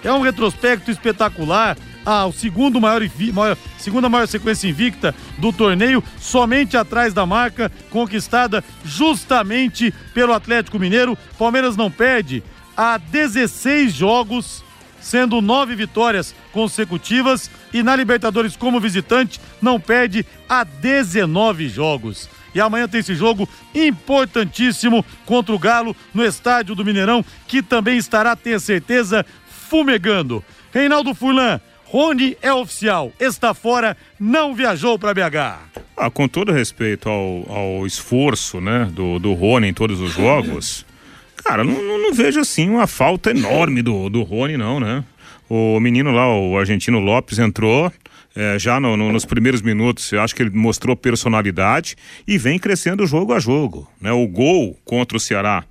É 0.04 0.12
um 0.12 0.22
retrospecto 0.22 0.90
espetacular 0.90 1.78
ao 2.06 2.32
segundo 2.32 2.80
maior, 2.80 3.02
maior, 3.34 3.58
segunda 3.78 4.10
maior 4.10 4.28
sequência 4.28 4.68
invicta 4.68 5.14
do 5.38 5.54
torneio, 5.54 6.04
somente 6.20 6.78
atrás 6.78 7.14
da 7.14 7.26
marca 7.26 7.72
conquistada 7.90 8.64
justamente 8.84 9.94
pelo 10.14 10.34
Atlético 10.34 10.80
Mineiro. 10.80 11.18
Palmeiras 11.38 11.76
não 11.76 11.92
perde 11.92 12.44
há 12.76 12.98
16 12.98 13.94
jogos, 13.94 14.64
sendo 15.00 15.42
nove 15.42 15.76
vitórias 15.76 16.36
consecutivas 16.52 17.50
e 17.74 17.84
na 17.84 17.96
Libertadores 17.96 18.56
como 18.56 18.80
visitante 18.80 19.40
não 19.62 19.80
perde 19.80 20.26
há 20.48 20.64
19 20.64 21.70
jogos. 21.70 22.30
E 22.54 22.60
amanhã 22.60 22.88
tem 22.88 23.00
esse 23.00 23.16
jogo 23.16 23.48
importantíssimo 23.74 25.06
contra 25.26 25.56
o 25.56 25.60
Galo 25.60 25.96
no 26.14 26.24
estádio 26.26 26.76
do 26.76 26.84
Mineirão, 26.84 27.24
que 27.48 27.62
também 27.62 27.98
estará, 27.98 28.36
tenha 28.36 28.60
certeza, 28.60 29.26
fumegando. 29.70 30.44
Reinaldo 30.74 31.14
Furlan, 31.14 31.62
Rony 31.92 32.38
é 32.42 32.54
oficial, 32.54 33.12
está 33.20 33.54
fora, 33.54 33.98
não 34.18 34.56
viajou 34.56 34.98
para 34.98 35.14
BH. 35.14 35.60
Ah, 35.98 36.10
com 36.10 36.26
todo 36.26 36.50
respeito 36.50 37.10
ao, 37.10 37.46
ao 37.52 37.86
esforço 37.86 38.62
né, 38.62 38.90
do, 38.94 39.20
do 39.20 39.34
Rony 39.34 39.68
em 39.68 39.74
todos 39.74 40.00
os 40.00 40.14
jogos, 40.14 40.86
cara, 41.44 41.66
não, 41.66 41.74
não, 41.74 41.98
não, 42.02 42.14
vejo 42.14 42.40
assim 42.40 42.70
uma 42.70 42.88
falta 42.88 43.32
enorme 43.32 43.82
do, 43.82 44.10
do 44.10 44.22
Rony, 44.22 44.56
não, 44.56 44.80
né? 44.80 45.04
O 45.50 45.82
menino 45.82 46.12
lá, 46.12 46.34
o 46.34 46.58
argentino 46.58 46.98
Lopes, 46.98 47.40
entrou, 47.40 47.92
é, 48.34 48.58
já 48.58 48.80
no, 48.80 48.96
no, 48.96 49.12
nos 49.12 49.26
primeiros 49.26 49.62
minutos, 49.62 50.14
eu 50.14 50.22
acho 50.22 50.34
que 50.34 50.44
ele 50.44 50.52
mostrou 50.52 50.96
personalidade 50.96 51.98
e 52.26 52.38
vem 52.38 52.58
crescendo 52.58 53.06
jogo 53.06 53.34
a 53.34 53.40
jogo. 53.40 53.86
Né? 54.00 54.14
O 54.14 54.26
gol 54.30 54.80
contra 54.86 55.18
o 55.18 55.20
Ceará 55.20 55.66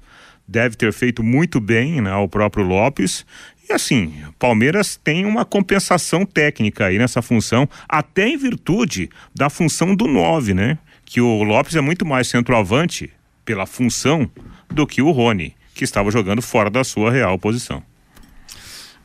deve 0.46 0.76
ter 0.76 0.92
feito 0.92 1.22
muito 1.22 1.60
bem 1.60 2.02
né, 2.02 2.10
ao 2.10 2.28
próprio 2.28 2.62
Lopes. 2.62 3.24
E 3.70 3.72
assim, 3.72 4.12
Palmeiras 4.36 4.96
tem 4.96 5.24
uma 5.24 5.44
compensação 5.44 6.26
técnica 6.26 6.86
aí 6.86 6.98
nessa 6.98 7.22
função, 7.22 7.68
até 7.88 8.26
em 8.28 8.36
virtude 8.36 9.08
da 9.32 9.48
função 9.48 9.94
do 9.94 10.08
9, 10.08 10.52
né? 10.54 10.76
Que 11.04 11.20
o 11.20 11.44
Lopes 11.44 11.76
é 11.76 11.80
muito 11.80 12.04
mais 12.04 12.26
centroavante 12.26 13.12
pela 13.44 13.66
função 13.66 14.28
do 14.68 14.88
que 14.88 15.00
o 15.00 15.12
Rony, 15.12 15.54
que 15.72 15.84
estava 15.84 16.10
jogando 16.10 16.42
fora 16.42 16.68
da 16.68 16.82
sua 16.82 17.12
real 17.12 17.38
posição. 17.38 17.80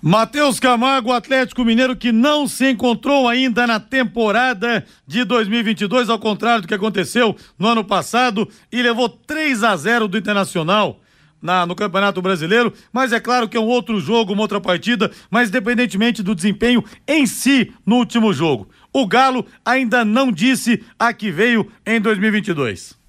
Matheus 0.02 0.60
Camargo, 0.60 1.12
Atlético 1.12 1.64
Mineiro, 1.64 1.96
que 1.96 2.12
não 2.12 2.48
se 2.48 2.72
encontrou 2.72 3.30
ainda 3.30 3.68
na 3.68 3.80
temporada 3.80 4.84
de 5.06 5.24
2022, 5.24 6.10
ao 6.10 6.18
contrário 6.18 6.64
do 6.64 6.68
que 6.68 6.74
aconteceu 6.74 7.36
no 7.60 7.68
ano 7.68 7.84
passado, 7.84 8.50
e 8.72 8.82
levou 8.82 9.10
3 9.10 9.64
a 9.64 9.78
0 9.78 10.08
do 10.08 10.18
Internacional. 10.18 11.00
Na, 11.42 11.66
no 11.66 11.76
Campeonato 11.76 12.22
Brasileiro, 12.22 12.74
mas 12.92 13.14
é 13.14 13.20
claro 13.20 13.48
que 13.48 13.56
é 13.56 13.60
um 13.60 13.68
outro 13.68 14.00
jogo, 14.00 14.34
uma 14.34 14.42
outra 14.42 14.60
partida, 14.60 15.12
mas 15.30 15.50
independentemente 15.50 16.24
do 16.24 16.34
desempenho 16.34 16.84
em 17.08 17.28
si 17.28 17.72
no 17.86 17.98
último 17.98 18.34
jogo. 18.34 18.68
O 18.92 19.06
Galo 19.06 19.46
ainda 19.64 20.04
não 20.04 20.32
disse 20.32 20.84
a 20.98 21.14
que 21.14 21.30
veio 21.30 21.72
em 21.86 22.02
2022. 22.02 23.05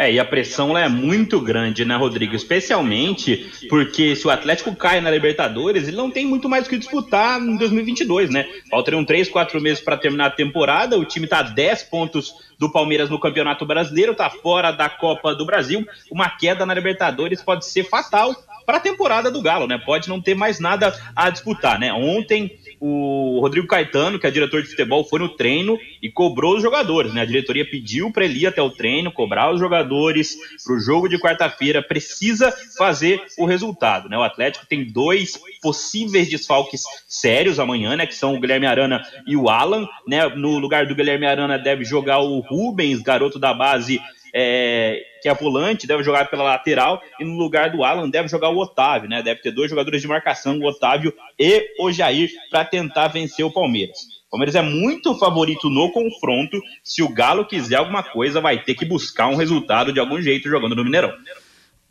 É, 0.00 0.10
e 0.10 0.18
a 0.18 0.24
pressão 0.24 0.78
é 0.78 0.88
muito 0.88 1.38
grande, 1.38 1.84
né, 1.84 1.94
Rodrigo? 1.94 2.34
Especialmente 2.34 3.68
porque 3.68 4.16
se 4.16 4.26
o 4.26 4.30
Atlético 4.30 4.74
cai 4.74 4.98
na 4.98 5.10
Libertadores, 5.10 5.86
ele 5.86 5.96
não 5.98 6.10
tem 6.10 6.24
muito 6.24 6.48
mais 6.48 6.66
o 6.66 6.70
que 6.70 6.78
disputar 6.78 7.38
em 7.38 7.54
2022, 7.58 8.30
né? 8.30 8.48
Faltariam 8.70 9.04
três, 9.04 9.28
quatro 9.28 9.60
meses 9.60 9.84
para 9.84 9.98
terminar 9.98 10.28
a 10.28 10.30
temporada. 10.30 10.98
O 10.98 11.04
time 11.04 11.26
está 11.26 11.40
a 11.40 11.42
10 11.42 11.82
pontos 11.82 12.32
do 12.58 12.72
Palmeiras 12.72 13.10
no 13.10 13.20
Campeonato 13.20 13.66
Brasileiro, 13.66 14.12
está 14.12 14.30
fora 14.30 14.70
da 14.70 14.88
Copa 14.88 15.34
do 15.34 15.44
Brasil. 15.44 15.86
Uma 16.10 16.30
queda 16.30 16.64
na 16.64 16.72
Libertadores 16.72 17.42
pode 17.42 17.66
ser 17.66 17.84
fatal 17.84 18.34
para 18.64 18.78
a 18.78 18.80
temporada 18.80 19.30
do 19.30 19.42
Galo, 19.42 19.66
né? 19.66 19.76
Pode 19.78 20.08
não 20.08 20.20
ter 20.20 20.34
mais 20.34 20.60
nada 20.60 20.98
a 21.14 21.28
disputar, 21.28 21.78
né? 21.78 21.92
Ontem 21.92 22.58
o 22.80 23.38
Rodrigo 23.40 23.66
Caetano, 23.66 24.18
que 24.18 24.26
é 24.26 24.30
diretor 24.30 24.62
de 24.62 24.68
futebol, 24.70 25.04
foi 25.04 25.18
no 25.18 25.28
treino 25.28 25.78
e 26.02 26.10
cobrou 26.10 26.56
os 26.56 26.62
jogadores, 26.62 27.12
né? 27.12 27.20
A 27.20 27.26
diretoria 27.26 27.68
pediu 27.68 28.10
para 28.10 28.24
ele 28.24 28.40
ir 28.40 28.46
até 28.46 28.62
o 28.62 28.70
treino, 28.70 29.12
cobrar 29.12 29.52
os 29.52 29.60
jogadores 29.60 30.34
para 30.64 30.74
o 30.74 30.80
jogo 30.80 31.06
de 31.06 31.18
quarta-feira, 31.18 31.82
precisa 31.82 32.50
fazer 32.78 33.22
o 33.38 33.44
resultado, 33.44 34.08
né? 34.08 34.16
O 34.16 34.22
Atlético 34.22 34.66
tem 34.66 34.90
dois 34.90 35.38
possíveis 35.60 36.30
desfalques 36.30 36.82
sérios 37.06 37.60
amanhã, 37.60 37.96
né? 37.96 38.06
Que 38.06 38.14
são 38.14 38.34
o 38.34 38.40
Guilherme 38.40 38.66
Arana 38.66 39.02
e 39.26 39.36
o 39.36 39.50
Alan, 39.50 39.86
né? 40.08 40.26
No 40.30 40.58
lugar 40.58 40.86
do 40.86 40.94
Guilherme 40.94 41.26
Arana 41.26 41.58
deve 41.58 41.84
jogar 41.84 42.20
o 42.20 42.40
Rubens, 42.40 43.02
garoto 43.02 43.38
da 43.38 43.52
base 43.52 44.00
é, 44.34 45.02
que 45.22 45.28
é 45.28 45.34
volante, 45.34 45.86
deve 45.86 46.02
jogar 46.02 46.30
pela 46.30 46.44
lateral, 46.44 47.02
e 47.18 47.24
no 47.24 47.36
lugar 47.36 47.70
do 47.70 47.84
Alan 47.84 48.08
deve 48.08 48.28
jogar 48.28 48.50
o 48.50 48.58
Otávio, 48.58 49.08
né? 49.08 49.22
Deve 49.22 49.40
ter 49.40 49.50
dois 49.50 49.70
jogadores 49.70 50.00
de 50.00 50.08
marcação, 50.08 50.58
o 50.58 50.66
Otávio 50.66 51.12
e 51.38 51.74
o 51.78 51.90
Jair, 51.92 52.30
para 52.50 52.64
tentar 52.64 53.08
vencer 53.08 53.44
o 53.44 53.50
Palmeiras. 53.50 53.98
O 54.28 54.30
Palmeiras 54.30 54.54
é 54.54 54.62
muito 54.62 55.18
favorito 55.18 55.68
no 55.68 55.90
confronto. 55.90 56.60
Se 56.84 57.02
o 57.02 57.08
Galo 57.08 57.44
quiser 57.44 57.76
alguma 57.76 58.02
coisa, 58.02 58.40
vai 58.40 58.62
ter 58.62 58.74
que 58.74 58.84
buscar 58.84 59.26
um 59.26 59.34
resultado 59.34 59.92
de 59.92 59.98
algum 59.98 60.22
jeito 60.22 60.48
jogando 60.48 60.76
no 60.76 60.84
Mineirão. 60.84 61.12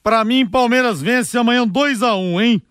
Para 0.01 0.23
mim, 0.23 0.45
Palmeiras 0.45 1.01
vence 1.01 1.37
amanhã 1.37 1.67
2 1.67 2.01
a 2.01 2.15
1 2.15 2.19
um, 2.19 2.41
hein? 2.41 2.61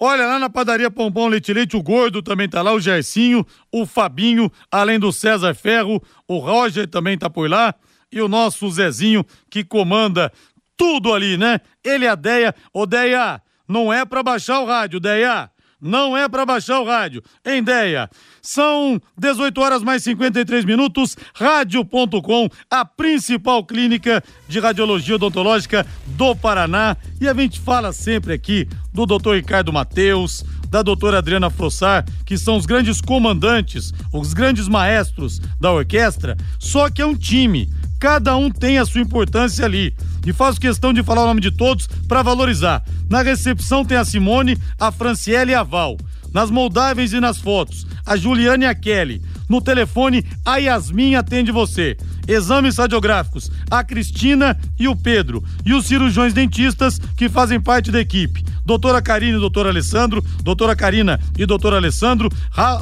Olha, 0.00 0.26
lá 0.26 0.38
na 0.38 0.48
padaria 0.48 0.90
Pompom 0.90 1.26
Leite 1.26 1.52
Leite, 1.52 1.76
o 1.76 1.82
Gordo 1.82 2.22
também 2.22 2.48
tá 2.48 2.62
lá, 2.62 2.72
o 2.72 2.80
Gercinho, 2.80 3.44
o 3.70 3.84
Fabinho, 3.84 4.50
além 4.70 4.98
do 4.98 5.12
César 5.12 5.54
Ferro, 5.54 6.00
o 6.26 6.38
Roger 6.38 6.86
também 6.86 7.18
tá 7.18 7.28
por 7.28 7.50
lá 7.50 7.74
e 8.10 8.20
o 8.20 8.28
nosso 8.28 8.70
Zezinho 8.70 9.24
que 9.50 9.64
comanda 9.64 10.32
tudo 10.76 11.12
ali, 11.12 11.36
né? 11.36 11.60
Ele 11.84 12.04
é 12.04 12.08
a 12.08 12.14
Deia. 12.14 12.54
Ô, 12.72 12.86
Deia, 12.86 13.42
não 13.66 13.92
é 13.92 14.04
para 14.04 14.22
baixar 14.22 14.60
o 14.60 14.66
rádio, 14.66 15.00
Deia. 15.00 15.50
Não 15.80 16.16
é 16.16 16.28
para 16.28 16.44
baixar 16.44 16.80
o 16.80 16.84
rádio. 16.84 17.22
Em 17.44 17.62
Deia. 17.62 18.10
São 18.42 19.00
18 19.16 19.60
horas 19.60 19.82
mais 19.82 20.02
53 20.02 20.64
minutos. 20.64 21.16
Rádio.com, 21.34 22.48
a 22.68 22.84
principal 22.84 23.64
clínica 23.64 24.22
de 24.48 24.58
radiologia 24.58 25.14
odontológica 25.14 25.86
do 26.06 26.34
Paraná. 26.34 26.96
E 27.20 27.28
a 27.28 27.34
gente 27.34 27.60
fala 27.60 27.92
sempre 27.92 28.32
aqui 28.32 28.68
do 28.92 29.06
Dr. 29.06 29.34
Ricardo 29.34 29.72
Mateus, 29.72 30.44
da 30.70 30.82
doutora 30.82 31.18
Adriana 31.18 31.50
Frossar, 31.50 32.04
que 32.24 32.36
são 32.36 32.56
os 32.56 32.66
grandes 32.66 33.00
comandantes, 33.00 33.92
os 34.12 34.32
grandes 34.32 34.68
maestros 34.68 35.40
da 35.60 35.72
orquestra, 35.72 36.36
só 36.58 36.90
que 36.90 37.02
é 37.02 37.06
um 37.06 37.16
time. 37.16 37.68
Cada 37.98 38.36
um 38.36 38.50
tem 38.50 38.78
a 38.78 38.86
sua 38.86 39.00
importância 39.00 39.64
ali. 39.64 39.94
E 40.24 40.32
faço 40.32 40.60
questão 40.60 40.92
de 40.92 41.02
falar 41.02 41.24
o 41.24 41.26
nome 41.26 41.40
de 41.40 41.50
todos 41.50 41.86
para 42.06 42.22
valorizar. 42.22 42.84
Na 43.08 43.22
recepção 43.22 43.84
tem 43.84 43.96
a 43.96 44.04
Simone, 44.04 44.58
a 44.78 44.92
Franciele 44.92 45.52
e 45.52 45.54
a 45.54 45.62
Val. 45.62 45.96
Nas 46.32 46.50
moldáveis 46.50 47.12
e 47.12 47.20
nas 47.20 47.38
fotos, 47.38 47.86
a 48.04 48.16
Juliane 48.16 48.64
e 48.64 48.68
a 48.68 48.74
Kelly. 48.74 49.22
No 49.48 49.60
telefone, 49.60 50.24
a 50.44 50.58
Yasmin 50.58 51.14
atende 51.14 51.50
você. 51.50 51.96
Exames 52.28 52.76
radiográficos, 52.76 53.50
a 53.70 53.82
Cristina 53.82 54.56
e 54.78 54.86
o 54.86 54.94
Pedro. 54.94 55.42
E 55.64 55.72
os 55.72 55.86
cirurgiões 55.86 56.34
dentistas 56.34 57.00
que 57.16 57.28
fazem 57.28 57.58
parte 57.58 57.90
da 57.90 57.98
equipe. 57.98 58.44
Doutora 58.64 59.00
Karine 59.00 59.38
e 59.38 59.40
doutor 59.40 59.66
Alessandro, 59.66 60.22
doutora 60.42 60.76
Karina 60.76 61.18
e 61.38 61.46
doutor 61.46 61.72
Alessandro, 61.72 62.28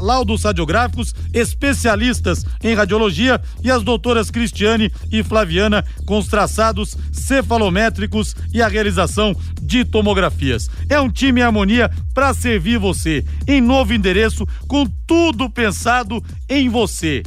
laudos 0.01 0.43
radiográficos, 0.43 1.15
especialistas 1.33 2.45
em 2.61 2.75
radiologia. 2.75 3.41
E 3.63 3.71
as 3.71 3.85
doutoras 3.85 4.29
Cristiane 4.29 4.91
e 5.13 5.23
Flaviana 5.23 5.85
com 6.05 6.19
os 6.19 6.27
traçados 6.27 6.97
cefalométricos 7.13 8.35
e 8.53 8.61
a 8.61 8.67
realização 8.67 9.33
de 9.63 9.85
tomografias. 9.85 10.69
É 10.89 11.01
um 11.01 11.09
time 11.09 11.41
em 11.41 11.45
harmonia 11.45 11.89
para 12.13 12.35
servir 12.35 12.79
você. 12.79 13.25
Em 13.47 13.61
novo 13.61 13.95
endereço 13.95 14.45
com 14.67 14.87
tudo 15.07 15.49
pensado 15.49 16.21
em 16.49 16.69
você 16.69 17.23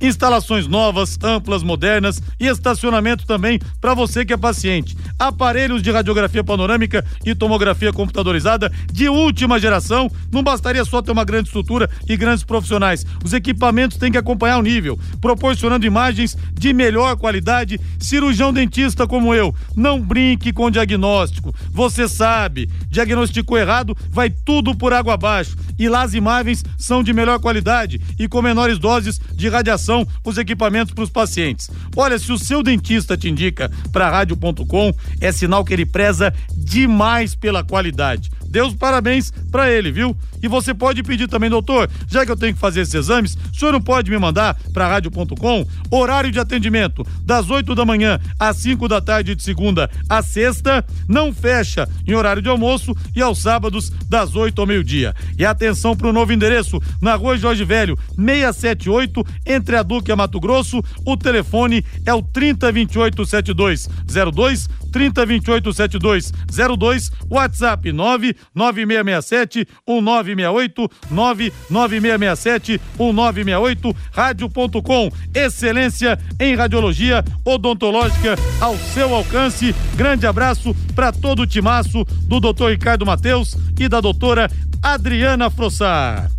instalações 0.00 0.66
novas, 0.66 1.18
amplas, 1.22 1.62
modernas 1.62 2.22
e 2.38 2.46
estacionamento 2.46 3.26
também 3.26 3.60
para 3.80 3.94
você 3.94 4.24
que 4.24 4.32
é 4.32 4.36
paciente. 4.36 4.96
Aparelhos 5.18 5.82
de 5.82 5.90
radiografia 5.90 6.42
panorâmica 6.42 7.04
e 7.24 7.34
tomografia 7.34 7.92
computadorizada 7.92 8.72
de 8.90 9.08
última 9.08 9.60
geração. 9.60 10.10
Não 10.32 10.42
bastaria 10.42 10.84
só 10.84 11.02
ter 11.02 11.12
uma 11.12 11.24
grande 11.24 11.48
estrutura 11.48 11.90
e 12.08 12.16
grandes 12.16 12.44
profissionais. 12.44 13.04
Os 13.24 13.32
equipamentos 13.32 13.98
têm 13.98 14.10
que 14.10 14.18
acompanhar 14.18 14.58
o 14.58 14.62
nível, 14.62 14.98
proporcionando 15.20 15.86
imagens 15.86 16.36
de 16.52 16.72
melhor 16.72 17.16
qualidade. 17.16 17.78
Cirurgião 17.98 18.52
dentista 18.52 19.06
como 19.06 19.34
eu, 19.34 19.54
não 19.76 20.00
brinque 20.00 20.52
com 20.52 20.70
diagnóstico. 20.70 21.54
Você 21.70 22.08
sabe, 22.08 22.70
diagnosticou 22.88 23.58
errado, 23.58 23.96
vai 24.10 24.30
tudo 24.30 24.74
por 24.74 24.92
água 24.92 25.14
abaixo. 25.14 25.56
E 25.78 25.88
lá 25.88 26.02
as 26.02 26.14
imagens 26.14 26.64
são 26.78 27.02
de 27.02 27.12
melhor 27.12 27.38
qualidade 27.40 28.00
e 28.18 28.28
com 28.28 28.42
menores 28.42 28.78
doses 28.78 29.20
de 29.34 29.48
radiação 29.48 29.89
os 30.24 30.38
equipamentos 30.38 30.94
para 30.94 31.04
os 31.04 31.10
pacientes. 31.10 31.70
Olha, 31.96 32.18
se 32.18 32.32
o 32.32 32.38
seu 32.38 32.62
dentista 32.62 33.16
te 33.16 33.28
indica 33.28 33.70
para 33.92 34.10
rádio.com, 34.10 34.92
é 35.20 35.32
sinal 35.32 35.64
que 35.64 35.72
ele 35.72 35.86
preza 35.86 36.32
demais 36.56 37.34
pela 37.34 37.64
qualidade. 37.64 38.30
Deus 38.50 38.74
parabéns 38.74 39.32
para 39.50 39.70
ele, 39.70 39.92
viu? 39.92 40.16
E 40.42 40.48
você 40.48 40.74
pode 40.74 41.02
pedir 41.04 41.28
também, 41.28 41.48
doutor, 41.48 41.88
já 42.08 42.26
que 42.26 42.32
eu 42.32 42.36
tenho 42.36 42.52
que 42.52 42.58
fazer 42.58 42.80
esses 42.80 42.94
exames, 42.94 43.36
o 43.52 43.56
senhor 43.56 43.70
não 43.72 43.80
pode 43.80 44.10
me 44.10 44.18
mandar 44.18 44.56
para 44.72 44.88
rádio.com 44.88 45.66
horário 45.90 46.32
de 46.32 46.40
atendimento 46.40 47.06
das 47.24 47.48
8 47.48 47.74
da 47.74 47.84
manhã 47.84 48.18
às 48.38 48.56
5 48.56 48.88
da 48.88 49.00
tarde 49.00 49.34
de 49.34 49.42
segunda 49.42 49.88
a 50.08 50.22
sexta, 50.22 50.84
não 51.08 51.32
fecha 51.32 51.88
em 52.06 52.14
horário 52.14 52.42
de 52.42 52.48
almoço 52.48 52.96
e 53.14 53.22
aos 53.22 53.38
sábados 53.38 53.90
das 54.08 54.34
8 54.34 54.60
ao 54.60 54.66
meio-dia. 54.66 55.14
E 55.38 55.44
atenção 55.44 55.96
para 55.96 56.08
o 56.08 56.12
novo 56.12 56.32
endereço 56.32 56.80
na 57.00 57.14
Rua 57.14 57.36
Jorge 57.38 57.64
Velho, 57.64 57.96
678, 58.16 59.24
entre 59.46 59.76
a 59.76 59.79
Duque 59.82 60.10
e 60.10 60.12
a 60.12 60.16
Mato 60.16 60.40
Grosso. 60.40 60.82
O 61.04 61.16
telefone 61.16 61.84
é 62.04 62.14
o 62.14 62.22
3028 62.22 63.24
7202 63.24 64.68
3028 64.90 65.72
7202, 65.72 67.10
WhatsApp 67.30 67.92
99667 67.92 69.66
1968 69.86 70.90
99667 71.10 72.80
1968, 72.98 73.96
rádio.com, 74.12 75.10
excelência 75.34 76.18
em 76.38 76.54
radiologia 76.54 77.24
odontológica 77.44 78.36
ao 78.60 78.76
seu 78.76 79.14
alcance. 79.14 79.74
Grande 79.94 80.26
abraço 80.26 80.74
para 80.94 81.12
todo 81.12 81.42
o 81.42 81.46
timaço 81.46 82.04
do 82.24 82.40
Dr. 82.40 82.70
Ricardo 82.70 83.06
Mateus 83.06 83.56
e 83.78 83.88
da 83.88 84.00
doutora 84.00 84.50
Adriana 84.82 85.50
Frossar. 85.50 86.30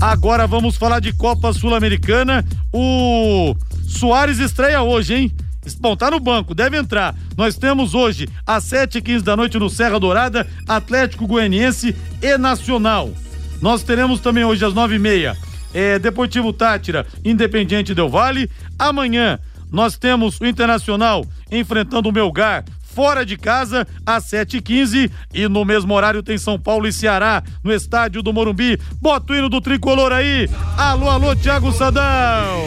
Agora 0.00 0.46
vamos 0.46 0.76
falar 0.76 1.00
de 1.00 1.12
Copa 1.12 1.52
Sul-Americana. 1.52 2.44
O 2.72 3.56
Soares 3.84 4.38
estreia 4.38 4.80
hoje, 4.80 5.14
hein? 5.14 5.32
Bom, 5.80 5.96
tá 5.96 6.08
no 6.08 6.20
banco, 6.20 6.54
deve 6.54 6.76
entrar. 6.76 7.16
Nós 7.36 7.56
temos 7.56 7.94
hoje, 7.94 8.28
às 8.46 8.64
7h15 8.64 9.22
da 9.22 9.36
noite, 9.36 9.58
no 9.58 9.68
Serra 9.68 9.98
Dourada, 9.98 10.46
Atlético 10.68 11.26
Goianiense 11.26 11.96
e 12.22 12.38
Nacional. 12.38 13.10
Nós 13.60 13.82
teremos 13.82 14.20
também 14.20 14.44
hoje, 14.44 14.64
às 14.64 14.72
9h30, 14.72 15.36
é, 15.74 15.98
Deportivo 15.98 16.52
Tátira, 16.52 17.04
Independiente 17.24 17.92
Del 17.92 18.08
Vale. 18.08 18.48
Amanhã, 18.78 19.38
nós 19.70 19.98
temos 19.98 20.40
o 20.40 20.46
Internacional 20.46 21.26
enfrentando 21.50 22.08
o 22.08 22.12
Melgar 22.12 22.64
fora 22.98 23.24
de 23.24 23.36
casa 23.36 23.86
às 24.04 24.24
7h15 24.24 25.08
e 25.32 25.46
no 25.46 25.64
mesmo 25.64 25.94
horário 25.94 26.20
tem 26.20 26.36
São 26.36 26.58
Paulo 26.58 26.84
e 26.84 26.92
Ceará 26.92 27.44
no 27.62 27.72
estádio 27.72 28.24
do 28.24 28.32
Morumbi. 28.32 28.76
Bota 29.00 29.32
o 29.32 29.36
hino 29.36 29.48
do 29.48 29.60
tricolor 29.60 30.10
aí. 30.10 30.50
Alô, 30.76 31.08
alô, 31.08 31.36
Thiago 31.36 31.70
Sadão. 31.70 32.64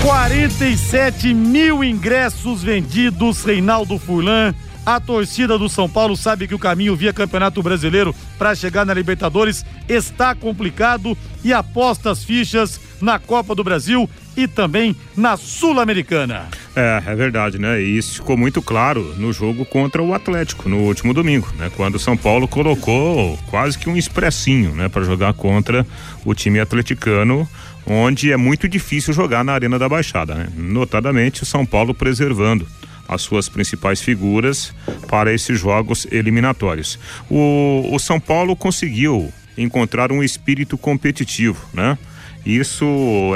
47 0.00 1.34
mil 1.34 1.82
ingressos 1.82 2.62
vendidos, 2.62 3.42
Reinaldo 3.42 3.98
Furlan. 3.98 4.54
A 4.86 5.00
torcida 5.00 5.58
do 5.58 5.68
São 5.68 5.88
Paulo 5.88 6.16
sabe 6.16 6.46
que 6.46 6.54
o 6.54 6.60
caminho 6.60 6.94
via 6.94 7.12
Campeonato 7.12 7.60
Brasileiro 7.60 8.14
para 8.38 8.54
chegar 8.54 8.86
na 8.86 8.94
Libertadores 8.94 9.64
está 9.88 10.32
complicado 10.32 11.18
e 11.42 11.52
aposta 11.52 12.12
as 12.12 12.22
fichas 12.22 12.80
na 13.00 13.18
Copa 13.18 13.52
do 13.52 13.64
Brasil 13.64 14.08
e 14.36 14.46
também 14.46 14.96
na 15.16 15.36
Sul-Americana. 15.36 16.48
É, 16.74 17.02
é 17.06 17.14
verdade, 17.14 17.58
né? 17.58 17.80
E 17.80 17.96
isso 17.96 18.14
ficou 18.14 18.36
muito 18.36 18.62
claro 18.62 19.14
no 19.18 19.32
jogo 19.32 19.64
contra 19.64 20.02
o 20.02 20.14
Atlético 20.14 20.68
no 20.68 20.78
último 20.78 21.12
domingo, 21.12 21.48
né? 21.58 21.70
Quando 21.76 21.96
o 21.96 21.98
São 21.98 22.16
Paulo 22.16 22.48
colocou 22.48 23.38
quase 23.50 23.78
que 23.78 23.88
um 23.88 23.96
expressinho, 23.96 24.74
né, 24.74 24.88
para 24.88 25.04
jogar 25.04 25.34
contra 25.34 25.86
o 26.24 26.34
time 26.34 26.60
atleticano 26.60 27.48
onde 27.86 28.30
é 28.30 28.36
muito 28.36 28.68
difícil 28.68 29.12
jogar 29.12 29.44
na 29.44 29.52
Arena 29.52 29.78
da 29.78 29.88
Baixada, 29.88 30.34
né? 30.34 30.48
Notadamente 30.56 31.42
o 31.42 31.46
São 31.46 31.66
Paulo 31.66 31.92
preservando 31.94 32.66
as 33.08 33.22
suas 33.22 33.48
principais 33.48 34.00
figuras 34.00 34.74
para 35.08 35.32
esses 35.32 35.58
jogos 35.58 36.06
eliminatórios. 36.10 36.98
O, 37.28 37.88
o 37.92 37.98
São 37.98 38.18
Paulo 38.20 38.56
conseguiu 38.56 39.32
encontrar 39.58 40.12
um 40.12 40.22
espírito 40.22 40.78
competitivo, 40.78 41.60
né? 41.74 41.98
Isso 42.44 42.86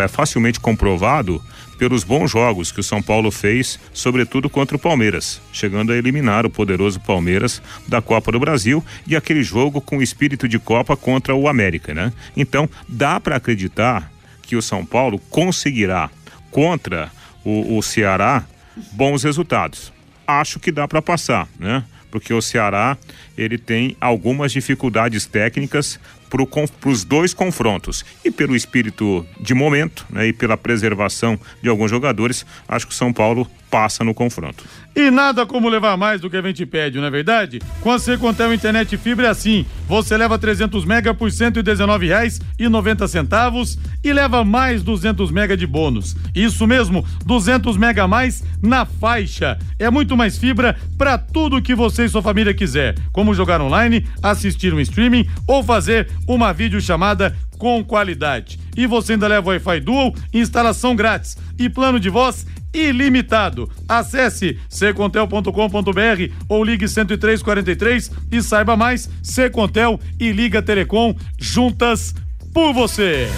é 0.00 0.08
facilmente 0.08 0.58
comprovado 0.58 1.42
pelos 1.78 2.04
bons 2.04 2.30
jogos 2.30 2.72
que 2.72 2.80
o 2.80 2.84
São 2.84 3.02
Paulo 3.02 3.30
fez, 3.30 3.78
sobretudo 3.92 4.48
contra 4.48 4.76
o 4.76 4.80
Palmeiras, 4.80 5.40
chegando 5.52 5.92
a 5.92 5.96
eliminar 5.96 6.46
o 6.46 6.50
poderoso 6.50 6.98
Palmeiras 7.00 7.62
da 7.86 8.00
Copa 8.00 8.32
do 8.32 8.40
Brasil 8.40 8.84
e 9.06 9.14
aquele 9.14 9.42
jogo 9.42 9.80
com 9.80 10.02
espírito 10.02 10.48
de 10.48 10.58
Copa 10.58 10.96
contra 10.96 11.34
o 11.34 11.48
América, 11.48 11.94
né? 11.94 12.12
Então, 12.36 12.68
dá 12.88 13.20
para 13.20 13.36
acreditar 13.36 14.10
que 14.42 14.56
o 14.56 14.62
São 14.62 14.84
Paulo 14.84 15.18
conseguirá 15.30 16.10
contra 16.50 17.10
o, 17.44 17.76
o 17.76 17.82
Ceará 17.82 18.44
bons 18.92 19.22
resultados. 19.22 19.92
Acho 20.26 20.58
que 20.58 20.72
dá 20.72 20.88
para 20.88 21.02
passar, 21.02 21.48
né? 21.58 21.84
Porque 22.10 22.32
o 22.32 22.40
Ceará 22.40 22.96
ele 23.36 23.58
tem 23.58 23.96
algumas 24.00 24.52
dificuldades 24.52 25.26
técnicas 25.26 26.00
para 26.28 26.90
os 26.90 27.04
dois 27.04 27.32
confrontos. 27.32 28.04
E 28.24 28.30
pelo 28.30 28.56
espírito 28.56 29.24
de 29.40 29.54
momento 29.54 30.04
né, 30.10 30.28
e 30.28 30.32
pela 30.32 30.56
preservação 30.56 31.38
de 31.62 31.68
alguns 31.68 31.90
jogadores, 31.90 32.44
acho 32.68 32.86
que 32.86 32.92
o 32.92 32.96
São 32.96 33.12
Paulo 33.12 33.48
passa 33.70 34.04
no 34.04 34.14
confronto. 34.14 34.64
E 34.94 35.10
nada 35.10 35.44
como 35.44 35.68
levar 35.68 35.96
mais 35.98 36.22
do 36.22 36.30
que 36.30 36.38
a 36.38 36.42
gente 36.42 36.64
pede, 36.64 36.98
não 36.98 37.06
é 37.06 37.10
verdade? 37.10 37.60
Com 37.82 37.90
a 37.90 37.98
Secontel 37.98 38.54
Internet 38.54 38.96
Fibra 38.96 39.26
é 39.26 39.30
assim. 39.30 39.66
Você 39.86 40.16
leva 40.16 40.38
300 40.38 40.86
mega 40.86 41.12
por 41.12 41.28
R$ 41.28 41.34
119,90 41.34 43.78
e 44.02 44.12
leva 44.12 44.42
mais 44.42 44.82
200 44.82 45.30
mega 45.30 45.54
de 45.54 45.66
bônus. 45.66 46.16
Isso 46.34 46.66
mesmo, 46.66 47.04
200 47.26 47.76
mega 47.76 48.04
a 48.04 48.08
mais 48.08 48.42
na 48.62 48.86
faixa. 48.86 49.58
É 49.78 49.90
muito 49.90 50.16
mais 50.16 50.38
fibra 50.38 50.74
para 50.96 51.18
tudo 51.18 51.60
que 51.60 51.74
você 51.74 52.06
e 52.06 52.08
sua 52.08 52.22
família 52.22 52.54
quiser, 52.54 52.94
como 53.12 53.34
jogar 53.34 53.60
online, 53.60 54.06
assistir 54.22 54.72
um 54.72 54.80
streaming 54.80 55.28
ou 55.46 55.62
fazer 55.62 56.08
uma 56.26 56.52
videochamada 56.52 57.36
com 57.58 57.84
qualidade. 57.84 58.58
E 58.76 58.86
você 58.86 59.12
ainda 59.12 59.28
leva 59.28 59.50
Wi-Fi 59.50 59.80
Dual, 59.80 60.14
instalação 60.32 60.94
grátis 60.94 61.36
e 61.58 61.68
plano 61.68 61.98
de 61.98 62.10
voz 62.10 62.46
ilimitado. 62.74 63.70
Acesse 63.88 64.58
secontel.com.br 64.68 66.32
ou 66.48 66.64
ligue 66.64 66.86
10343 66.86 68.10
e 68.30 68.42
saiba 68.42 68.76
mais. 68.76 69.08
Secontel 69.22 69.98
e 70.20 70.30
Liga 70.32 70.60
Telecom 70.60 71.14
juntas 71.38 72.14
por 72.52 72.72
você. 72.72 73.28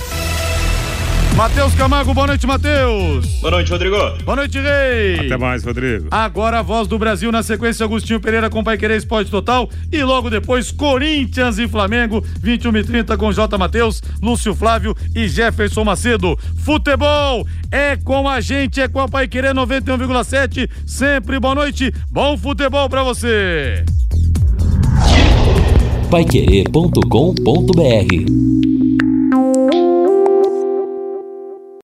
Matheus 1.38 1.72
Camargo, 1.76 2.12
boa 2.12 2.26
noite, 2.26 2.44
Matheus. 2.48 3.24
Boa 3.40 3.52
noite, 3.52 3.70
Rodrigo. 3.70 3.96
Boa 4.24 4.34
noite, 4.34 4.58
Rei. 4.58 5.26
Até 5.26 5.36
mais, 5.36 5.62
Rodrigo. 5.62 6.08
Agora 6.10 6.58
a 6.58 6.62
voz 6.62 6.88
do 6.88 6.98
Brasil 6.98 7.30
na 7.30 7.44
sequência, 7.44 7.84
Agostinho 7.84 8.18
Pereira 8.18 8.50
com 8.50 8.64
Pai 8.64 8.76
Querer 8.76 8.96
Esporte 8.96 9.30
Total 9.30 9.70
e 9.92 10.02
logo 10.02 10.30
depois 10.30 10.72
Corinthians 10.72 11.60
e 11.60 11.68
Flamengo, 11.68 12.24
21 12.42 12.76
e 12.78 12.82
30 12.82 13.16
com 13.16 13.30
J. 13.30 13.56
Matheus, 13.56 14.02
Lúcio 14.20 14.52
Flávio 14.52 14.96
e 15.14 15.28
Jefferson 15.28 15.84
Macedo. 15.84 16.36
Futebol 16.56 17.46
é 17.70 17.94
com 17.94 18.28
a 18.28 18.40
gente, 18.40 18.80
é 18.80 18.88
com 18.88 18.98
a 18.98 19.08
Pai 19.08 19.28
Querer 19.28 19.54
91,7. 19.54 20.68
Sempre 20.84 21.38
boa 21.38 21.54
noite, 21.54 21.94
bom 22.10 22.36
futebol 22.36 22.88
pra 22.88 23.04
você. 23.04 23.84
Paiquerê.com.br 26.10 28.67